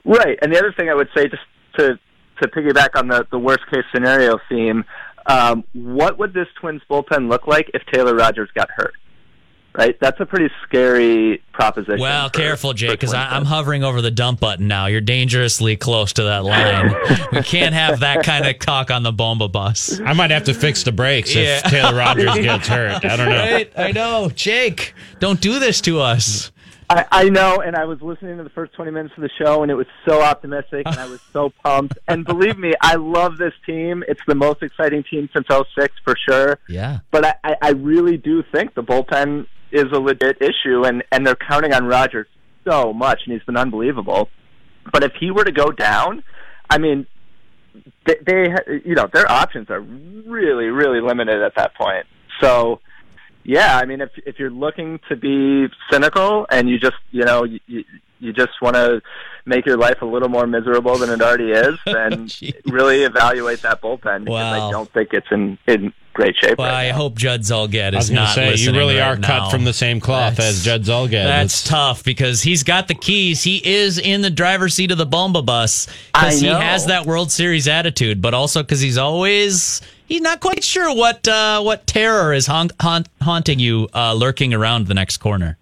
Right. 0.04 0.38
And 0.40 0.52
the 0.52 0.58
other 0.58 0.72
thing 0.72 0.88
I 0.88 0.94
would 0.94 1.08
say, 1.14 1.28
just 1.28 1.42
to 1.78 1.98
to 2.40 2.48
piggyback 2.48 2.98
on 2.98 3.08
the 3.08 3.26
the 3.30 3.38
worst 3.38 3.66
case 3.70 3.84
scenario 3.94 4.38
theme, 4.48 4.84
um, 5.26 5.64
what 5.72 6.18
would 6.18 6.32
this 6.32 6.48
Twins 6.60 6.82
bullpen 6.88 7.28
look 7.28 7.46
like 7.46 7.70
if 7.74 7.82
Taylor 7.92 8.14
Rogers 8.14 8.48
got 8.54 8.70
hurt? 8.70 8.94
Right. 9.76 9.98
That's 10.00 10.18
a 10.20 10.26
pretty 10.26 10.48
scary 10.62 11.42
proposition. 11.52 12.00
Well, 12.00 12.28
for- 12.28 12.38
careful, 12.38 12.72
Jake, 12.72 12.92
because 12.92 13.12
I'm 13.12 13.44
hovering 13.44 13.84
over 13.84 14.00
the 14.00 14.10
dump 14.10 14.40
button 14.40 14.68
now. 14.68 14.86
You're 14.86 15.00
dangerously 15.00 15.76
close 15.76 16.14
to 16.14 16.22
that 16.24 16.44
line. 16.44 16.94
we 17.32 17.42
can't 17.42 17.74
have 17.74 18.00
that 18.00 18.24
kind 18.24 18.46
of 18.46 18.58
talk 18.58 18.90
on 18.90 19.02
the 19.02 19.12
Bomba 19.12 19.48
bus. 19.48 20.00
I 20.00 20.12
might 20.14 20.30
have 20.30 20.44
to 20.44 20.54
fix 20.54 20.82
the 20.82 20.92
brakes 20.92 21.34
Yeah. 21.34 21.58
if 21.58 21.64
Taylor 21.64 21.94
Rogers 21.94 22.34
gets 22.36 22.68
hurt. 22.68 23.04
I 23.04 23.16
don't 23.16 23.28
know. 23.28 23.36
Right? 23.52 23.72
I 23.76 23.92
know, 23.92 24.30
Jake. 24.34 24.94
Don't 25.18 25.40
do 25.40 25.58
this 25.58 25.80
to 25.82 26.00
us. 26.00 26.52
I, 26.88 27.04
I 27.10 27.28
know, 27.30 27.60
and 27.60 27.74
I 27.74 27.84
was 27.84 28.00
listening 28.00 28.36
to 28.38 28.44
the 28.44 28.50
first 28.50 28.72
20 28.74 28.92
minutes 28.92 29.12
of 29.16 29.22
the 29.22 29.30
show, 29.42 29.62
and 29.62 29.72
it 29.72 29.74
was 29.74 29.88
so 30.08 30.22
optimistic, 30.22 30.86
and 30.86 30.96
I 30.96 31.06
was 31.06 31.20
so 31.32 31.50
pumped. 31.64 31.98
And 32.06 32.24
believe 32.24 32.56
me, 32.58 32.74
I 32.80 32.94
love 32.94 33.38
this 33.38 33.54
team. 33.66 34.04
It's 34.06 34.20
the 34.28 34.36
most 34.36 34.62
exciting 34.62 35.02
team 35.02 35.28
since 35.34 35.46
'06 35.48 35.94
for 36.04 36.14
sure. 36.16 36.60
Yeah. 36.68 37.00
But 37.10 37.24
I, 37.24 37.34
I, 37.42 37.56
I 37.60 37.70
really 37.70 38.16
do 38.16 38.44
think 38.54 38.74
the 38.74 38.84
bullpen 38.84 39.48
is 39.76 39.86
a 39.92 39.98
legit 40.00 40.40
issue, 40.40 40.84
and, 40.84 41.02
and 41.12 41.26
they're 41.26 41.36
counting 41.36 41.72
on 41.72 41.86
Rogers 41.86 42.26
so 42.66 42.92
much, 42.92 43.20
and 43.24 43.32
he's 43.34 43.42
been 43.44 43.56
unbelievable. 43.56 44.28
But 44.92 45.04
if 45.04 45.12
he 45.18 45.30
were 45.30 45.44
to 45.44 45.52
go 45.52 45.70
down, 45.70 46.22
I 46.70 46.78
mean, 46.78 47.06
they, 48.06 48.16
they 48.26 48.54
you 48.84 48.94
know, 48.94 49.08
their 49.12 49.30
options 49.30 49.70
are 49.70 49.80
really, 49.80 50.66
really 50.66 51.00
limited 51.00 51.42
at 51.42 51.54
that 51.56 51.74
point. 51.74 52.06
So, 52.40 52.80
yeah, 53.44 53.78
I 53.80 53.84
mean, 53.86 54.00
if 54.00 54.10
if 54.24 54.38
you're 54.38 54.50
looking 54.50 54.98
to 55.08 55.16
be 55.16 55.66
cynical 55.90 56.46
and 56.50 56.68
you 56.68 56.78
just, 56.78 56.96
you 57.10 57.24
know, 57.24 57.44
you 57.44 57.60
you, 57.66 57.84
you 58.18 58.32
just 58.32 58.52
want 58.62 58.74
to 58.76 59.02
make 59.44 59.66
your 59.66 59.76
life 59.76 60.02
a 60.02 60.06
little 60.06 60.28
more 60.28 60.46
miserable 60.46 60.96
than 60.98 61.10
it 61.10 61.20
already 61.22 61.50
is, 61.52 61.78
oh, 61.86 61.92
then 61.92 62.28
really 62.66 63.02
evaluate 63.02 63.62
that 63.62 63.80
bullpen 63.82 64.24
because 64.24 64.52
Wow. 64.52 64.68
I 64.68 64.70
don't 64.70 64.90
think 64.92 65.10
it's 65.12 65.28
in 65.30 65.58
in 65.66 65.92
great 66.16 66.34
shape. 66.36 66.58
Well, 66.58 66.68
right 66.70 66.86
I 66.86 66.88
now. 66.90 66.96
hope 66.96 67.14
Judd 67.16 67.42
Zulgad 67.42 67.92
I 67.92 67.96
was 67.96 68.06
is 68.06 68.10
not 68.10 68.34
say, 68.34 68.54
you 68.54 68.72
really 68.72 68.96
right 68.96 69.02
are 69.08 69.16
now. 69.16 69.26
cut 69.44 69.50
from 69.50 69.64
the 69.64 69.72
same 69.72 70.00
cloth 70.00 70.36
That's- 70.36 70.58
as 70.58 70.64
Judd 70.64 70.82
Zulgad. 70.82 71.10
That's 71.24 71.62
tough 71.62 72.02
because 72.02 72.42
he's 72.42 72.62
got 72.62 72.88
the 72.88 72.94
keys. 72.94 73.42
He 73.42 73.58
is 73.66 73.98
in 73.98 74.22
the 74.22 74.30
driver's 74.30 74.74
seat 74.74 74.90
of 74.90 74.98
the 74.98 75.06
Bomba 75.06 75.42
bus 75.42 75.86
because 76.12 76.40
he 76.40 76.46
has 76.48 76.86
that 76.86 77.06
World 77.06 77.30
Series 77.30 77.68
attitude, 77.68 78.20
but 78.22 78.34
also 78.34 78.62
because 78.62 78.80
he's 78.80 78.98
always 78.98 79.82
he's 80.06 80.22
not 80.22 80.40
quite 80.40 80.64
sure 80.64 80.94
what 80.94 81.28
uh, 81.28 81.60
what 81.62 81.86
terror 81.86 82.32
is 82.32 82.46
haunt, 82.46 82.72
haunt, 82.80 83.08
haunting 83.22 83.58
you, 83.58 83.88
uh, 83.94 84.12
lurking 84.14 84.54
around 84.54 84.86
the 84.86 84.94
next 84.94 85.18
corner. 85.18 85.58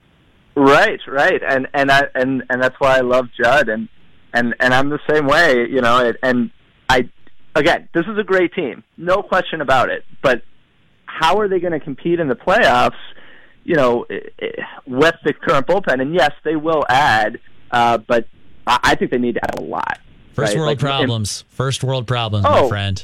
Right, 0.57 1.01
right, 1.09 1.43
and 1.43 1.67
and 1.75 1.91
I 1.91 2.05
and 2.15 2.45
and 2.49 2.63
that's 2.63 2.79
why 2.79 2.97
I 2.97 3.01
love 3.01 3.29
Judd, 3.37 3.69
and 3.69 3.89
and 4.33 4.55
and 4.61 4.73
I'm 4.73 4.89
the 4.89 5.01
same 5.11 5.27
way, 5.27 5.67
you 5.69 5.81
know. 5.81 5.99
And, 5.99 6.17
and 6.23 6.51
I, 6.89 7.09
again, 7.55 7.89
this 7.95 8.05
is 8.07 8.19
a 8.19 8.23
great 8.25 8.53
team, 8.55 8.83
no 8.97 9.23
question 9.23 9.61
about 9.61 9.89
it. 9.91 10.05
But 10.23 10.43
how 11.07 11.39
are 11.39 11.49
they 11.49 11.61
going 11.61 11.73
to 11.73 11.81
compete 11.81 12.21
in 12.21 12.29
the 12.29 12.35
playoffs? 12.37 12.97
You 13.65 13.77
know, 13.77 14.05
with 14.87 15.15
the 15.25 15.33
current 15.33 15.67
bullpen, 15.67 16.01
and 16.03 16.15
yes, 16.15 16.33
they 16.45 16.55
will 16.57 16.85
add, 16.89 17.41
uh, 17.71 17.97
but 17.99 18.27
I 18.67 18.95
think 18.95 19.11
they 19.11 19.17
need 19.19 19.37
to 19.37 19.45
add 19.45 19.59
a 19.59 19.63
lot. 19.63 19.99
First 20.35 20.53
right? 20.55 20.59
world 20.61 20.69
Like, 20.73 20.79
problems. 20.81 21.45
First 21.49 21.83
world 21.83 22.07
problems, 22.07 22.45
my 22.45 22.61
Oh, 22.61 22.69
friend. 22.69 23.03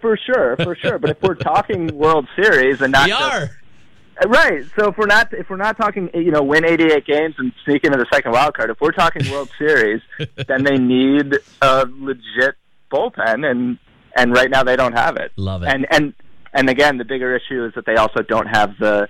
for 0.00 0.18
sure, 0.18 0.56
for 0.56 0.74
sure. 0.76 0.98
But 0.98 1.10
if 1.10 1.22
we're 1.22 1.34
talking 1.52 1.86
World 1.96 2.26
Series 2.36 2.82
and 2.82 2.92
not 2.92 3.04
We 3.06 3.10
just- 3.12 3.22
are. 3.22 3.50
Right. 4.26 4.66
So 4.76 4.88
if 4.88 4.98
we're 4.98 5.06
not 5.06 5.32
if 5.32 5.48
we're 5.48 5.56
not 5.56 5.78
talking 5.78 6.10
you 6.12 6.30
know 6.30 6.42
win 6.42 6.66
88 6.66 7.06
games 7.06 7.36
and 7.38 7.52
sneak 7.64 7.84
into 7.84 7.96
the 7.96 8.04
second 8.12 8.32
wild 8.32 8.52
card, 8.54 8.68
if 8.68 8.78
we're 8.78 8.92
talking 8.92 9.30
World 9.30 9.48
Series, 9.56 10.02
then 10.46 10.62
they 10.62 10.76
need 10.76 11.38
a 11.62 11.86
legit 11.90 12.56
bullpen, 12.90 13.48
and 13.50 13.78
and 14.16 14.32
right 14.32 14.50
now 14.50 14.62
they 14.62 14.76
don't 14.76 14.92
have 14.96 15.16
it. 15.16 15.32
Love 15.36 15.62
it. 15.62 15.68
And 15.68 15.86
and 15.90 16.14
and 16.52 16.68
again, 16.68 16.98
the 16.98 17.04
bigger 17.04 17.34
issue 17.36 17.64
is 17.64 17.74
that 17.74 17.86
they 17.86 17.96
also 17.96 18.22
don't 18.22 18.46
have 18.48 18.76
the 18.78 19.08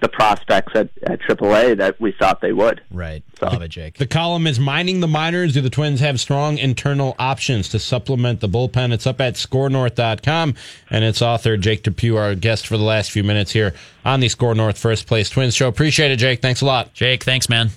the 0.00 0.08
prospects 0.08 0.72
at 0.74 0.88
at 1.04 1.20
AAA 1.20 1.76
that 1.78 2.00
we 2.00 2.10
thought 2.18 2.40
they 2.40 2.52
would. 2.52 2.80
Right. 2.90 3.22
So- 3.38 3.46
Love 3.46 3.62
it, 3.62 3.68
Jake. 3.68 3.98
The 3.98 4.06
column 4.08 4.48
is 4.48 4.58
mining 4.58 4.98
the 4.98 5.06
minors. 5.06 5.54
Do 5.54 5.60
the 5.60 5.70
Twins 5.70 6.00
have 6.00 6.18
strong 6.18 6.58
internal 6.58 7.14
options 7.20 7.68
to 7.68 7.78
supplement 7.78 8.40
the 8.40 8.48
bullpen? 8.48 8.92
It's 8.92 9.06
up 9.06 9.20
at 9.20 9.34
skornorth.com, 9.34 10.54
and 10.90 11.04
its 11.04 11.22
author, 11.22 11.56
Jake 11.56 11.84
Depue, 11.84 12.16
our 12.16 12.34
guest 12.34 12.66
for 12.66 12.76
the 12.76 12.82
last 12.82 13.12
few 13.12 13.22
minutes 13.22 13.52
here 13.52 13.74
on 14.04 14.18
the 14.18 14.28
SKOR 14.28 14.56
North 14.56 14.76
First 14.76 15.06
Place 15.06 15.30
Twins 15.30 15.54
Show. 15.54 15.68
Appreciate 15.68 16.10
it, 16.10 16.16
Jake. 16.16 16.42
Thanks 16.42 16.62
a 16.62 16.66
lot. 16.66 16.92
Jake, 16.94 17.22
thanks, 17.22 17.48
man. 17.48 17.70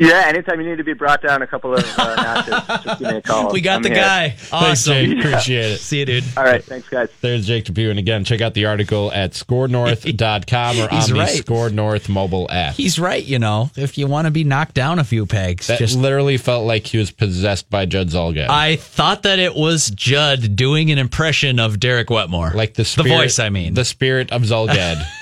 Yeah. 0.00 0.24
Anytime 0.26 0.60
you 0.60 0.68
need 0.68 0.78
to 0.78 0.84
be 0.84 0.94
brought 0.94 1.22
down 1.22 1.42
a 1.42 1.46
couple 1.46 1.74
of 1.74 1.84
uh, 1.98 2.14
notches, 2.16 2.84
just 2.84 2.98
give 2.98 3.08
me 3.10 3.16
a 3.18 3.22
call. 3.22 3.52
We 3.52 3.60
got 3.60 3.76
I'm 3.76 3.82
the 3.82 3.90
here. 3.90 3.98
guy. 3.98 4.28
Thanks, 4.30 4.52
Awesome. 4.88 4.94
Jake. 5.06 5.18
Appreciate 5.18 5.72
it. 5.72 5.78
See 5.78 5.98
you, 6.00 6.06
dude. 6.06 6.24
All 6.36 6.44
right. 6.44 6.64
Thanks, 6.64 6.88
guys. 6.88 7.08
There's 7.20 7.46
Jake 7.46 7.64
Depue. 7.66 7.90
And 7.90 7.98
again, 7.98 8.24
check 8.24 8.40
out 8.40 8.54
the 8.54 8.66
article 8.66 9.12
at 9.12 9.32
skornorth.com 9.32 10.78
or 10.80 10.88
He's 10.90 11.10
on 11.12 11.18
the. 11.18 11.26
SKOR 11.26 11.70
North 11.70 12.08
mobile 12.08 12.48
app. 12.50 12.74
He's 12.74 12.98
right, 12.98 13.22
you 13.24 13.38
know. 13.38 13.70
If 13.76 13.98
you 13.98 14.06
want 14.06 14.26
to 14.26 14.30
be 14.30 14.42
knocked 14.44 14.74
down 14.74 14.98
a 14.98 15.04
few 15.04 15.26
pegs, 15.26 15.66
That 15.68 15.78
just 15.78 15.96
literally 15.98 16.36
felt 16.36 16.66
like 16.66 16.86
he 16.86 16.98
was 16.98 17.10
possessed 17.10 17.68
by 17.70 17.86
Judd 17.86 18.08
Zulgad. 18.08 18.48
I 18.48 18.76
thought 18.76 19.22
that 19.24 19.38
it 19.38 19.54
was 19.54 19.90
Judd 19.90 20.56
doing 20.56 20.90
an 20.90 20.98
impression 20.98 21.60
of 21.60 21.78
Derek 21.78 22.10
Wetmore. 22.10 22.52
like 22.54 22.74
the 22.74 22.84
spirit, 22.84 23.08
the 23.08 23.14
voice, 23.16 23.38
I 23.38 23.48
mean. 23.50 23.74
the 23.74 23.84
spirit 23.84 24.32
of 24.32 24.42
Zulgad 24.42 25.02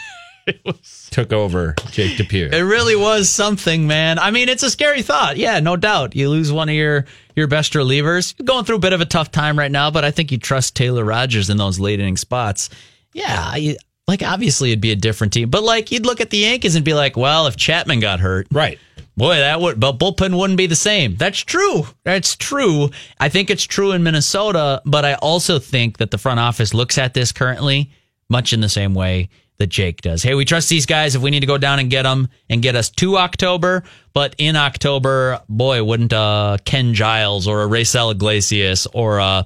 took 1.11 1.33
over 1.33 1.75
Jake 1.91 2.17
Depue. 2.17 2.49
it 2.53 2.63
really 2.63 2.97
was 2.97 3.29
something, 3.29 3.87
man. 3.87 4.19
I 4.19 4.31
mean, 4.31 4.49
it's 4.49 4.63
a 4.63 4.71
scary 4.71 5.03
thought. 5.03 5.37
Yeah, 5.37 5.61
no 5.61 5.77
doubt. 5.77 6.15
You 6.17 6.29
lose 6.29 6.53
one 6.53 6.69
of 6.69 6.75
your 6.75 7.05
your 7.37 7.47
best 7.47 7.75
relievers. 7.75 8.35
You're 8.39 8.47
going 8.47 8.65
through 8.65 8.77
a 8.77 8.81
bit 8.81 8.93
of 8.93 9.01
a 9.01 9.07
tough 9.07 9.31
time 9.31 9.59
right 9.59 9.71
now, 9.71 9.91
but 9.91 10.05
I 10.05 10.11
think 10.11 10.33
you 10.33 10.39
trust 10.39 10.77
Taylor 10.77 11.05
Rogers 11.05 11.51
in 11.51 11.57
those 11.57 11.79
late 11.79 12.01
inning 12.01 12.17
spots. 12.17 12.71
Yeah, 13.13 13.57
you, 13.57 13.77
like 14.07 14.23
obviously 14.23 14.71
it'd 14.71 14.81
be 14.81 14.93
a 14.93 14.97
different 14.97 15.33
team, 15.33 15.51
but 15.51 15.63
like 15.63 15.93
you'd 15.93 16.07
look 16.07 16.21
at 16.21 16.31
the 16.31 16.39
Yankees 16.39 16.75
and 16.75 16.85
be 16.85 16.95
like, 16.95 17.17
well, 17.17 17.47
if 17.47 17.57
Chapman 17.57 18.01
got 18.01 18.21
hurt, 18.21 18.49
right. 18.53 18.79
Boy, 19.17 19.35
that 19.39 19.61
would, 19.61 19.81
but 19.81 19.99
bullpen 19.99 20.39
wouldn't 20.39 20.57
be 20.57 20.69
the 20.69 20.77
same. 20.77 21.17
That's 21.17 21.41
true. 21.41 21.89
That's 22.05 22.37
true. 22.37 22.91
I 23.19 23.29
think 23.29 23.51
it's 23.51 23.65
true 23.65 23.91
in 23.91 24.05
Minnesota, 24.05 24.81
but 24.85 25.05
I 25.05 25.15
also 25.15 25.59
think 25.59 25.99
that 25.99 26.13
the 26.13 26.19
front 26.19 26.39
office 26.39 26.73
looks 26.73 26.99
at 26.99 27.15
this 27.15 27.33
currently 27.33 27.91
much 28.29 28.53
in 28.53 28.61
the 28.61 28.69
same 28.69 28.95
way 28.95 29.29
that 29.59 29.69
Jake 29.69 30.01
does. 30.01 30.23
Hey, 30.23 30.35
we 30.35 30.45
trust 30.45 30.69
these 30.69 30.87
guys 30.87 31.15
if 31.15 31.23
we 31.23 31.31
need 31.31 31.41
to 31.41 31.47
go 31.47 31.59
down 31.59 31.79
and 31.79 31.91
get 31.91 32.05
them 32.05 32.29
and 32.49 32.63
get 32.63 32.77
us 32.77 32.91
to 32.91 33.19
October. 33.19 33.83
But 34.15 34.35
in 34.39 34.57
October, 34.57 35.41
boy, 35.49 35.83
wouldn't 35.83 36.13
uh, 36.13 36.59
Ken 36.65 36.95
Giles 36.95 37.47
or 37.49 37.63
a 37.63 37.69
Raisel 37.69 38.13
Iglesias 38.13 38.87
or 38.93 39.19
a 39.19 39.45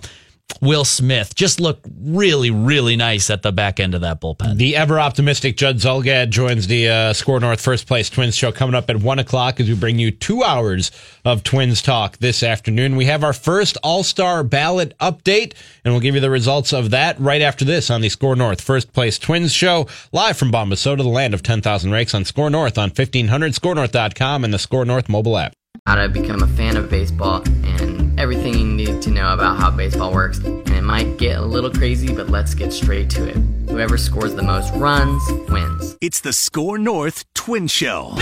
Will 0.62 0.84
Smith 0.84 1.34
just 1.34 1.58
look 1.58 1.80
really, 2.00 2.52
really 2.52 2.94
nice 2.94 3.30
at 3.30 3.42
the 3.42 3.50
back 3.50 3.80
end 3.80 3.96
of 3.96 4.02
that 4.02 4.20
bullpen. 4.20 4.58
The 4.58 4.76
ever 4.76 5.00
optimistic 5.00 5.56
Judd 5.56 5.78
Zulgad 5.78 6.30
joins 6.30 6.68
the 6.68 6.88
uh, 6.88 7.12
SKOR 7.12 7.40
North 7.40 7.60
First 7.60 7.88
Place 7.88 8.08
Twins 8.08 8.36
show 8.36 8.52
coming 8.52 8.76
up 8.76 8.88
at 8.88 8.98
1 8.98 9.18
o'clock 9.18 9.58
as 9.58 9.68
we 9.68 9.74
bring 9.74 9.98
you 9.98 10.12
two 10.12 10.44
hours 10.44 10.92
of 11.24 11.42
Twins 11.42 11.82
talk 11.82 12.18
this 12.18 12.44
afternoon. 12.44 12.94
We 12.94 13.06
have 13.06 13.24
our 13.24 13.32
first 13.32 13.76
All 13.82 14.04
Star 14.04 14.44
ballot 14.44 14.96
update, 15.00 15.54
and 15.84 15.92
we'll 15.92 16.00
give 16.00 16.14
you 16.14 16.20
the 16.20 16.30
results 16.30 16.72
of 16.72 16.90
that 16.90 17.18
right 17.18 17.42
after 17.42 17.64
this 17.64 17.90
on 17.90 18.00
the 18.00 18.08
SKOR 18.08 18.36
North 18.36 18.60
First 18.60 18.92
Place 18.92 19.18
Twins 19.18 19.52
show, 19.52 19.88
live 20.12 20.36
from 20.36 20.52
Bombasota, 20.52 20.98
the 20.98 21.08
land 21.08 21.34
of 21.34 21.42
10,000 21.42 21.90
rakes 21.90 22.14
on 22.14 22.24
SKOR 22.24 22.50
North 22.50 22.78
on 22.78 22.90
1500, 22.90 23.52
skornorth.com, 23.54 24.44
and 24.44 24.54
the 24.54 24.58
SKOR 24.60 24.84
North 24.84 25.08
mobile 25.08 25.36
app. 25.36 25.54
How 25.86 25.96
to 25.96 26.08
become 26.08 26.44
a 26.44 26.46
fan 26.46 26.76
of 26.76 26.88
baseball 26.88 27.42
and 27.64 28.18
everything 28.18 28.54
you 28.54 28.64
need 28.64 29.02
to 29.02 29.10
know 29.10 29.34
about 29.34 29.56
how 29.56 29.68
baseball 29.68 30.12
works. 30.12 30.38
And 30.38 30.68
it 30.70 30.82
might 30.82 31.16
get 31.16 31.38
a 31.38 31.44
little 31.44 31.70
crazy, 31.70 32.14
but 32.14 32.30
let's 32.30 32.54
get 32.54 32.72
straight 32.72 33.10
to 33.10 33.28
it. 33.28 33.36
Whoever 33.68 33.98
scores 33.98 34.32
the 34.36 34.44
most 34.44 34.72
runs 34.74 35.20
wins. 35.48 35.98
It's 36.00 36.20
the 36.20 36.32
SKOR 36.32 36.78
North 36.78 37.24
Twin 37.34 37.66
Show. 37.66 38.12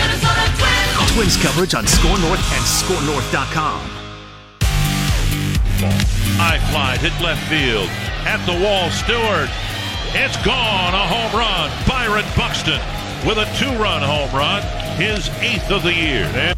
Twins 1.13 1.37
coverage 1.37 1.75
on 1.75 1.85
SKOR 1.85 2.17
North 2.17 2.41
and 2.51 2.65
SKORNorth.com. 2.65 3.81
High 6.41 6.57
fly 6.71 6.97
hit 6.97 7.13
left 7.23 7.47
field. 7.47 7.89
At 8.25 8.43
the 8.47 8.57
wall, 8.59 8.89
Stewart. 8.89 9.49
It's 10.17 10.35
gone. 10.43 10.95
A 10.95 11.07
home 11.07 11.39
run. 11.39 11.69
Byron 11.87 12.25
Buxton 12.35 12.81
with 13.23 13.37
a 13.37 13.45
two 13.59 13.71
run 13.79 14.01
home 14.01 14.35
run, 14.35 14.63
his 14.97 15.29
eighth 15.41 15.69
of 15.69 15.83
the 15.83 15.93
year. 15.93 16.25
And 16.33 16.57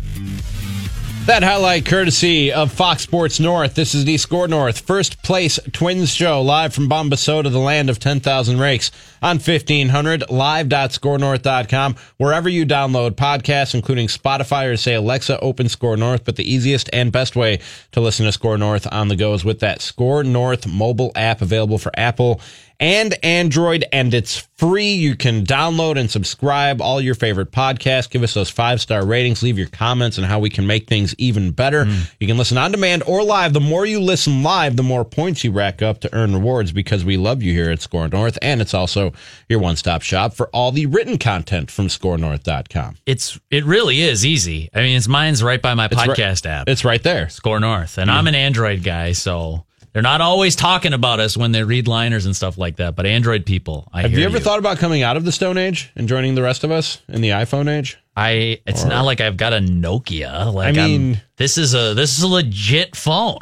That 1.26 1.42
highlight 1.42 1.86
courtesy 1.86 2.52
of 2.52 2.74
Fox 2.74 3.02
Sports 3.04 3.40
North. 3.40 3.76
This 3.76 3.96
is 3.96 4.04
the 4.04 4.18
SKOR 4.18 4.50
North 4.50 4.82
First 4.82 5.24
Place 5.24 5.58
Twins 5.72 6.14
Show 6.14 6.42
live 6.42 6.74
from 6.74 6.90
Bombasota, 6.90 7.50
the 7.50 7.60
land 7.60 7.90
of 7.90 7.98
10,000 7.98 8.60
rakes 8.60 8.92
on 9.24 9.38
1500 9.38 10.30
live.skornorth.com. 10.30 11.96
Wherever 12.18 12.50
you 12.50 12.66
download 12.66 13.12
podcasts, 13.12 13.74
including 13.74 14.08
Spotify 14.08 14.72
or 14.72 14.78
say 14.78 14.94
Alexa, 14.94 15.40
open 15.40 15.70
SKOR 15.70 15.98
North. 15.98 16.26
But 16.26 16.36
the 16.36 16.52
easiest 16.52 16.90
and 16.94 17.12
best 17.12 17.36
way 17.36 17.60
to 17.94 18.02
listen 18.02 18.26
to 18.26 18.32
SKOR 18.32 18.58
North 18.58 18.86
on 18.92 19.08
the 19.08 19.16
go 19.16 19.34
is 19.34 19.46
with 19.46 19.62
that 19.62 19.82
SKOR 19.82 20.24
North 20.24 20.68
mobile 20.68 21.12
app 21.16 21.42
available 21.42 21.78
for 21.78 21.92
Apple 21.98 22.42
and 22.84 23.16
Android, 23.24 23.86
and 23.94 24.14
it's 24.14 24.46
free. 24.58 24.92
You 24.92 25.16
can 25.16 25.46
download 25.46 25.98
and 25.98 26.12
subscribe 26.12 26.82
all 26.82 27.00
your 27.00 27.16
favorite 27.16 27.50
podcasts. 27.50 28.10
Give 28.10 28.24
us 28.24 28.34
those 28.34 28.50
five 28.50 28.82
star 28.82 29.06
ratings. 29.06 29.42
Leave 29.42 29.58
your 29.58 29.70
comments 29.70 30.18
on 30.18 30.26
how 30.26 30.40
we 30.40 30.50
can 30.50 30.68
make 30.68 30.88
things 30.88 31.16
even 31.18 31.52
better. 31.52 31.86
Hmm. 31.86 32.02
You 32.20 32.28
can 32.28 32.38
listen 32.38 32.58
on 32.58 32.72
demand 32.72 33.04
or 33.08 33.24
live. 33.24 33.54
The 33.54 33.62
more 33.62 33.86
you 33.86 34.02
listen 34.02 34.44
live, 34.44 34.76
the 34.76 34.84
more 34.84 35.06
points 35.06 35.46
you 35.46 35.54
rack 35.54 35.82
up 35.82 36.02
to 36.02 36.14
earn 36.14 36.34
rewards 36.34 36.74
because 36.74 37.06
we 37.06 37.16
love 37.16 37.42
you 37.42 37.54
here 37.54 37.72
at 37.72 37.82
SKOR 37.82 38.10
North, 38.10 38.38
and 38.42 38.60
it's 38.60 38.74
also 38.74 39.13
your 39.50 39.60
one 39.60 39.76
stop 39.76 40.02
shop 40.02 40.34
for 40.34 40.48
all 40.50 40.72
the 40.72 40.86
written 40.86 41.18
content 41.18 41.70
from 41.72 41.88
SKORNorth.com. 41.88 42.96
It's 43.06 43.40
it 43.50 43.66
really 43.66 44.02
is 44.02 44.26
easy. 44.26 44.70
I 44.74 44.82
mean, 44.82 44.98
it's 44.98 45.08
mine's 45.08 45.44
right 45.44 45.62
by 45.62 45.74
my 45.74 45.86
It's 45.86 45.96
right- 45.96 46.10
podcast 46.10 46.46
app. 46.46 46.68
It's 46.68 46.86
right 46.86 47.02
there. 47.02 47.30
SKOR 47.30 47.60
North, 47.60 47.98
and 47.98 48.10
I'm 48.10 48.20
mm-hmm. 48.20 48.28
an 48.30 48.36
Android 48.36 48.84
guy, 48.84 49.12
so 49.14 49.66
they're 49.94 50.02
not 50.02 50.22
always 50.22 50.56
talking 50.56 50.94
about 50.94 51.20
us 51.20 51.38
when 51.38 51.52
they 51.52 51.64
read 51.64 51.88
liners 51.88 52.26
and 52.26 52.36
stuff 52.36 52.58
like 52.58 52.78
that. 52.78 52.96
But 52.96 53.06
Android 53.06 53.46
people, 53.46 53.88
I 53.94 54.02
Have 54.02 54.12
hear 54.12 54.22
you 54.22 54.26
ever 54.26 54.40
thought 54.40 54.60
about 54.60 54.78
coming 54.80 55.04
out 55.04 55.18
of 55.18 55.24
the 55.24 55.32
Stone 55.32 55.58
Age 55.58 55.92
and 55.96 56.08
joining 56.08 56.34
the 56.36 56.42
rest 56.42 56.64
of 56.64 56.72
us 56.72 57.02
in 57.08 57.22
the 57.22 57.30
iPhone 57.30 57.70
age? 57.70 57.98
I 58.16 58.62
it's 58.66 58.86
not 58.86 59.04
like 59.04 59.22
I've 59.22 59.38
got 59.38 59.54
a 59.54 59.60
Nokia. 59.60 60.54
Like 60.54 60.70
I 60.70 60.72
mean- 60.72 61.12
mean, 61.12 61.22
this 61.38 61.58
is 61.58 61.74
a 61.74 61.94
this 61.94 62.18
is 62.18 62.24
a 62.24 62.28
legit 62.28 62.96
phone. 62.96 63.40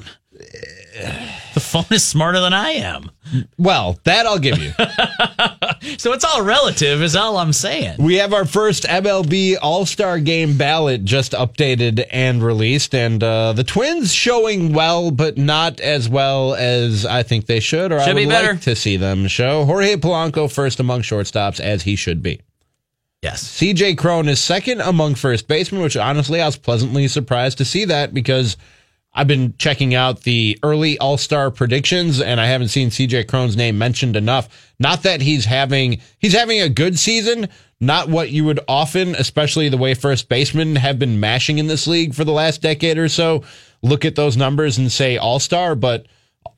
The 1.53 1.59
phone 1.59 1.85
is 1.91 2.01
smarter 2.01 2.39
than 2.39 2.53
I 2.53 2.69
am. 2.71 3.11
Well, 3.57 3.99
that 4.05 4.25
I'll 4.25 4.39
give 4.39 4.57
you. 4.57 4.71
So 5.97 6.13
it's 6.13 6.23
all 6.23 6.43
relative, 6.43 7.01
is 7.01 7.15
all 7.15 7.37
I'm 7.37 7.53
saying. 7.53 7.95
We 7.99 8.15
have 8.15 8.33
our 8.33 8.45
first 8.45 8.83
MLB 8.83 9.57
All 9.61 9.85
Star 9.85 10.19
Game 10.19 10.55
ballot 10.57 11.03
just 11.03 11.31
updated 11.33 12.05
and 12.11 12.43
released, 12.43 12.93
and 12.93 13.23
uh, 13.23 13.53
the 13.53 13.63
Twins 13.63 14.13
showing 14.13 14.73
well, 14.73 15.09
but 15.11 15.37
not 15.37 15.79
as 15.79 16.07
well 16.07 16.53
as 16.53 17.05
I 17.05 17.23
think 17.23 17.47
they 17.47 17.59
should, 17.59 17.91
or 17.91 17.99
I 17.99 18.07
would 18.07 18.15
be 18.15 18.25
better. 18.27 18.53
like 18.53 18.61
to 18.61 18.75
see 18.75 18.97
them 18.97 19.27
show. 19.27 19.65
Jorge 19.65 19.95
Polanco 19.95 20.51
first 20.51 20.79
among 20.79 21.01
shortstops, 21.01 21.59
as 21.59 21.83
he 21.83 21.95
should 21.95 22.21
be. 22.21 22.41
Yes. 23.23 23.43
CJ 23.59 23.97
Cron 23.97 24.29
is 24.29 24.39
second 24.39 24.81
among 24.81 25.15
first 25.15 25.47
basemen, 25.47 25.81
which 25.81 25.97
honestly 25.97 26.41
I 26.41 26.45
was 26.45 26.57
pleasantly 26.57 27.07
surprised 27.07 27.57
to 27.59 27.65
see 27.65 27.85
that 27.85 28.13
because 28.13 28.55
I've 29.13 29.27
been 29.27 29.55
checking 29.57 29.93
out 29.93 30.21
the 30.21 30.57
early 30.63 30.97
All 30.99 31.17
Star 31.17 31.51
predictions 31.51 32.21
and 32.21 32.39
I 32.39 32.45
haven't 32.45 32.69
seen 32.69 32.89
CJ 32.89 33.27
Cron's 33.27 33.57
name 33.57 33.77
mentioned 33.77 34.15
enough. 34.15 34.71
Not 34.79 35.03
that 35.03 35.21
he's 35.21 35.45
having 35.45 36.01
he's 36.19 36.33
having 36.33 36.61
a 36.61 36.69
good 36.69 36.97
season, 36.97 37.49
not 37.81 38.07
what 38.07 38.29
you 38.29 38.45
would 38.45 38.61
often, 38.67 39.15
especially 39.15 39.67
the 39.67 39.77
way 39.77 39.95
first 39.95 40.29
basemen 40.29 40.77
have 40.77 40.97
been 40.97 41.19
mashing 41.19 41.57
in 41.57 41.67
this 41.67 41.87
league 41.87 42.13
for 42.13 42.23
the 42.23 42.31
last 42.31 42.61
decade 42.61 42.97
or 42.97 43.09
so, 43.09 43.43
look 43.81 44.05
at 44.05 44.15
those 44.15 44.37
numbers 44.37 44.77
and 44.77 44.91
say 44.91 45.17
All 45.17 45.39
Star, 45.39 45.75
but 45.75 46.05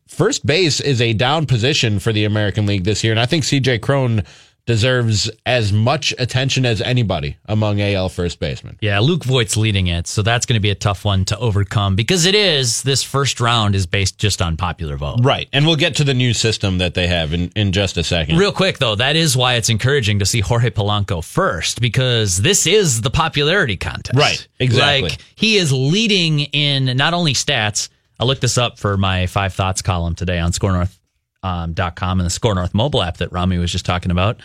first 0.07 0.45
base 0.45 0.79
is 0.79 1.01
a 1.01 1.13
down 1.13 1.47
position 1.47 1.97
for 1.97 2.13
the 2.13 2.25
American 2.25 2.65
League 2.65 2.83
this 2.83 3.03
year, 3.03 3.13
and 3.13 3.19
I 3.19 3.25
think 3.25 3.45
CJ 3.45 3.81
Cron 3.81 4.23
deserves 4.65 5.29
as 5.45 5.73
much 5.73 6.13
attention 6.17 6.65
as 6.65 6.81
anybody 6.81 7.37
among 7.45 7.81
AL 7.81 8.09
first 8.09 8.39
basemen. 8.39 8.77
Yeah, 8.81 8.99
Luke 8.99 9.23
Voit's 9.23 9.57
leading 9.57 9.87
it, 9.87 10.07
so 10.07 10.21
that's 10.21 10.45
going 10.45 10.55
to 10.55 10.61
be 10.61 10.69
a 10.69 10.75
tough 10.75 11.03
one 11.03 11.25
to 11.25 11.37
overcome 11.37 11.95
because 11.95 12.25
it 12.25 12.35
is 12.35 12.83
this 12.83 13.03
first 13.03 13.41
round 13.41 13.75
is 13.75 13.85
based 13.85 14.17
just 14.17 14.41
on 14.41 14.55
popular 14.55 14.95
vote. 14.95 15.19
Right, 15.21 15.49
and 15.51 15.65
we'll 15.65 15.75
get 15.75 15.97
to 15.97 16.03
the 16.03 16.13
new 16.13 16.33
system 16.33 16.77
that 16.77 16.93
they 16.93 17.07
have 17.07 17.33
in, 17.33 17.49
in 17.55 17.73
just 17.73 17.97
a 17.97 18.03
second. 18.03 18.37
Real 18.37 18.53
quick 18.53 18.77
though, 18.77 18.95
that 18.95 19.15
is 19.15 19.35
why 19.35 19.55
it's 19.55 19.69
encouraging 19.69 20.19
to 20.19 20.25
see 20.25 20.39
Jorge 20.39 20.69
Polanco 20.69 21.23
first 21.23 21.81
because 21.81 22.37
this 22.37 22.65
is 22.65 23.01
the 23.01 23.09
popularity 23.09 23.75
contest. 23.75 24.17
Right, 24.17 24.47
exactly. 24.59 25.09
Like 25.09 25.19
he 25.35 25.57
is 25.57 25.73
leading 25.73 26.39
in 26.39 26.95
not 26.97 27.13
only 27.13 27.33
stats. 27.33 27.89
I 28.19 28.25
looked 28.25 28.41
this 28.41 28.57
up 28.57 28.79
for 28.79 28.95
my 28.95 29.27
five 29.27 29.53
thoughts 29.53 29.81
column 29.81 30.15
today 30.15 30.39
on 30.39 30.51
SKORNorth 30.51 30.97
um, 31.43 31.75
com 31.75 32.19
and 32.19 32.25
the 32.25 32.31
SKOR 32.31 32.55
North 32.55 32.73
mobile 32.73 33.03
app 33.03 33.17
that 33.17 33.31
Ramie 33.31 33.57
was 33.57 33.71
just 33.71 33.85
talking 33.85 34.11
about. 34.11 34.37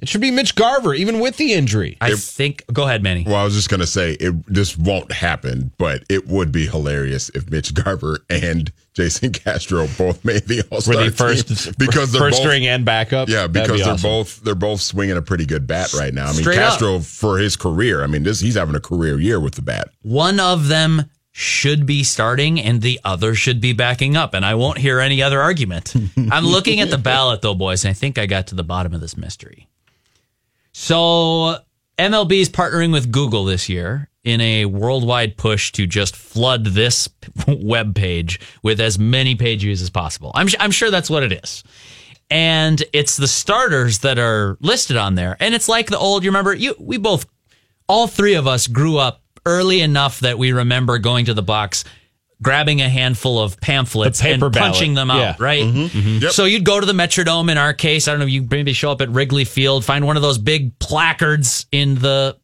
it 0.00 0.08
should 0.08 0.20
be 0.20 0.30
Mitch 0.30 0.54
Garver, 0.54 0.94
even 0.94 1.18
with 1.18 1.36
the 1.38 1.54
injury. 1.54 1.96
I 2.00 2.14
think. 2.14 2.64
Go 2.72 2.84
ahead, 2.84 3.02
Manny. 3.02 3.24
Well, 3.26 3.36
I 3.36 3.44
was 3.44 3.54
just 3.54 3.68
gonna 3.68 3.86
say 3.86 4.12
it. 4.12 4.46
This 4.46 4.78
won't 4.78 5.10
happen, 5.10 5.72
but 5.76 6.04
it 6.08 6.28
would 6.28 6.52
be 6.52 6.66
hilarious 6.66 7.30
if 7.30 7.50
Mitch 7.50 7.74
Garver 7.74 8.20
and 8.30 8.72
Jason 8.94 9.32
Castro 9.32 9.88
both 9.98 10.24
made 10.24 10.46
the 10.46 10.62
All 10.70 10.76
Were 10.76 10.80
Star 10.82 10.96
they 10.96 11.10
first 11.10 11.78
because 11.78 12.12
they're 12.12 12.20
first 12.20 12.36
both, 12.38 12.46
string 12.46 12.66
and 12.66 12.84
backup? 12.84 13.28
Yeah, 13.28 13.48
because 13.48 13.72
be 13.72 13.82
they're 13.82 13.94
awesome. 13.94 14.08
both 14.08 14.40
they're 14.42 14.54
both 14.54 14.80
swinging 14.80 15.16
a 15.16 15.22
pretty 15.22 15.46
good 15.46 15.66
bat 15.66 15.92
right 15.94 16.14
now. 16.14 16.26
I 16.26 16.32
mean, 16.32 16.42
Straight 16.42 16.58
up. 16.58 16.70
Castro 16.70 17.00
for 17.00 17.38
his 17.38 17.56
career. 17.56 18.04
I 18.04 18.06
mean, 18.06 18.22
this 18.22 18.40
he's 18.40 18.54
having 18.54 18.76
a 18.76 18.80
career 18.80 19.18
year 19.18 19.40
with 19.40 19.54
the 19.54 19.62
bat. 19.62 19.88
One 20.02 20.38
of 20.38 20.68
them 20.68 21.10
should 21.32 21.86
be 21.86 22.02
starting 22.02 22.60
and 22.60 22.82
the 22.82 23.00
other 23.04 23.32
should 23.32 23.60
be 23.60 23.72
backing 23.72 24.16
up. 24.16 24.34
And 24.34 24.44
I 24.44 24.56
won't 24.56 24.78
hear 24.78 24.98
any 24.98 25.22
other 25.22 25.40
argument. 25.40 25.94
I'm 26.30 26.44
looking 26.44 26.80
at 26.80 26.90
the 26.90 26.98
ballot, 26.98 27.42
though, 27.42 27.54
boys, 27.54 27.84
and 27.84 27.90
I 27.90 27.94
think 27.94 28.18
I 28.18 28.26
got 28.26 28.48
to 28.48 28.56
the 28.56 28.64
bottom 28.64 28.92
of 28.92 29.00
this 29.00 29.16
mystery. 29.16 29.67
So 30.80 31.56
MLB 31.98 32.40
is 32.40 32.48
partnering 32.48 32.92
with 32.92 33.10
Google 33.10 33.44
this 33.44 33.68
year 33.68 34.08
in 34.22 34.40
a 34.40 34.64
worldwide 34.66 35.36
push 35.36 35.72
to 35.72 35.88
just 35.88 36.14
flood 36.14 36.66
this 36.66 37.08
web 37.48 37.96
page 37.96 38.38
with 38.62 38.80
as 38.80 38.96
many 38.96 39.34
page 39.34 39.62
views 39.62 39.82
as 39.82 39.90
possible. 39.90 40.30
I'm, 40.36 40.46
I'm 40.60 40.70
sure 40.70 40.92
that's 40.92 41.10
what 41.10 41.24
it 41.24 41.32
is. 41.32 41.64
And 42.30 42.80
it's 42.92 43.16
the 43.16 43.26
starters 43.26 43.98
that 43.98 44.20
are 44.20 44.56
listed 44.60 44.96
on 44.96 45.16
there. 45.16 45.36
And 45.40 45.52
it's 45.52 45.68
like 45.68 45.88
the 45.88 45.98
old, 45.98 46.22
you 46.22 46.30
remember, 46.30 46.54
you 46.54 46.76
we 46.78 46.96
both, 46.96 47.26
all 47.88 48.06
three 48.06 48.34
of 48.34 48.46
us 48.46 48.68
grew 48.68 48.98
up 48.98 49.20
early 49.44 49.80
enough 49.80 50.20
that 50.20 50.38
we 50.38 50.52
remember 50.52 50.98
going 50.98 51.24
to 51.24 51.34
the 51.34 51.42
box, 51.42 51.84
grabbing 52.42 52.80
a 52.80 52.88
handful 52.88 53.40
of 53.40 53.60
pamphlets 53.60 54.18
The 54.20 54.24
paper 54.34 54.46
and 54.46 54.54
punching 54.54 54.94
them 54.94 55.10
out, 55.10 55.18
Yeah. 55.18 55.36
right? 55.38 55.64
Mm-hmm. 55.64 55.78
Mm-hmm. 55.78 55.98
Mm-hmm. 55.98 56.22
Yep. 56.24 56.32
So 56.32 56.44
you'd 56.44 56.64
go 56.64 56.78
to 56.78 56.86
the 56.86 56.92
Metrodome 56.92 57.50
in 57.50 57.58
our 57.58 57.72
case. 57.72 58.06
I 58.06 58.12
don't 58.12 58.20
know, 58.20 58.26
you 58.26 58.46
maybe 58.48 58.72
show 58.72 58.92
up 58.92 59.00
at 59.00 59.08
Wrigley 59.10 59.44
Field, 59.44 59.84
find 59.84 60.06
one 60.06 60.16
of 60.16 60.22
those 60.22 60.38
big 60.38 60.78
placards 60.78 61.66
in 61.72 61.96
the 61.96 62.36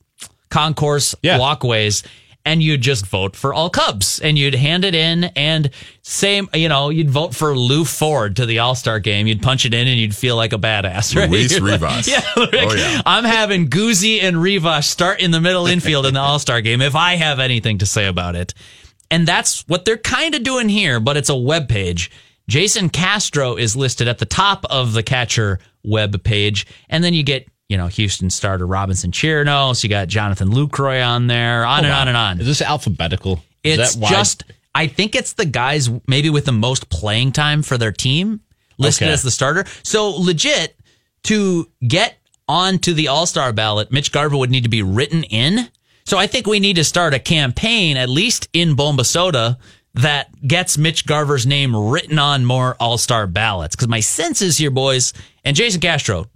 concourse 0.50 1.14
Yeah. 1.22 1.38
walkways, 1.38 2.02
and 2.46 2.62
you'd 2.62 2.82
just 2.82 3.06
vote 3.06 3.36
for 3.36 3.54
all 3.54 3.70
Cubs 3.70 4.20
and 4.20 4.38
you'd 4.38 4.54
hand 4.54 4.84
it 4.84 4.94
in 4.94 5.24
and 5.36 5.70
same, 6.02 6.48
you 6.52 6.68
know, 6.68 6.90
you'd 6.90 7.08
vote 7.08 7.34
for 7.34 7.56
Lew 7.56 7.84
Ford 7.86 8.36
to 8.36 8.44
the 8.46 8.58
All 8.58 8.74
Star 8.74 9.00
game. 9.00 9.26
You'd 9.26 9.40
punch 9.42 9.64
it 9.64 9.72
in 9.72 9.88
and 9.88 9.98
you'd 9.98 10.14
feel 10.14 10.36
like 10.36 10.52
a 10.52 10.58
badass, 10.58 11.16
right? 11.16 11.30
Luis 11.30 11.52
You're 11.58 11.62
like- 11.66 11.80
oh, 11.82 12.00
yeah, 12.06 12.20
like, 12.36 12.50
Oh, 12.54 12.74
yeah. 12.74 13.00
I'm 13.06 13.24
having 13.24 13.68
Guzzi 13.70 14.22
and 14.22 14.36
Rivas 14.42 14.86
start 14.86 15.20
in 15.20 15.30
the 15.30 15.40
middle 15.40 15.66
infield 15.66 16.04
in 16.04 16.14
the 16.14 16.20
All 16.20 16.38
Star 16.38 16.60
game 16.60 16.82
if 16.82 16.94
I 16.94 17.14
have 17.14 17.38
anything 17.40 17.78
to 17.78 17.86
say 17.86 18.06
about 18.06 18.36
it. 18.36 18.52
And 19.14 19.28
that's 19.28 19.62
what 19.68 19.84
they're 19.84 19.96
kind 19.96 20.34
of 20.34 20.42
doing 20.42 20.68
here, 20.68 20.98
but 20.98 21.16
it's 21.16 21.28
a 21.28 21.36
web 21.36 21.68
page. 21.68 22.10
Jason 22.48 22.88
Castro 22.88 23.54
is 23.56 23.76
listed 23.76 24.08
at 24.08 24.18
the 24.18 24.26
top 24.26 24.64
of 24.68 24.92
the 24.92 25.02
catcher 25.02 25.60
web 25.84 26.22
page, 26.24 26.66
and 26.90 27.02
then 27.04 27.14
you 27.14 27.22
get 27.22 27.46
you 27.68 27.76
know 27.76 27.86
Houston 27.86 28.28
starter 28.28 28.66
Robinson 28.66 29.12
Chirinos. 29.12 29.82
You 29.84 29.88
got 29.88 30.08
Jonathan 30.08 30.48
Lucroy 30.50 31.06
on 31.06 31.26
there, 31.28 31.64
on 31.64 31.84
and 31.84 31.92
on 31.92 32.08
and 32.08 32.16
on. 32.16 32.40
Is 32.40 32.46
this 32.46 32.60
alphabetical? 32.60 33.42
Is 33.62 33.78
It's 33.78 33.94
that 33.94 34.00
why- 34.02 34.10
just 34.10 34.44
I 34.74 34.88
think 34.88 35.14
it's 35.14 35.34
the 35.34 35.46
guys 35.46 35.88
maybe 36.08 36.28
with 36.30 36.44
the 36.46 36.52
most 36.52 36.88
playing 36.90 37.30
time 37.32 37.62
for 37.62 37.78
their 37.78 37.92
team 37.92 38.40
listed 38.78 39.06
Okay. 39.06 39.12
as 39.12 39.22
the 39.22 39.30
starter. 39.30 39.64
So 39.84 40.10
legit 40.10 40.76
to 41.24 41.70
get 41.86 42.16
onto 42.48 42.92
the 42.92 43.08
All 43.08 43.24
Star 43.26 43.52
ballot, 43.52 43.92
Mitch 43.92 44.10
Garver 44.12 44.36
would 44.36 44.50
need 44.50 44.64
to 44.64 44.68
be 44.68 44.82
written 44.82 45.22
in. 45.24 45.68
So 46.06 46.18
I 46.18 46.26
think 46.26 46.46
we 46.46 46.60
need 46.60 46.76
to 46.76 46.84
start 46.84 47.14
a 47.14 47.18
campaign, 47.18 47.96
at 47.96 48.08
least 48.08 48.48
in 48.52 48.76
Bombasota, 48.76 49.56
that 49.94 50.28
gets 50.46 50.76
Mitch 50.76 51.06
Garver's 51.06 51.46
name 51.46 51.74
written 51.74 52.18
on 52.18 52.44
more 52.44 52.76
All 52.80 52.98
Star 52.98 53.26
ballots. 53.26 53.74
Because 53.76 53.88
my 53.88 54.00
sense 54.00 54.42
is 54.42 54.58
here, 54.58 54.70
boys, 54.70 55.12
and 55.44 55.56
Jason 55.56 55.80
Castro, 55.80 56.26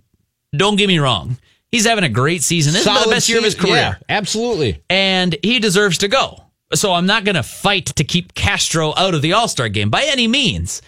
don't 0.56 0.76
get 0.76 0.86
me 0.88 0.98
wrong. 0.98 1.36
He's 1.70 1.84
having 1.86 2.04
a 2.04 2.08
great 2.08 2.42
season. 2.42 2.72
This 2.72 2.86
is 2.86 3.04
the 3.04 3.10
best 3.10 3.28
year 3.28 3.38
of 3.38 3.44
his 3.44 3.54
career 3.54 3.74
Yeah, 3.74 3.94
absolutely. 4.08 4.82
and 4.88 5.36
he 5.42 5.58
deserves 5.58 5.98
to 5.98 6.08
go. 6.08 6.44
So 6.74 6.92
I'm 6.94 7.06
not 7.06 7.24
going 7.24 7.34
to 7.34 7.42
fight 7.42 7.86
to 7.86 8.04
keep 8.04 8.34
Castro 8.34 8.94
out 8.96 9.12
of 9.14 9.20
the 9.22 9.34
All 9.34 9.48
Star 9.48 9.68
game 9.68 9.90
by 9.90 10.04
any 10.04 10.28
means. 10.28 10.80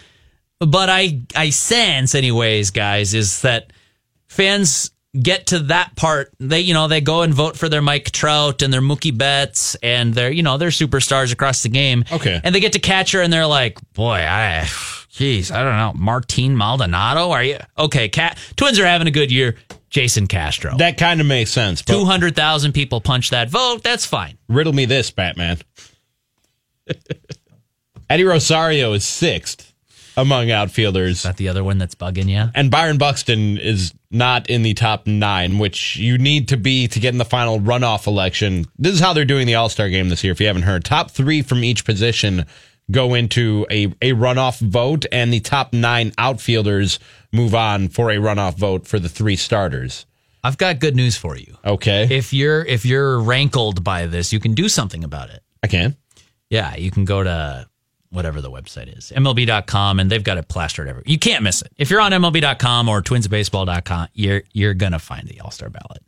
But 0.59 0.89
I, 0.89 1.21
I 1.35 1.49
sense, 1.51 2.15
anyways, 2.15 2.71
guys, 2.71 3.13
is 3.13 3.41
that 3.41 3.73
fans 4.27 4.91
get 5.19 5.47
to 5.47 5.59
that 5.59 5.95
part. 5.95 6.33
They, 6.39 6.61
you 6.61 6.73
know, 6.73 6.87
they 6.87 7.01
go 7.01 7.21
and 7.21 7.33
vote 7.33 7.57
for 7.57 7.69
their 7.69 7.81
Mike 7.81 8.11
Trout 8.11 8.61
and 8.61 8.73
their 8.73 8.81
Mookie 8.81 9.17
Betts 9.17 9.75
and 9.75 10.13
their, 10.13 10.31
you 10.31 10.43
know, 10.43 10.57
their 10.57 10.69
superstars 10.69 11.33
across 11.33 11.63
the 11.63 11.69
game. 11.69 12.05
Okay. 12.11 12.39
And 12.43 12.53
they 12.55 12.59
get 12.59 12.73
to 12.73 12.79
catcher 12.79 13.21
and 13.21 13.31
they're 13.31 13.47
like, 13.47 13.79
boy, 13.93 14.25
I, 14.27 14.63
jeez, 15.11 15.51
I 15.51 15.63
don't 15.63 15.77
know, 15.77 15.93
Martin 16.01 16.55
Maldonado. 16.55 17.31
Are 17.31 17.43
you 17.43 17.57
okay? 17.77 18.09
Cat 18.09 18.37
Twins 18.55 18.79
are 18.79 18.85
having 18.85 19.07
a 19.07 19.11
good 19.11 19.31
year. 19.31 19.55
Jason 19.89 20.27
Castro. 20.27 20.77
That 20.77 20.97
kind 20.97 21.19
of 21.19 21.27
makes 21.27 21.51
sense. 21.51 21.81
Two 21.81 22.05
hundred 22.05 22.33
thousand 22.33 22.71
people 22.71 23.01
punch 23.01 23.31
that 23.31 23.49
vote. 23.49 23.83
That's 23.83 24.05
fine. 24.05 24.37
riddle 24.47 24.71
me 24.71 24.85
this, 24.85 25.11
Batman. 25.11 25.57
Eddie 28.09 28.23
Rosario 28.23 28.93
is 28.93 29.03
sixth 29.03 29.70
among 30.17 30.51
outfielders. 30.51 31.17
Is 31.17 31.23
that 31.23 31.37
the 31.37 31.49
other 31.49 31.63
one 31.63 31.77
that's 31.77 31.95
bugging 31.95 32.29
you? 32.29 32.49
And 32.55 32.69
Byron 32.69 32.97
Buxton 32.97 33.57
is 33.57 33.93
not 34.09 34.49
in 34.49 34.63
the 34.63 34.73
top 34.73 35.07
nine, 35.07 35.57
which 35.57 35.97
you 35.97 36.17
need 36.17 36.49
to 36.49 36.57
be 36.57 36.87
to 36.87 36.99
get 36.99 37.13
in 37.13 37.17
the 37.17 37.25
final 37.25 37.59
runoff 37.59 38.07
election. 38.07 38.65
This 38.77 38.93
is 38.93 38.99
how 38.99 39.13
they're 39.13 39.25
doing 39.25 39.47
the 39.47 39.55
All 39.55 39.69
Star 39.69 39.89
game 39.89 40.09
this 40.09 40.23
year, 40.23 40.33
if 40.33 40.41
you 40.41 40.47
haven't 40.47 40.63
heard. 40.63 40.83
Top 40.83 41.11
three 41.11 41.41
from 41.41 41.63
each 41.63 41.85
position 41.85 42.45
go 42.89 43.13
into 43.13 43.65
a, 43.71 43.85
a 44.01 44.11
runoff 44.11 44.59
vote, 44.59 45.05
and 45.11 45.31
the 45.31 45.39
top 45.39 45.73
nine 45.73 46.11
outfielders 46.17 46.99
move 47.31 47.55
on 47.55 47.87
for 47.87 48.11
a 48.11 48.17
runoff 48.17 48.55
vote 48.55 48.87
for 48.87 48.99
the 48.99 49.09
three 49.09 49.35
starters. 49.35 50.05
I've 50.43 50.57
got 50.57 50.79
good 50.79 50.95
news 50.95 51.15
for 51.15 51.37
you. 51.37 51.55
Okay. 51.63 52.07
If 52.09 52.33
you're 52.33 52.65
if 52.65 52.85
you're 52.85 53.19
rankled 53.19 53.83
by 53.83 54.07
this, 54.07 54.33
you 54.33 54.39
can 54.39 54.53
do 54.53 54.67
something 54.67 55.03
about 55.03 55.29
it. 55.29 55.43
I 55.63 55.67
can. 55.67 55.95
Yeah, 56.49 56.75
you 56.75 56.91
can 56.91 57.05
go 57.05 57.23
to 57.23 57.67
whatever 58.11 58.41
the 58.41 58.51
website 58.51 58.95
is, 58.95 59.11
MLB.com, 59.15 59.99
and 59.99 60.09
they've 60.09 60.23
got 60.23 60.37
it 60.37 60.47
plastered 60.47 60.87
everywhere. 60.87 61.03
You 61.07 61.17
can't 61.17 61.43
miss 61.43 61.61
it. 61.61 61.71
If 61.77 61.89
you're 61.89 62.01
on 62.01 62.11
MLB.com 62.11 62.87
or 62.87 63.01
TwinsBaseball.com, 63.01 64.09
you're 64.13 64.43
you're 64.53 64.73
gonna 64.73 64.99
find 64.99 65.27
the 65.27 65.39
All 65.41 65.51
Star 65.51 65.69
ballot. 65.69 66.03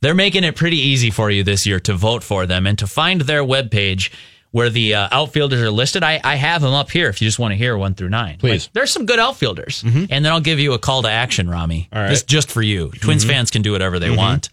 They're 0.00 0.14
making 0.14 0.44
it 0.44 0.56
pretty 0.56 0.78
easy 0.78 1.10
for 1.10 1.30
you 1.30 1.44
this 1.44 1.64
year 1.66 1.80
to 1.80 1.94
vote 1.94 2.22
for 2.22 2.46
them 2.46 2.66
and 2.66 2.78
to 2.78 2.86
find 2.86 3.22
their 3.22 3.42
webpage 3.42 4.10
where 4.50 4.70
the 4.70 4.94
uh, 4.94 5.08
outfielders 5.10 5.60
are 5.60 5.70
listed. 5.70 6.04
I, 6.04 6.20
I 6.22 6.36
have 6.36 6.62
them 6.62 6.74
up 6.74 6.90
here 6.90 7.08
if 7.08 7.20
you 7.20 7.26
just 7.26 7.40
want 7.40 7.52
to 7.52 7.56
hear 7.56 7.76
one 7.76 7.94
through 7.94 8.10
nine. 8.10 8.38
Please. 8.38 8.66
Like, 8.66 8.72
there's 8.74 8.92
some 8.92 9.04
good 9.04 9.18
outfielders. 9.18 9.82
Mm-hmm. 9.82 10.04
And 10.10 10.24
then 10.24 10.32
I'll 10.32 10.40
give 10.40 10.60
you 10.60 10.74
a 10.74 10.78
call 10.78 11.02
to 11.02 11.08
action, 11.08 11.50
Ramie. 11.50 11.88
All 11.92 12.02
right. 12.02 12.10
This 12.10 12.22
just 12.22 12.52
for 12.52 12.62
you. 12.62 12.90
Twins 12.90 13.24
mm-hmm. 13.24 13.32
fans 13.32 13.50
can 13.50 13.62
do 13.62 13.72
whatever 13.72 13.98
they 13.98 14.08
mm-hmm. 14.08 14.16
want. 14.18 14.50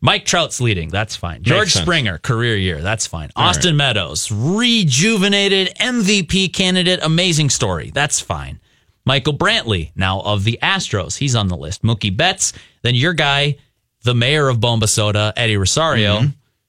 Mike 0.00 0.24
Trout's 0.24 0.60
leading. 0.60 0.88
That's 0.88 1.16
fine. 1.16 1.42
George. 1.42 1.72
Springer, 1.72 2.18
career 2.18 2.56
year. 2.56 2.80
That's 2.80 3.06
fine. 3.06 3.30
Austin 3.34 3.76
Meadows, 3.76 4.30
rejuvenated 4.30 5.74
MVP 5.80 6.52
candidate. 6.52 7.00
Amazing 7.02 7.50
story. 7.50 7.90
That's 7.92 8.20
fine. 8.20 8.60
Michael 9.04 9.34
Brantley, 9.34 9.90
now 9.96 10.20
of 10.20 10.44
the 10.44 10.58
Astros. 10.62 11.16
He's 11.16 11.34
on 11.34 11.48
the 11.48 11.56
list. 11.56 11.82
Mookie 11.82 12.14
Betts. 12.14 12.52
Then 12.82 12.94
your 12.94 13.14
guy, 13.14 13.56
the 14.02 14.14
mayor 14.14 14.48
of 14.48 14.58
Bombasota, 14.58 15.32
Eddie 15.36 15.56
Rosario, 15.56 16.24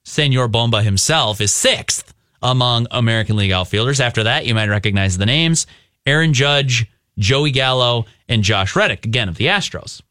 Senor 0.05 0.47
Bomba 0.47 0.82
himself, 0.82 1.41
is 1.41 1.53
sixth 1.53 2.13
among 2.41 2.88
American 2.91 3.36
League 3.36 3.51
outfielders. 3.51 3.99
After 3.99 4.23
that, 4.23 4.45
you 4.45 4.55
might 4.55 4.69
recognize 4.69 5.17
the 5.17 5.25
names 5.25 5.67
Aaron 6.05 6.34
Judge, 6.34 6.88
Joey 7.17 7.51
Gallo, 7.51 8.05
and 8.27 8.41
Josh 8.43 8.75
Reddick, 8.75 9.05
again 9.05 9.30
of 9.30 9.36
the 9.36 9.47
Astros. 9.47 10.01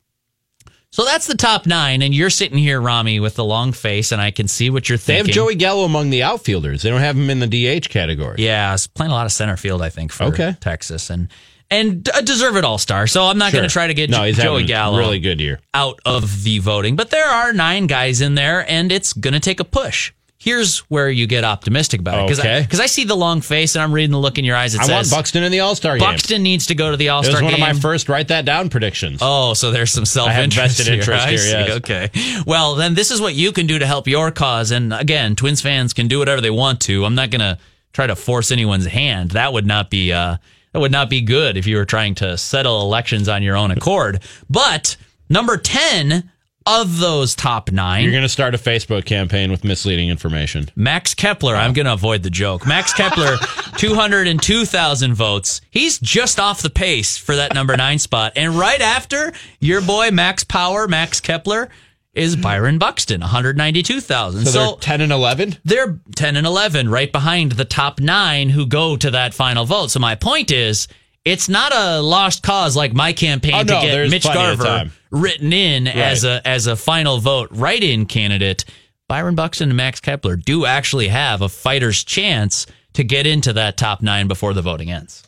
So 0.91 1.05
that's 1.05 1.27
the 1.27 1.37
top 1.37 1.67
nine, 1.67 2.01
and 2.03 2.15
you're 2.15 2.31
sitting 2.31 2.57
here, 2.59 2.81
Ramie, 2.81 3.21
with 3.21 3.35
the 3.35 3.45
long 3.45 3.73
face, 3.73 4.11
and 4.11 4.23
I 4.23 4.31
can 4.31 4.49
see 4.49 4.71
what 4.71 4.89
you're 4.89 4.97
thinking. 4.97 5.25
They 5.25 5.29
have 5.29 5.35
Joey 5.35 5.55
Gallo 5.55 5.85
among 5.85 6.09
the 6.11 6.23
outfielders. 6.23 6.81
They 6.83 6.89
don't 6.91 7.01
have 7.03 7.15
him 7.17 7.29
in 7.29 7.41
the 7.41 7.47
DH 7.47 7.91
category. 7.91 8.37
Yeah, 8.39 8.71
he's 8.73 8.87
playing 8.87 9.13
a 9.13 9.15
lot 9.15 9.27
of 9.27 9.33
center 9.33 9.57
field, 9.59 9.83
I 9.83 9.91
think, 9.91 10.13
for 10.13 10.25
Okay. 10.25 10.57
Texas, 10.61 11.11
and 11.11 11.29
and 11.71 12.09
a 12.17 12.23
deserved 12.23 12.65
all 12.65 12.79
star. 12.79 13.07
So 13.07 13.25
I'm 13.25 13.37
not 13.37 13.51
Sure. 13.51 13.59
going 13.61 13.69
to 13.69 13.73
try 13.73 13.87
to 13.89 13.93
get 13.95 14.09
no, 14.09 14.23
he's 14.25 14.39
Joey 14.39 14.65
Gallo 14.65 14.97
really 14.99 15.21
good 15.21 15.39
year. 15.39 15.61
out 15.75 16.01
of 16.07 16.43
the 16.43 16.59
voting, 16.61 16.97
but 16.97 17.11
there 17.11 17.29
are 17.29 17.53
nine 17.53 17.87
guys 17.87 18.23
in 18.23 18.35
there, 18.35 18.65
and 18.71 18.91
it's 18.91 19.13
going 19.13 19.35
to 19.35 19.41
take 19.41 19.61
a 19.61 19.65
push. 19.65 20.13
Here's 20.41 20.79
where 20.89 21.11
you 21.11 21.27
get 21.27 21.43
optimistic 21.43 21.99
about 21.99 22.21
it, 22.21 22.29
because 22.29 22.39
Okay. 22.39 22.83
I, 22.83 22.87
see 22.87 23.03
the 23.05 23.17
long 23.17 23.41
face, 23.41 23.75
and 23.75 23.83
I'm 23.83 23.91
reading 23.93 24.13
the 24.13 24.21
look 24.21 24.39
in 24.39 24.45
your 24.45 24.55
eyes. 24.55 24.73
It 24.75 24.81
I 24.81 24.83
want 24.93 25.07
says 25.07 25.11
Buxton 25.11 25.43
in 25.43 25.51
the 25.51 25.59
All 25.61 25.75
Star 25.75 25.99
game. 25.99 26.07
Buxton 26.09 26.45
needs 26.45 26.67
to 26.67 26.77
go 26.77 26.93
to 26.93 26.97
the 26.97 27.09
All 27.09 27.25
Star 27.25 27.33
It 27.33 27.35
was 27.35 27.43
one 27.43 27.55
game. 27.55 27.63
of 27.69 27.75
my 27.77 27.81
first 27.81 28.09
write 28.09 28.29
that 28.29 28.45
down 28.45 28.69
predictions. 28.71 29.19
Oh, 29.21 29.55
so 29.55 29.73
there's 29.73 29.91
some 29.91 30.05
self 30.05 30.31
interest 30.31 30.81
here. 30.81 30.95
interest 30.95 31.27
I 31.27 31.31
here, 31.31 31.41
yes. 31.41 31.71
Okay. 31.79 32.11
Well, 32.47 32.77
then 32.77 32.95
this 32.95 33.11
is 33.11 33.21
what 33.21 33.35
you 33.35 33.51
can 33.51 33.67
do 33.67 33.81
to 33.81 33.87
help 33.87 34.07
your 34.07 34.31
cause. 34.31 34.71
And 34.71 34.93
again, 34.93 35.35
Twins 35.35 35.61
fans 35.61 35.93
can 35.93 36.07
do 36.07 36.21
whatever 36.21 36.41
they 36.41 36.51
want 36.51 36.81
to. 36.83 37.05
I'm 37.05 37.17
not 37.17 37.31
going 37.31 37.41
to 37.41 37.59
try 37.93 38.07
to 38.07 38.15
force 38.15 38.53
anyone's 38.53 38.87
hand. 38.87 39.33
That 39.33 39.53
would 39.53 39.67
not 39.67 39.91
be 39.91 40.13
uh, 40.13 40.37
that 40.37 40.41
That 40.73 40.81
would 40.81 40.93
not 40.93 41.11
be 41.11 41.21
good 41.21 41.57
if 41.57 41.67
you 41.67 41.77
were 41.79 41.85
trying 41.85 42.15
to 42.17 42.39
settle 42.39 42.81
elections 42.83 43.29
on 43.29 43.43
your 43.43 43.57
own 43.57 43.73
accord. 43.73 44.21
But 44.49 44.97
number 45.29 45.57
10 45.57 46.31
of 46.69 46.99
those 46.99 47.35
top 47.35 47.73
nine. 47.73 48.03
You're 48.03 48.13
going 48.13 48.23
to 48.23 48.29
start 48.29 48.55
a 48.55 48.59
Facebook 48.59 49.07
campaign 49.07 49.51
with 49.51 49.65
misleading 49.65 50.11
information. 50.11 50.69
Max 50.77 51.15
Kepler, 51.15 51.57
I'm 51.57 51.73
going 51.73 51.87
to 51.87 51.95
avoid 51.95 52.23
the 52.23 52.31
joke. 52.31 52.67
Max 52.67 52.93
Kepler, 52.93 53.37
202,000 53.79 55.15
votes. 55.15 55.63
He's 55.71 55.99
just 55.99 56.39
off 56.39 56.61
the 56.61 56.71
pace 56.71 57.17
for 57.17 57.37
that 57.37 57.55
number 57.55 57.77
nine 57.77 57.99
spot. 57.99 58.35
And 58.37 58.55
right 58.55 58.81
after 58.81 59.33
your 59.61 59.81
boy 59.81 60.11
Max 60.11 60.45
Power, 60.45 60.87
Max 60.87 61.21
Kepler, 61.21 61.71
is 62.13 62.37
Byron 62.37 62.79
Buxton, 62.79 63.21
192,000. 63.21 64.47
So, 64.47 64.59
they're 64.59 64.77
10 64.81 65.01
and 65.03 65.13
11? 65.13 65.57
They're 65.65 66.01
10 66.17 66.37
and 66.37 66.47
11, 66.47 66.91
right 66.91 67.11
behind 67.13 67.53
the 67.53 67.65
top 67.65 68.01
nine 68.01 68.51
who 68.51 68.67
go 68.67 68.97
to 68.97 69.11
that 69.13 69.35
final 69.35 69.65
vote. 69.65 69.91
So 69.91 70.01
my 70.01 70.17
point 70.17 70.51
is, 70.51 70.89
it's 71.29 71.49
not 71.49 71.73
a 71.75 72.01
lost 72.01 72.43
cause 72.43 72.77
like 72.77 72.93
my 72.93 73.13
campaign 73.13 73.55
Oh, 73.55 73.65
to 73.65 73.73
no, 73.73 73.81
get 73.81 74.11
Mitch 74.11 74.25
Garver 74.25 74.91
written 75.11 75.53
in 75.53 75.87
as 75.87 76.25
a 76.25 76.47
as 76.47 76.67
a 76.67 76.77
final 76.77 77.19
vote 77.19 77.49
write-in 77.53 78.07
candidate. 78.07 78.65
Byron 79.09 79.35
Buxton 79.35 79.71
and 79.71 79.77
Max 79.77 80.01
Kepler 80.01 80.37
do 80.37 80.67
actually 80.67 81.09
have 81.09 81.41
a 81.41 81.49
fighter's 81.49 82.05
chance 82.05 82.67
to 82.93 83.05
get 83.05 83.27
into 83.27 83.53
that 83.55 83.77
top 83.77 84.03
nine 84.03 84.29
before 84.29 84.53
the 84.53 84.63
voting 84.63 84.91
ends. 84.91 85.23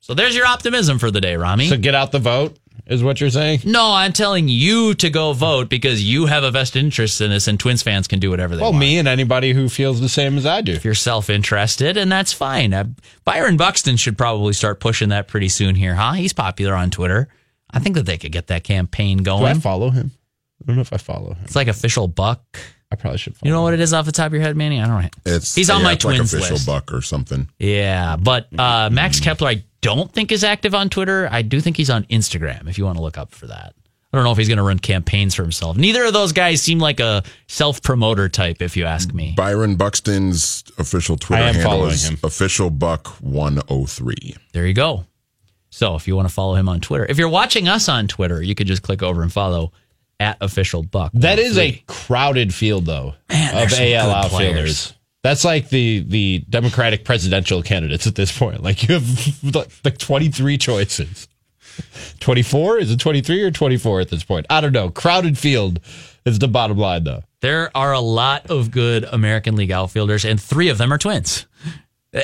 So 0.00 0.14
there's 0.14 0.36
your 0.36 0.46
optimism 0.46 0.98
for 0.98 1.10
the 1.10 1.20
day, 1.20 1.36
Ramie. 1.36 1.68
So 1.68 1.76
get 1.76 1.94
out 1.94 2.12
the 2.12 2.18
vote, 2.18 2.58
is 2.86 3.02
what 3.02 3.20
you're 3.20 3.30
saying? 3.30 3.60
no, 3.64 3.92
I'm 3.92 4.12
telling 4.12 4.48
you 4.48 4.94
to 4.94 5.10
go 5.10 5.32
vote 5.32 5.68
because 5.68 6.02
you 6.02 6.26
have 6.26 6.44
a 6.44 6.50
vested 6.50 6.84
interest 6.84 7.20
in 7.20 7.30
this, 7.30 7.48
and 7.48 7.58
Twins 7.58 7.82
fans 7.82 8.06
can 8.06 8.18
do 8.20 8.30
whatever 8.30 8.56
they 8.56 8.60
Well, 8.62 8.72
want. 8.72 8.80
Well, 8.82 8.88
me 8.88 8.98
and 8.98 9.08
anybody 9.08 9.52
who 9.52 9.68
feels 9.68 10.00
the 10.00 10.08
same 10.08 10.36
as 10.36 10.44
I 10.46 10.60
do. 10.60 10.72
if 10.72 10.84
you're 10.84 10.94
self-interested, 10.94 11.96
and 11.96 12.10
that's 12.12 12.32
fine. 12.32 12.72
Uh, 12.74 12.84
Byron 13.24 13.56
Buxton 13.56 13.96
should 13.96 14.18
probably 14.18 14.52
start 14.52 14.80
pushing 14.80 15.08
that 15.10 15.28
pretty 15.28 15.48
soon 15.48 15.74
here, 15.74 15.94
huh? 15.94 16.12
He's 16.12 16.32
popular 16.32 16.74
on 16.74 16.90
Twitter. 16.90 17.28
I 17.70 17.78
think 17.80 17.96
that 17.96 18.06
they 18.06 18.18
could 18.18 18.32
get 18.32 18.48
that 18.48 18.64
campaign 18.64 19.18
Do 19.22 19.32
I 19.32 19.38
going. 19.40 19.60
follow 19.60 19.90
him? 19.90 20.12
I 20.62 20.66
don't 20.66 20.76
know 20.76 20.82
if 20.82 20.92
I 20.92 20.96
follow 20.98 21.30
him. 21.34 21.38
It's 21.44 21.56
like 21.56 21.68
official 21.68 22.06
Buck. 22.08 22.42
I 22.92 22.96
probably 22.96 23.18
should 23.18 23.34
follow 23.36 23.48
You 23.48 23.52
know 23.52 23.62
what 23.62 23.74
it 23.74 23.80
is 23.80 23.92
off 23.92 24.06
the 24.06 24.12
top 24.12 24.26
of 24.28 24.32
your 24.34 24.42
head, 24.42 24.56
Manny? 24.56 24.80
I 24.80 24.86
don't 24.86 25.02
know. 25.02 25.08
It's 25.26 25.54
He's 25.54 25.68
on 25.68 25.78
yeah, 25.80 25.84
my 25.84 25.92
it's 25.94 26.04
like 26.04 26.16
Twins 26.16 26.32
official 26.32 26.54
list. 26.54 26.66
buck 26.66 26.92
or 26.92 27.02
something. 27.02 27.48
Yeah, 27.58 28.16
but 28.16 28.46
uh, 28.56 28.90
Max 28.92 29.18
Kepler, 29.18 29.48
I 29.48 29.64
don't 29.84 30.10
think 30.10 30.32
is 30.32 30.42
active 30.42 30.74
on 30.74 30.88
Twitter. 30.88 31.28
I 31.30 31.42
do 31.42 31.60
think 31.60 31.76
he's 31.76 31.90
on 31.90 32.04
Instagram. 32.04 32.68
If 32.70 32.78
you 32.78 32.86
want 32.86 32.96
to 32.96 33.02
look 33.02 33.18
up 33.18 33.32
for 33.32 33.46
that, 33.48 33.74
I 34.12 34.16
don't 34.16 34.24
know 34.24 34.32
if 34.32 34.38
he's 34.38 34.48
going 34.48 34.56
to 34.56 34.64
run 34.64 34.78
campaigns 34.78 35.34
for 35.34 35.42
himself. 35.42 35.76
Neither 35.76 36.04
of 36.06 36.14
those 36.14 36.32
guys 36.32 36.62
seem 36.62 36.78
like 36.78 37.00
a 37.00 37.22
self-promoter 37.48 38.30
type, 38.30 38.62
if 38.62 38.78
you 38.78 38.86
ask 38.86 39.12
me. 39.12 39.34
Byron 39.36 39.76
Buxton's 39.76 40.64
official 40.78 41.18
Twitter 41.18 41.42
I 41.42 41.48
am 41.48 41.54
handle 41.56 41.70
following 41.70 41.92
is 41.92 42.08
him. 42.08 42.18
official 42.24 42.70
buck 42.70 43.08
103. 43.20 44.36
There 44.52 44.66
you 44.66 44.72
go. 44.72 45.04
So 45.68 45.96
if 45.96 46.08
you 46.08 46.16
want 46.16 46.28
to 46.28 46.34
follow 46.34 46.54
him 46.54 46.68
on 46.68 46.80
Twitter, 46.80 47.04
if 47.06 47.18
you're 47.18 47.28
watching 47.28 47.68
us 47.68 47.86
on 47.88 48.08
Twitter, 48.08 48.40
you 48.40 48.54
could 48.54 48.66
just 48.66 48.82
click 48.82 49.02
over 49.02 49.20
and 49.22 49.30
follow 49.30 49.72
at 50.18 50.38
official 50.40 50.82
Buck. 50.82 51.12
That 51.14 51.38
is 51.38 51.58
a 51.58 51.72
oh 51.72 51.92
crowded 51.92 52.54
field, 52.54 52.86
though, 52.86 53.14
Man, 53.28 53.66
of 53.66 53.72
AL 53.72 54.10
outfielders. 54.10 54.32
players. 54.32 54.94
That's 55.24 55.42
like 55.42 55.70
the 55.70 56.00
the 56.00 56.44
Democratic 56.50 57.06
presidential 57.06 57.62
candidates 57.62 58.06
at 58.06 58.14
this 58.14 58.36
point. 58.36 58.62
Like 58.62 58.86
you 58.86 58.94
have 58.94 59.54
like 59.54 59.70
like 59.84 59.96
23 59.96 60.58
choices. 60.58 61.28
24? 62.20 62.78
Is 62.78 62.90
it 62.92 63.00
23 63.00 63.42
or 63.42 63.50
24 63.50 64.00
at 64.02 64.10
this 64.10 64.22
point? 64.22 64.46
I 64.50 64.60
don't 64.60 64.72
know. 64.72 64.90
Crowded 64.90 65.38
field 65.38 65.80
is 66.26 66.38
the 66.38 66.46
bottom 66.46 66.76
line, 66.76 67.04
though. 67.04 67.24
There 67.40 67.74
are 67.74 67.92
a 67.92 68.00
lot 68.00 68.48
of 68.50 68.70
good 68.70 69.04
American 69.04 69.56
League 69.56 69.72
outfielders, 69.72 70.26
and 70.26 70.40
three 70.40 70.68
of 70.68 70.76
them 70.76 70.92
are 70.92 70.98
twins. 70.98 71.46
Uh, 72.14 72.20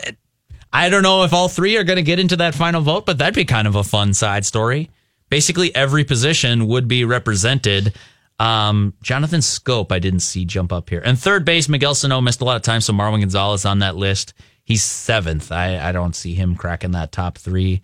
I 0.70 0.88
don't 0.90 1.02
know 1.02 1.24
if 1.24 1.32
all 1.32 1.48
three 1.48 1.78
are 1.78 1.84
going 1.84 1.96
to 1.96 2.02
get 2.02 2.20
into 2.20 2.36
that 2.36 2.54
final 2.54 2.82
vote, 2.82 3.06
but 3.06 3.18
that'd 3.18 3.34
be 3.34 3.46
kind 3.46 3.66
of 3.66 3.74
a 3.76 3.82
fun 3.82 4.14
side 4.14 4.44
story. 4.44 4.90
Basically, 5.30 5.74
every 5.74 6.04
position 6.04 6.68
would 6.68 6.86
be 6.86 7.04
represented. 7.04 7.94
Um, 8.40 8.94
Jonathan 9.02 9.40
Schoop, 9.40 9.92
I 9.92 9.98
didn't 9.98 10.20
see 10.20 10.46
jump 10.46 10.72
up 10.72 10.88
here. 10.88 11.02
And 11.04 11.18
third 11.18 11.44
base, 11.44 11.68
Miguel 11.68 11.94
Sano 11.94 12.20
missed 12.20 12.40
a 12.40 12.44
lot 12.44 12.56
of 12.56 12.62
time, 12.62 12.80
so 12.80 12.92
Marwin 12.92 13.20
Gonzalez 13.20 13.66
on 13.66 13.80
that 13.80 13.96
list. 13.96 14.32
He's 14.64 14.82
seventh. 14.82 15.52
I, 15.52 15.88
I 15.88 15.92
don't 15.92 16.16
see 16.16 16.34
him 16.34 16.56
cracking 16.56 16.92
that 16.92 17.12
top 17.12 17.36
three. 17.36 17.82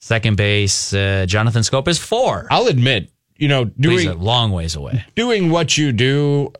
Second 0.00 0.36
base, 0.36 0.92
uh, 0.92 1.24
Jonathan 1.26 1.62
Schoop 1.62 1.88
is 1.88 1.98
four. 1.98 2.46
I'll 2.50 2.66
admit, 2.66 3.10
you 3.38 3.48
know, 3.48 3.64
he's 3.64 4.02
a 4.04 4.08
doing 4.08 4.20
long 4.20 4.52
ways 4.52 4.76
away. 4.76 5.04
doing 5.14 5.50
what 5.50 5.78
you 5.78 5.92
do 5.92 6.52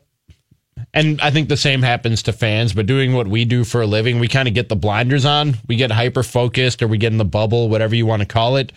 and 0.95 1.19
I 1.21 1.29
think 1.29 1.49
the 1.49 1.57
same 1.57 1.81
happens 1.81 2.23
to 2.23 2.33
fans, 2.33 2.73
but 2.73 2.85
doing 2.85 3.13
what 3.13 3.27
we 3.27 3.43
do 3.43 3.65
for 3.65 3.81
a 3.81 3.85
living, 3.85 4.19
we 4.19 4.29
kind 4.29 4.47
of 4.47 4.53
get 4.53 4.69
the 4.69 4.77
blinders 4.77 5.25
on. 5.25 5.55
We 5.67 5.75
get 5.75 5.91
hyper 5.91 6.23
focused 6.23 6.81
or 6.81 6.87
we 6.87 6.97
get 6.97 7.11
in 7.11 7.17
the 7.17 7.25
bubble, 7.25 7.67
whatever 7.67 7.95
you 7.95 8.05
want 8.05 8.21
to 8.21 8.25
call 8.25 8.55
it. 8.55 8.71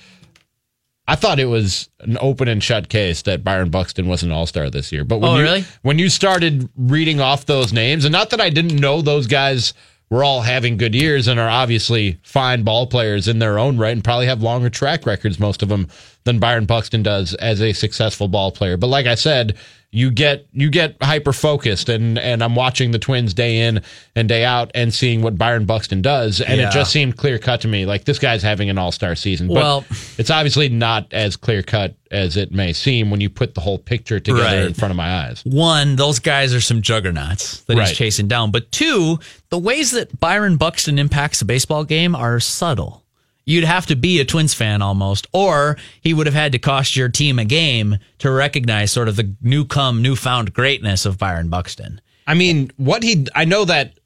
I 1.09 1.17
thought 1.17 1.41
it 1.41 1.47
was 1.47 1.89
an 2.01 2.19
open 2.21 2.47
and 2.49 2.63
shut 2.63 2.89
case 2.91 3.23
that 3.23 3.43
Byron 3.43 3.71
Buxton 3.71 4.07
was 4.09 4.23
an 4.23 4.31
all 4.31 4.45
star 4.47 4.69
this 4.69 4.93
year. 4.93 5.05
But 5.05 5.19
when 5.19 5.31
Oh, 5.31 5.37
you, 5.37 5.43
really? 5.43 5.65
when 5.83 5.99
you 5.99 6.11
started 6.11 6.69
reading 6.77 7.19
off 7.21 7.47
those 7.47 7.73
names, 7.73 8.05
and 8.05 8.13
not 8.13 8.29
that 8.31 8.41
I 8.43 8.51
didn't 8.51 8.77
know 8.79 9.01
those 9.01 9.27
guys 9.27 9.73
were 10.11 10.23
all 10.23 10.43
having 10.43 10.77
good 10.77 10.95
years 10.95 11.27
and 11.27 11.41
are 11.41 11.49
obviously 11.49 12.19
fine 12.23 12.63
ball 12.63 12.87
players 12.87 13.27
in 13.27 13.39
their 13.39 13.59
own 13.59 13.77
right 13.79 13.93
and 13.93 14.05
probably 14.05 14.27
have 14.27 14.43
longer 14.43 14.71
track 14.71 15.05
records, 15.07 15.39
most 15.41 15.63
of 15.63 15.69
them, 15.71 15.89
than 16.29 16.39
Byron 16.39 16.67
Buxton 16.67 17.03
does 17.03 17.35
as 17.35 17.61
a 17.61 17.73
successful 17.73 18.29
ball 18.29 18.53
player. 18.53 18.77
But 18.77 18.89
like 18.89 19.07
I 19.07 19.15
said, 19.17 19.57
you 19.91 20.11
get 20.11 20.47
you 20.53 20.69
get 20.69 20.97
hyper 21.01 21.33
focused 21.33 21.89
and 21.89 22.19
and 22.19 22.45
I'm 22.45 22.55
watching 22.55 22.91
the 22.91 22.99
Twins 22.99 23.33
day 23.33 23.61
in 23.61 23.81
and 24.15 24.29
day 24.29 24.45
out 24.45 24.71
and 24.75 24.93
seeing 24.93 25.23
what 25.23 25.39
Byron 25.39 25.65
Buxton 25.65 26.03
does 26.03 26.43
and 26.43 26.61
Yeah. 26.61 26.69
it 26.69 26.73
just 26.75 26.93
seemed 26.93 27.17
clear 27.17 27.39
cut 27.39 27.63
to 27.63 27.69
me 27.69 27.87
like 27.87 28.05
this 28.05 28.19
guy's 28.19 28.43
having 28.43 28.69
an 28.69 28.77
all-star 28.77 29.15
season. 29.15 29.49
But 29.49 29.55
Well- 29.55 29.85
it's 30.19 30.29
obviously 30.29 30.69
not 30.69 31.07
as 31.11 31.37
clear 31.37 31.63
cut 31.63 31.95
as 32.11 32.37
it 32.37 32.53
may 32.53 32.75
seem 32.75 33.11
when 33.11 33.23
you 33.23 33.31
put 33.31 33.55
the 33.55 33.63
whole 33.63 33.79
picture 33.79 34.21
together 34.21 34.43
Right. 34.45 34.59
in 34.67 34.75
front 34.75 34.91
of 34.91 34.97
my 34.99 35.25
eyes. 35.25 35.41
one, 35.47 35.97
those 35.97 36.19
guys 36.19 36.53
are 36.53 36.61
some 36.61 36.83
juggernauts 36.83 37.61
that 37.63 37.79
Right. 37.79 37.89
he's 37.89 37.97
chasing 37.97 38.29
down. 38.29 38.51
But 38.51 38.71
two, 38.71 39.19
the 39.49 39.59
ways 39.59 39.93
that 39.93 40.21
Byron 40.21 40.59
Buxton 40.59 40.99
impacts 40.99 41.39
the 41.39 41.47
baseball 41.47 41.85
game 41.85 42.15
are 42.15 42.41
subtle. 42.41 43.05
You'd 43.49 43.65
have 43.65 43.87
to 43.87 43.97
be 43.97 44.21
a 44.21 44.27
Twins 44.27 44.53
fan 44.53 44.83
almost, 44.83 45.27
or 45.33 45.79
he 46.03 46.13
would 46.13 46.27
have 46.27 46.35
had 46.35 46.53
to 46.53 46.59
cost 46.59 46.97
your 46.97 47.09
team 47.09 47.39
a 47.39 47.47
game 47.47 47.97
to 48.19 48.31
recognize 48.31 48.93
sort 48.93 49.09
of 49.09 49.17
the 49.17 49.35
new 49.41 49.65
come, 49.65 50.03
newfound 50.03 50.53
greatness 50.53 51.07
of 51.07 51.17
Byron 51.17 51.49
Buxton. 51.49 52.03
I 52.27 52.35
mean, 52.35 52.71
what 52.77 53.03
he 53.03 53.27
I 53.35 53.47
know 53.47 53.65
that 53.65 53.99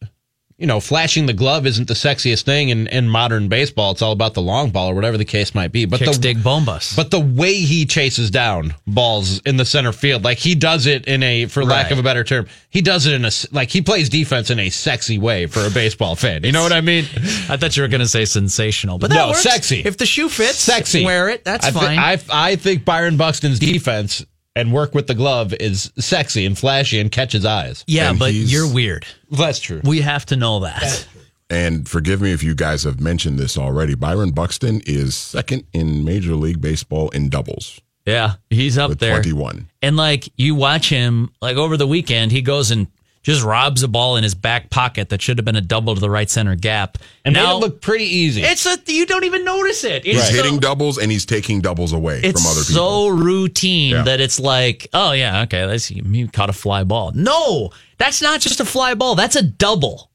you 0.63 0.69
know, 0.69 0.79
flashing 0.79 1.27
the 1.27 1.33
glove 1.33 1.67
isn't 1.67 1.89
the 1.89 1.95
sexiest 1.95 2.45
thing 2.45 2.69
in, 2.69 2.87
in 2.87 3.09
modern 3.09 3.49
baseball. 3.49 3.91
It's 3.91 4.01
all 4.01 4.13
about 4.13 4.35
the 4.35 4.41
long 4.43 4.71
ball 4.71 4.89
or 4.93 4.95
whatever 4.95 5.19
the 5.19 5.25
case 5.25 5.57
might 5.57 5.73
be. 5.73 5.87
But 5.87 5.99
Kicks 5.99 6.17
the 6.19 6.23
dig 6.23 6.39
bombas. 6.39 6.95
But 6.95 7.11
the 7.11 7.19
way 7.19 7.55
he 7.55 7.85
chases 7.85 8.31
down 8.31 8.77
balls 8.87 9.41
in 9.41 9.57
the 9.57 9.65
center 9.65 9.91
field, 9.91 10.23
like 10.23 10.39
he 10.39 10.55
does 10.55 10.87
it 10.87 11.07
in 11.07 11.25
a, 11.25 11.47
for 11.47 11.65
lack 11.65 11.87
Right. 11.87 11.93
of 11.95 11.99
a 11.99 12.03
better 12.05 12.23
term, 12.23 12.47
he 12.71 12.81
does 12.81 13.07
it 13.07 13.15
in 13.15 13.25
a 13.25 13.31
like 13.51 13.71
he 13.71 13.83
plays 13.83 14.09
defense 14.09 14.51
in 14.51 14.61
a 14.61 14.71
sexy 14.71 15.19
way 15.19 15.47
for 15.49 15.67
a 15.67 15.71
baseball 15.71 16.15
fan. 16.15 16.45
You 16.45 16.53
know 16.53 16.63
what 16.63 16.73
I 16.73 16.81
mean? 16.81 17.07
I 17.49 17.57
thought 17.57 17.77
you 17.77 17.83
were 17.83 17.89
going 17.89 18.01
to 18.01 18.07
say 18.07 18.25
sensational, 18.25 18.99
but 18.99 19.11
that 19.11 19.17
no, 19.17 19.29
works. 19.31 19.43
sexy. 19.43 19.81
If 19.85 19.97
the 19.97 20.07
shoe 20.07 20.29
fits, 20.29 20.59
sexy, 20.59 21.05
wear 21.05 21.29
it. 21.29 21.45
That's 21.45 21.67
I 21.67 21.71
fine. 21.73 21.99
I, 21.99 22.19
I 22.31 22.55
think 22.55 22.85
Byron 22.85 23.17
Buxton's 23.17 23.59
defense 23.59 24.25
and 24.55 24.73
work 24.73 24.95
with 24.95 25.07
the 25.07 25.15
glove 25.15 25.55
is 25.55 25.91
sexy 25.99 26.45
and 26.47 26.59
flashy 26.59 26.99
and 27.01 27.11
catches 27.11 27.45
eyes. 27.45 27.85
yeah, 27.87 28.11
And 28.11 28.19
but 28.19 28.33
he's- 28.33 28.53
you're 28.53 28.73
weird. 28.73 29.07
That's 29.31 29.59
true. 29.61 29.81
We 29.85 30.01
have 30.03 30.27
to 30.27 30.37
know 30.37 30.61
that. 30.61 31.07
And 31.51 31.87
forgive 31.89 32.21
me 32.23 32.33
if 32.33 32.43
you 32.43 32.55
guys 32.55 32.85
have 32.85 32.99
mentioned 33.01 33.39
this 33.39 33.59
already. 33.59 33.95
Byron 33.95 34.31
Buxton 34.31 34.81
is 34.87 35.15
second 35.15 35.65
in 35.75 36.03
Major 36.05 36.35
League 36.35 36.61
Baseball 36.63 37.11
in 37.11 37.29
doubles 37.29 37.79
Yeah, 38.07 38.35
he's 38.51 38.79
up 38.79 38.89
with 38.91 38.99
there. 39.01 39.13
21. 39.13 39.69
And 39.83 39.97
like 39.97 40.31
you 40.37 40.55
watch 40.55 40.89
him, 40.89 41.31
like 41.43 41.57
over 41.57 41.77
the 41.77 41.87
weekend, 41.87 42.33
he 42.33 42.41
goes 42.43 42.71
and 42.71 42.87
just 43.23 43.43
robs 43.45 43.83
a 43.83 43.89
ball 43.89 44.17
in 44.17 44.25
his 44.25 44.35
back 44.35 44.69
pocket 44.71 45.09
that 45.11 45.23
should 45.23 45.39
have 45.39 45.45
been 45.45 45.57
a 45.57 45.61
double 45.61 45.95
to 45.95 46.01
the 46.01 46.11
right 46.11 46.29
center 46.29 46.57
gap. 46.57 46.99
And 47.25 47.35
now 47.35 47.53
made 47.53 47.57
it 47.57 47.61
look 47.69 47.81
pretty 47.81 48.05
easy. 48.05 48.43
it's 48.43 48.67
a 48.67 48.77
you 48.87 49.07
don't 49.07 49.25
even 49.25 49.45
notice 49.45 49.85
it. 49.85 50.05
It's 50.05 50.19
He's 50.19 50.29
so, 50.29 50.35
hitting 50.35 50.59
doubles 50.59 50.99
and 50.99 51.11
he's 51.11 51.25
taking 51.25 51.61
doubles 51.61 51.93
away 51.93 52.21
it's 52.23 52.41
from 52.43 52.51
other 52.51 52.61
people. 52.63 52.75
so 52.75 53.09
routine 53.09 53.93
Yeah. 53.93 54.03
that 54.03 54.21
it's 54.21 54.41
like, 54.41 54.89
oh 54.93 55.13
yeah, 55.13 55.43
okay, 55.43 55.65
let's 55.67 55.85
see, 55.85 56.03
you 56.05 56.29
caught 56.29 56.51
a 56.51 56.53
fly 56.53 56.83
ball. 56.85 57.13
No, 57.15 57.71
that's 57.99 58.21
not 58.21 58.41
just 58.41 58.59
a 58.61 58.65
fly 58.65 58.95
ball. 58.95 59.15
That's 59.15 59.37
a 59.37 59.43
double. 59.43 60.11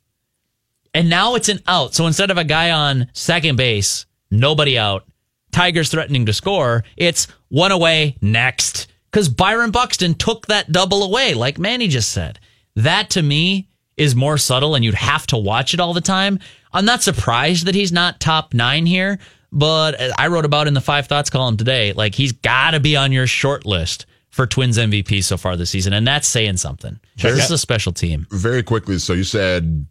And 0.93 1.09
now 1.09 1.35
it's 1.35 1.49
an 1.49 1.59
out. 1.67 1.93
So 1.93 2.07
instead 2.07 2.31
of 2.31 2.37
a 2.37 2.43
guy 2.43 2.71
on 2.71 3.07
second 3.13 3.55
base, 3.55 4.05
nobody 4.31 4.77
out, 4.77 5.05
Tigers 5.51 5.89
threatening 5.89 6.25
to 6.25 6.33
score, 6.33 6.83
it's 6.97 7.27
one 7.49 7.71
away, 7.71 8.17
next. 8.21 8.87
Because 9.11 9.29
Byron 9.29 9.71
Buxton 9.71 10.15
took 10.15 10.47
that 10.47 10.71
double 10.71 11.03
away, 11.03 11.33
like 11.33 11.57
Manny 11.57 11.87
just 11.87 12.11
said. 12.11 12.39
That 12.77 13.09
to 13.11 13.21
me 13.21 13.67
is 13.97 14.15
more 14.15 14.37
subtle, 14.37 14.75
and 14.75 14.85
you'd 14.85 14.93
have 14.95 15.27
to 15.27 15.37
watch 15.37 15.73
it 15.73 15.79
all 15.79 15.93
the 15.93 16.01
time. 16.01 16.39
I'm 16.71 16.85
not 16.85 17.01
surprised 17.03 17.65
that 17.65 17.75
he's 17.75 17.91
not 17.91 18.19
top 18.19 18.53
nine 18.53 18.85
here, 18.85 19.17
but 19.51 19.95
I 20.19 20.27
wrote 20.27 20.45
about 20.45 20.67
in 20.67 20.73
the 20.73 20.81
Five 20.81 21.07
Thoughts 21.07 21.29
column 21.29 21.57
today, 21.57 21.93
like 21.93 22.13
he's 22.15 22.31
got 22.33 22.71
to 22.71 22.79
be 22.79 22.95
on 22.95 23.11
your 23.11 23.27
short 23.27 23.65
list 23.65 24.05
for 24.29 24.45
Twins 24.45 24.77
MVP 24.77 25.23
so 25.23 25.37
far 25.37 25.55
this 25.55 25.71
season, 25.71 25.93
and 25.93 26.05
that's 26.07 26.27
saying 26.27 26.57
something. 26.57 26.99
this 27.15 27.45
is 27.45 27.51
a 27.51 27.57
special 27.57 27.91
team. 27.91 28.27
Very 28.31 28.61
quickly, 28.63 28.99
so 28.99 29.13
you 29.13 29.23
said 29.23 29.87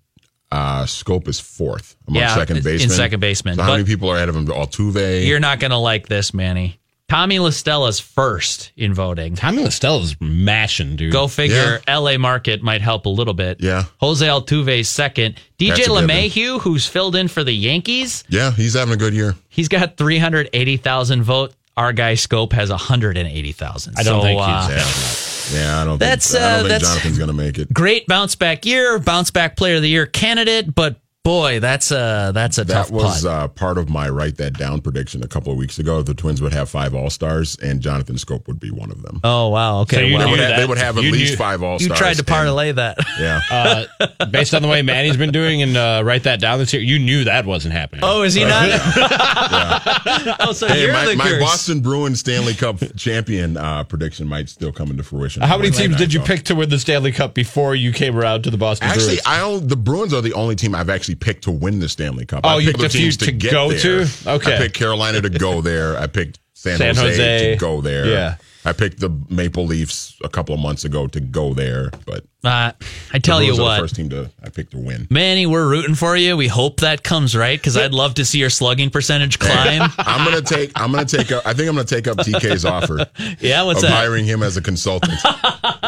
Uh, 0.52 0.84
Schoop 0.84 1.26
is 1.26 1.40
fourth 1.40 1.96
among 2.06 2.20
Yeah, 2.20 2.34
second 2.36 2.58
in 2.58 2.62
baseman. 2.62 2.90
second 2.90 3.18
baseman. 3.18 3.56
So 3.56 3.62
how 3.64 3.72
many 3.72 3.82
people 3.82 4.08
are 4.10 4.14
ahead 4.16 4.28
of 4.28 4.36
him? 4.36 4.46
Altuve. 4.46 5.26
You're 5.26 5.40
not 5.40 5.58
going 5.58 5.72
to 5.72 5.76
like 5.76 6.06
this, 6.06 6.32
Manny. 6.32 6.78
Tommy 7.08 7.38
La 7.38 7.50
Stella's 7.50 8.00
first 8.00 8.72
in 8.76 8.92
voting. 8.92 9.36
Tommy 9.36 9.62
La 9.62 9.68
Stella's 9.68 10.16
mashing, 10.20 10.96
dude. 10.96 11.12
Go 11.12 11.28
figure. 11.28 11.80
LA 11.88 12.18
market 12.18 12.62
might 12.64 12.80
help 12.80 13.06
a 13.06 13.08
little 13.08 13.32
bit. 13.34 13.58
Yeah. 13.60 13.84
Jose 14.00 14.26
Altuve's 14.26 14.88
second. 14.88 15.36
DJ 15.56 15.68
That's 15.68 15.86
a 15.86 15.90
given. 15.90 16.08
LeMahieu, 16.08 16.60
who's 16.60 16.84
filled 16.86 17.14
in 17.14 17.28
for 17.28 17.44
the 17.44 17.52
Yankees, 17.52 18.24
yeah, 18.28 18.50
he's 18.50 18.74
having 18.74 18.94
a 18.94 18.96
good 18.96 19.14
year. 19.14 19.36
he's 19.48 19.68
got 19.68 19.96
380,000 19.96 21.22
vote. 21.22 21.54
Our 21.76 21.92
guy 21.92 22.14
Schoop 22.14 22.52
has 22.52 22.70
180,000. 22.70 23.94
I 23.96 24.02
don't 24.02 24.20
So, 24.20 24.22
think 24.22 24.40
uh, 24.42 24.68
he's 24.68 25.54
Yeah, 25.54 25.82
I 25.82 25.84
don't 25.84 25.98
That's, 25.98 26.32
think, 26.32 26.42
I 26.42 26.46
uh, 26.46 26.48
don't 26.50 26.58
think 26.60 26.68
that's- 26.70 26.88
Jonathan's 26.90 27.18
going 27.18 27.28
to 27.28 27.34
make 27.34 27.58
it. 27.58 27.72
great 27.72 28.06
bounce 28.08 28.34
back 28.34 28.66
year, 28.66 28.98
bounce 28.98 29.30
back 29.30 29.56
player 29.56 29.76
of 29.76 29.82
the 29.82 29.88
year 29.90 30.06
candidate, 30.06 30.74
but 30.74 30.96
boy, 31.26 31.58
that's 31.60 31.90
a 31.90 32.30
that's 32.32 32.56
a 32.58 32.64
That 32.64 32.72
tough 32.74 32.90
was 32.90 33.26
uh, 33.26 33.48
part 33.48 33.78
of 33.78 33.90
my 33.90 34.08
write 34.08 34.36
that 34.36 34.56
down 34.56 34.80
prediction 34.80 35.22
a 35.24 35.28
couple 35.28 35.50
of 35.52 35.58
weeks 35.58 35.78
ago. 35.78 36.00
The 36.02 36.14
Twins 36.14 36.40
would 36.40 36.52
have 36.52 36.70
five 36.70 36.94
All 36.94 37.10
Stars, 37.10 37.56
and 37.56 37.80
Jonathan 37.80 38.14
Schoop 38.16 38.46
would 38.46 38.60
be 38.60 38.70
one 38.70 38.90
of 38.92 39.02
them. 39.02 39.20
oh 39.24 39.48
wow, 39.48 39.80
okay. 39.80 39.96
So 39.96 40.02
you 40.02 40.14
well, 40.16 40.26
they, 40.26 40.30
would 40.30 40.40
have, 40.40 40.56
they 40.60 40.66
would 40.66 40.78
have 40.78 40.98
at 40.98 41.04
You 41.04 41.10
least 41.10 41.32
knew- 41.32 41.36
five 41.36 41.62
All 41.62 41.78
Stars. 41.78 41.88
you 41.90 41.96
tried 41.96 42.16
to 42.18 42.24
parlay 42.24 42.72
that. 42.72 42.98
Yeah. 43.18 43.40
uh, 43.50 44.26
based 44.30 44.52
on 44.52 44.60
the 44.60 44.68
way 44.68 44.82
Manny's 44.82 45.16
been 45.16 45.32
doing 45.32 45.62
and 45.62 45.74
uh, 45.74 46.02
write 46.04 46.24
that 46.24 46.38
down 46.38 46.58
this 46.58 46.72
year, 46.74 46.82
you 46.82 46.98
knew 46.98 47.24
that 47.24 47.46
wasn't 47.46 47.72
happening. 47.72 48.02
Oh, 48.04 48.22
is 48.24 48.34
he 48.34 48.44
not? 48.44 48.68
oh, 50.40 50.52
so 50.52 50.66
Hey, 50.68 50.82
you're 50.82 50.92
my, 50.92 51.06
the 51.06 51.16
my. 51.16 51.38
Boston 51.40 51.80
Bruins 51.80 52.20
Stanley 52.20 52.52
Cup 52.52 52.76
champion 52.96 53.56
uh, 53.56 53.84
prediction 53.84 54.28
might 54.28 54.50
still 54.50 54.70
come 54.70 54.90
into 54.90 55.02
fruition. 55.02 55.42
How 55.42 55.56
many 55.56 55.70
teams 55.70 55.96
did 55.96 56.12
you 56.12 56.20
though. 56.20 56.26
pick 56.26 56.42
to 56.44 56.54
win 56.54 56.68
the 56.68 56.78
Stanley 56.78 57.10
Cup 57.12 57.32
before 57.34 57.74
you 57.74 57.90
came 57.92 58.16
around 58.18 58.42
to 58.44 58.50
the 58.50 58.58
Boston 58.58 58.88
Actually, 58.88 59.06
Bruins? 59.06 59.22
I 59.26 59.38
don't, 59.38 59.68
the 59.68 59.76
Bruins 59.76 60.12
are 60.12 60.20
the 60.20 60.34
only 60.34 60.56
team 60.56 60.74
I've 60.74 60.90
actually 60.90 61.15
picked 61.16 61.44
to 61.44 61.50
win 61.50 61.80
the 61.80 61.88
Stanley 61.88 62.26
Cup. 62.26 62.42
Oh, 62.44 62.48
I 62.50 62.58
you 62.58 62.68
picked 62.68 62.80
the 62.80 62.88
teams 62.88 63.16
to 63.18 63.32
get 63.32 63.52
go 63.52 63.70
there. 63.70 64.04
to? 64.06 64.30
Okay. 64.30 64.54
I 64.54 64.58
picked 64.58 64.74
Carolina 64.74 65.20
to 65.20 65.30
go 65.30 65.60
there. 65.60 65.96
I 65.98 66.06
picked 66.06 66.38
San, 66.54 66.78
San 66.78 66.94
Jose, 66.96 67.08
Jose. 67.16 67.54
to 67.54 67.56
go 67.60 67.80
there. 67.80 68.06
Yeah. 68.06 68.36
I 68.66 68.72
picked 68.72 69.00
the 69.00 69.08
Maple 69.30 69.64
Leafs 69.64 70.16
a 70.24 70.28
couple 70.28 70.54
of 70.54 70.60
months 70.60 70.84
ago 70.84 71.06
to 71.06 71.20
go 71.20 71.54
there, 71.54 71.90
but 72.04 72.24
Uh, 72.44 72.72
I 72.72 72.74
the 73.12 73.20
tell 73.20 73.42
you 73.42 73.56
what, 73.56 73.76
the 73.76 73.82
first 73.82 73.96
team 73.96 74.08
to 74.10 74.30
I 74.42 74.48
picked 74.50 74.72
to 74.72 74.78
win. 74.78 75.06
Manny, 75.10 75.46
we're 75.46 75.68
rooting 75.68 75.94
for 75.94 76.16
you. 76.16 76.36
We 76.36 76.48
hope 76.48 76.80
that 76.80 77.02
comes 77.02 77.34
right 77.36 77.58
because 77.58 77.76
I'd 77.76 77.92
love 77.94 78.14
to 78.14 78.24
see 78.24 78.38
your 78.38 78.50
slugging 78.50 78.90
percentage 78.90 79.38
climb. 79.38 79.82
I'm 79.98 80.24
gonna 80.24 80.42
take. 80.42 80.70
I'm 80.74 80.90
gonna 80.92 81.04
take. 81.06 81.30
Up, 81.32 81.46
I 81.46 81.54
think 81.54 81.68
I'm 81.68 81.74
gonna 81.76 81.86
take 81.86 82.06
up 82.08 82.18
TK's 82.18 82.64
offer 82.64 83.06
yeah, 83.40 83.62
what's 83.62 83.82
of 83.82 83.88
that? 83.88 83.94
hiring 83.96 84.24
him 84.24 84.42
as 84.42 84.56
a 84.56 84.62
consultant. 84.62 85.14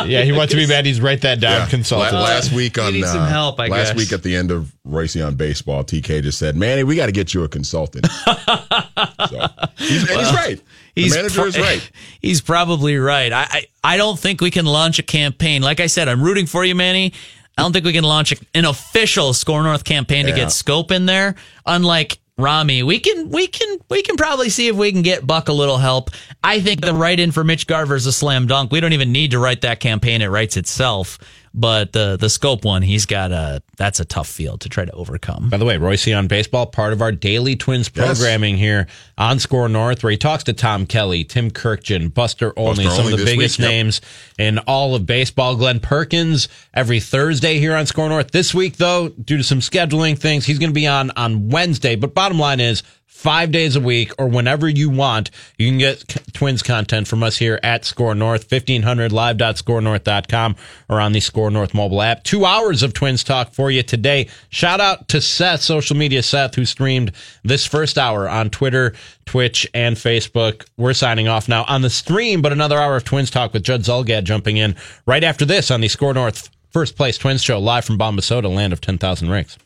yeah, 0.06 0.22
he 0.22 0.32
wants 0.32 0.52
to 0.52 0.56
be 0.56 0.66
Manny's 0.66 1.00
write 1.00 1.20
that 1.22 1.40
down 1.40 1.60
Yeah. 1.62 1.66
consultant. 1.68 2.14
La- 2.14 2.22
last 2.22 2.52
week 2.52 2.78
on 2.78 2.92
need 2.92 3.04
some 3.04 3.20
uh, 3.22 3.26
help, 3.28 3.60
I 3.60 3.66
last 3.68 3.88
guess. 3.88 3.96
week 3.96 4.12
at 4.12 4.22
the 4.22 4.34
end 4.36 4.50
of 4.50 4.72
Reusse 4.86 5.24
on 5.24 5.34
Baseball, 5.36 5.84
TK 5.84 6.22
just 6.22 6.38
said, 6.38 6.56
"Manny, 6.56 6.82
we 6.84 6.94
got 6.96 7.06
to 7.06 7.12
get 7.12 7.34
you 7.34 7.42
a 7.44 7.48
consultant." 7.48 8.06
so, 8.06 9.46
he's, 9.78 10.08
and 10.10 10.20
he's 10.20 10.32
right. 10.32 10.60
The 11.04 11.10
manager 11.16 11.46
is 11.46 11.58
right. 11.58 11.90
He's 12.20 12.40
probably 12.40 12.96
right. 12.96 13.32
I, 13.32 13.46
I 13.50 13.66
I 13.84 13.96
don't 13.96 14.18
think 14.18 14.40
we 14.40 14.50
can 14.50 14.66
launch 14.66 14.98
a 14.98 15.02
campaign. 15.02 15.62
Like 15.62 15.80
I 15.80 15.86
said, 15.86 16.08
I'm 16.08 16.22
rooting 16.22 16.46
for 16.46 16.64
you, 16.64 16.74
Manny. 16.74 17.12
I 17.56 17.62
don't 17.62 17.72
think 17.72 17.84
we 17.84 17.92
can 17.92 18.04
launch 18.04 18.32
a, 18.32 18.36
an 18.54 18.64
official 18.64 19.32
SKOR 19.32 19.62
North 19.64 19.84
campaign 19.84 20.24
to 20.26 20.30
Yeah. 20.30 20.36
get 20.36 20.48
Schoop 20.48 20.90
in 20.92 21.06
there. 21.06 21.34
Unlike 21.66 22.18
Ramie, 22.36 22.84
we 22.84 23.00
can 23.00 23.30
we 23.30 23.48
can 23.48 23.78
we 23.90 24.02
can 24.02 24.16
probably 24.16 24.48
see 24.48 24.68
if 24.68 24.76
we 24.76 24.92
can 24.92 25.02
get 25.02 25.26
Buck 25.26 25.48
a 25.48 25.52
little 25.52 25.78
help. 25.78 26.10
I 26.44 26.60
think 26.60 26.80
the 26.82 26.94
write 26.94 27.18
in 27.18 27.32
for 27.32 27.42
Mitch 27.42 27.66
Garver 27.66 27.96
is 27.96 28.06
a 28.06 28.12
slam 28.12 28.46
dunk. 28.46 28.70
We 28.70 28.78
don't 28.80 28.92
even 28.92 29.10
need 29.10 29.32
to 29.32 29.38
write 29.40 29.62
that 29.62 29.80
campaign; 29.80 30.22
it 30.22 30.28
writes 30.28 30.56
itself. 30.56 31.18
But 31.54 31.92
the 31.92 32.16
the 32.16 32.26
Schoop 32.26 32.64
one, 32.64 32.82
he's 32.82 33.06
got 33.06 33.32
a 33.32 33.62
that's 33.76 34.00
a 34.00 34.04
tough 34.04 34.28
field 34.28 34.60
to 34.62 34.68
try 34.68 34.84
to 34.84 34.92
overcome. 34.92 35.48
By 35.50 35.56
the 35.56 35.64
way, 35.64 35.76
Reusse 35.76 36.16
on 36.16 36.26
Baseball, 36.26 36.66
part 36.66 36.92
of 36.92 37.02
our 37.02 37.12
daily 37.12 37.56
Twins 37.56 37.88
programming 37.88 38.56
here 38.56 38.86
on 39.16 39.38
SKOR 39.38 39.68
North, 39.68 40.02
where 40.02 40.10
he 40.10 40.16
talks 40.16 40.44
to 40.44 40.52
Tom 40.52 40.86
Kelly, 40.86 41.24
Tim 41.24 41.50
Kurkjian, 41.50 42.12
Buster 42.12 42.52
Olney, 42.58 42.84
Buster 42.84 42.90
some 42.90 43.04
Olney 43.06 43.14
of 43.14 43.18
the 43.20 43.24
biggest 43.24 43.58
week, 43.58 43.64
yep. 43.64 43.70
names 43.70 44.00
in 44.38 44.58
all 44.60 44.94
of 44.94 45.06
baseball. 45.06 45.56
Glenn 45.56 45.80
Perkins 45.80 46.48
every 46.74 47.00
Thursday 47.00 47.58
here 47.58 47.74
on 47.74 47.86
SKOR 47.86 48.08
North. 48.08 48.30
This 48.30 48.54
week, 48.54 48.76
though, 48.76 49.08
due 49.08 49.36
to 49.36 49.44
some 49.44 49.60
scheduling 49.60 50.18
things, 50.18 50.44
he's 50.44 50.58
going 50.58 50.70
to 50.70 50.74
be 50.74 50.86
on 50.86 51.10
on 51.16 51.48
Wednesday. 51.48 51.96
But 51.96 52.14
bottom 52.14 52.38
line 52.38 52.60
is, 52.60 52.82
five 53.18 53.50
days 53.50 53.74
a 53.74 53.80
week 53.80 54.12
or 54.16 54.28
whenever 54.28 54.68
you 54.68 54.88
want, 54.88 55.28
you 55.58 55.68
can 55.68 55.76
get 55.76 56.16
Twins 56.34 56.62
content 56.62 57.08
from 57.08 57.24
us 57.24 57.36
here 57.36 57.58
at 57.64 57.84
SKOR 57.84 58.14
North, 58.14 58.48
1500 58.48 59.10
live.skornorth.com 59.10 60.54
or 60.88 61.00
on 61.00 61.10
the 61.10 61.18
SKOR 61.18 61.50
North 61.50 61.74
mobile 61.74 62.00
app. 62.00 62.22
Two 62.22 62.44
hours 62.44 62.84
of 62.84 62.94
Twins 62.94 63.24
talk 63.24 63.52
for 63.52 63.72
you 63.72 63.82
today. 63.82 64.28
Shout 64.50 64.80
out 64.80 65.08
to 65.08 65.20
Seth, 65.20 65.62
social 65.62 65.96
media 65.96 66.22
Seth, 66.22 66.54
who 66.54 66.64
streamed 66.64 67.10
this 67.42 67.66
first 67.66 67.98
hour 67.98 68.28
on 68.28 68.50
Twitter, 68.50 68.94
Twitch, 69.26 69.68
and 69.74 69.96
Facebook. 69.96 70.64
We're 70.76 70.94
signing 70.94 71.26
off 71.26 71.48
now 71.48 71.64
on 71.66 71.82
the 71.82 71.90
stream, 71.90 72.40
but 72.40 72.52
another 72.52 72.78
hour 72.78 72.94
of 72.94 73.02
Twins 73.04 73.32
talk 73.32 73.52
with 73.52 73.64
Judd 73.64 73.80
Zulgad 73.80 74.24
jumping 74.24 74.58
in 74.58 74.76
right 75.06 75.24
after 75.24 75.44
this 75.44 75.72
on 75.72 75.80
the 75.80 75.88
SKOR 75.88 76.14
North 76.14 76.50
First 76.70 76.94
Place 76.94 77.18
Twins 77.18 77.42
show 77.42 77.58
live 77.58 77.84
from 77.84 77.98
Bombasota, 77.98 78.54
land 78.54 78.72
of 78.72 78.80
10,000 78.80 79.28
rings. 79.28 79.58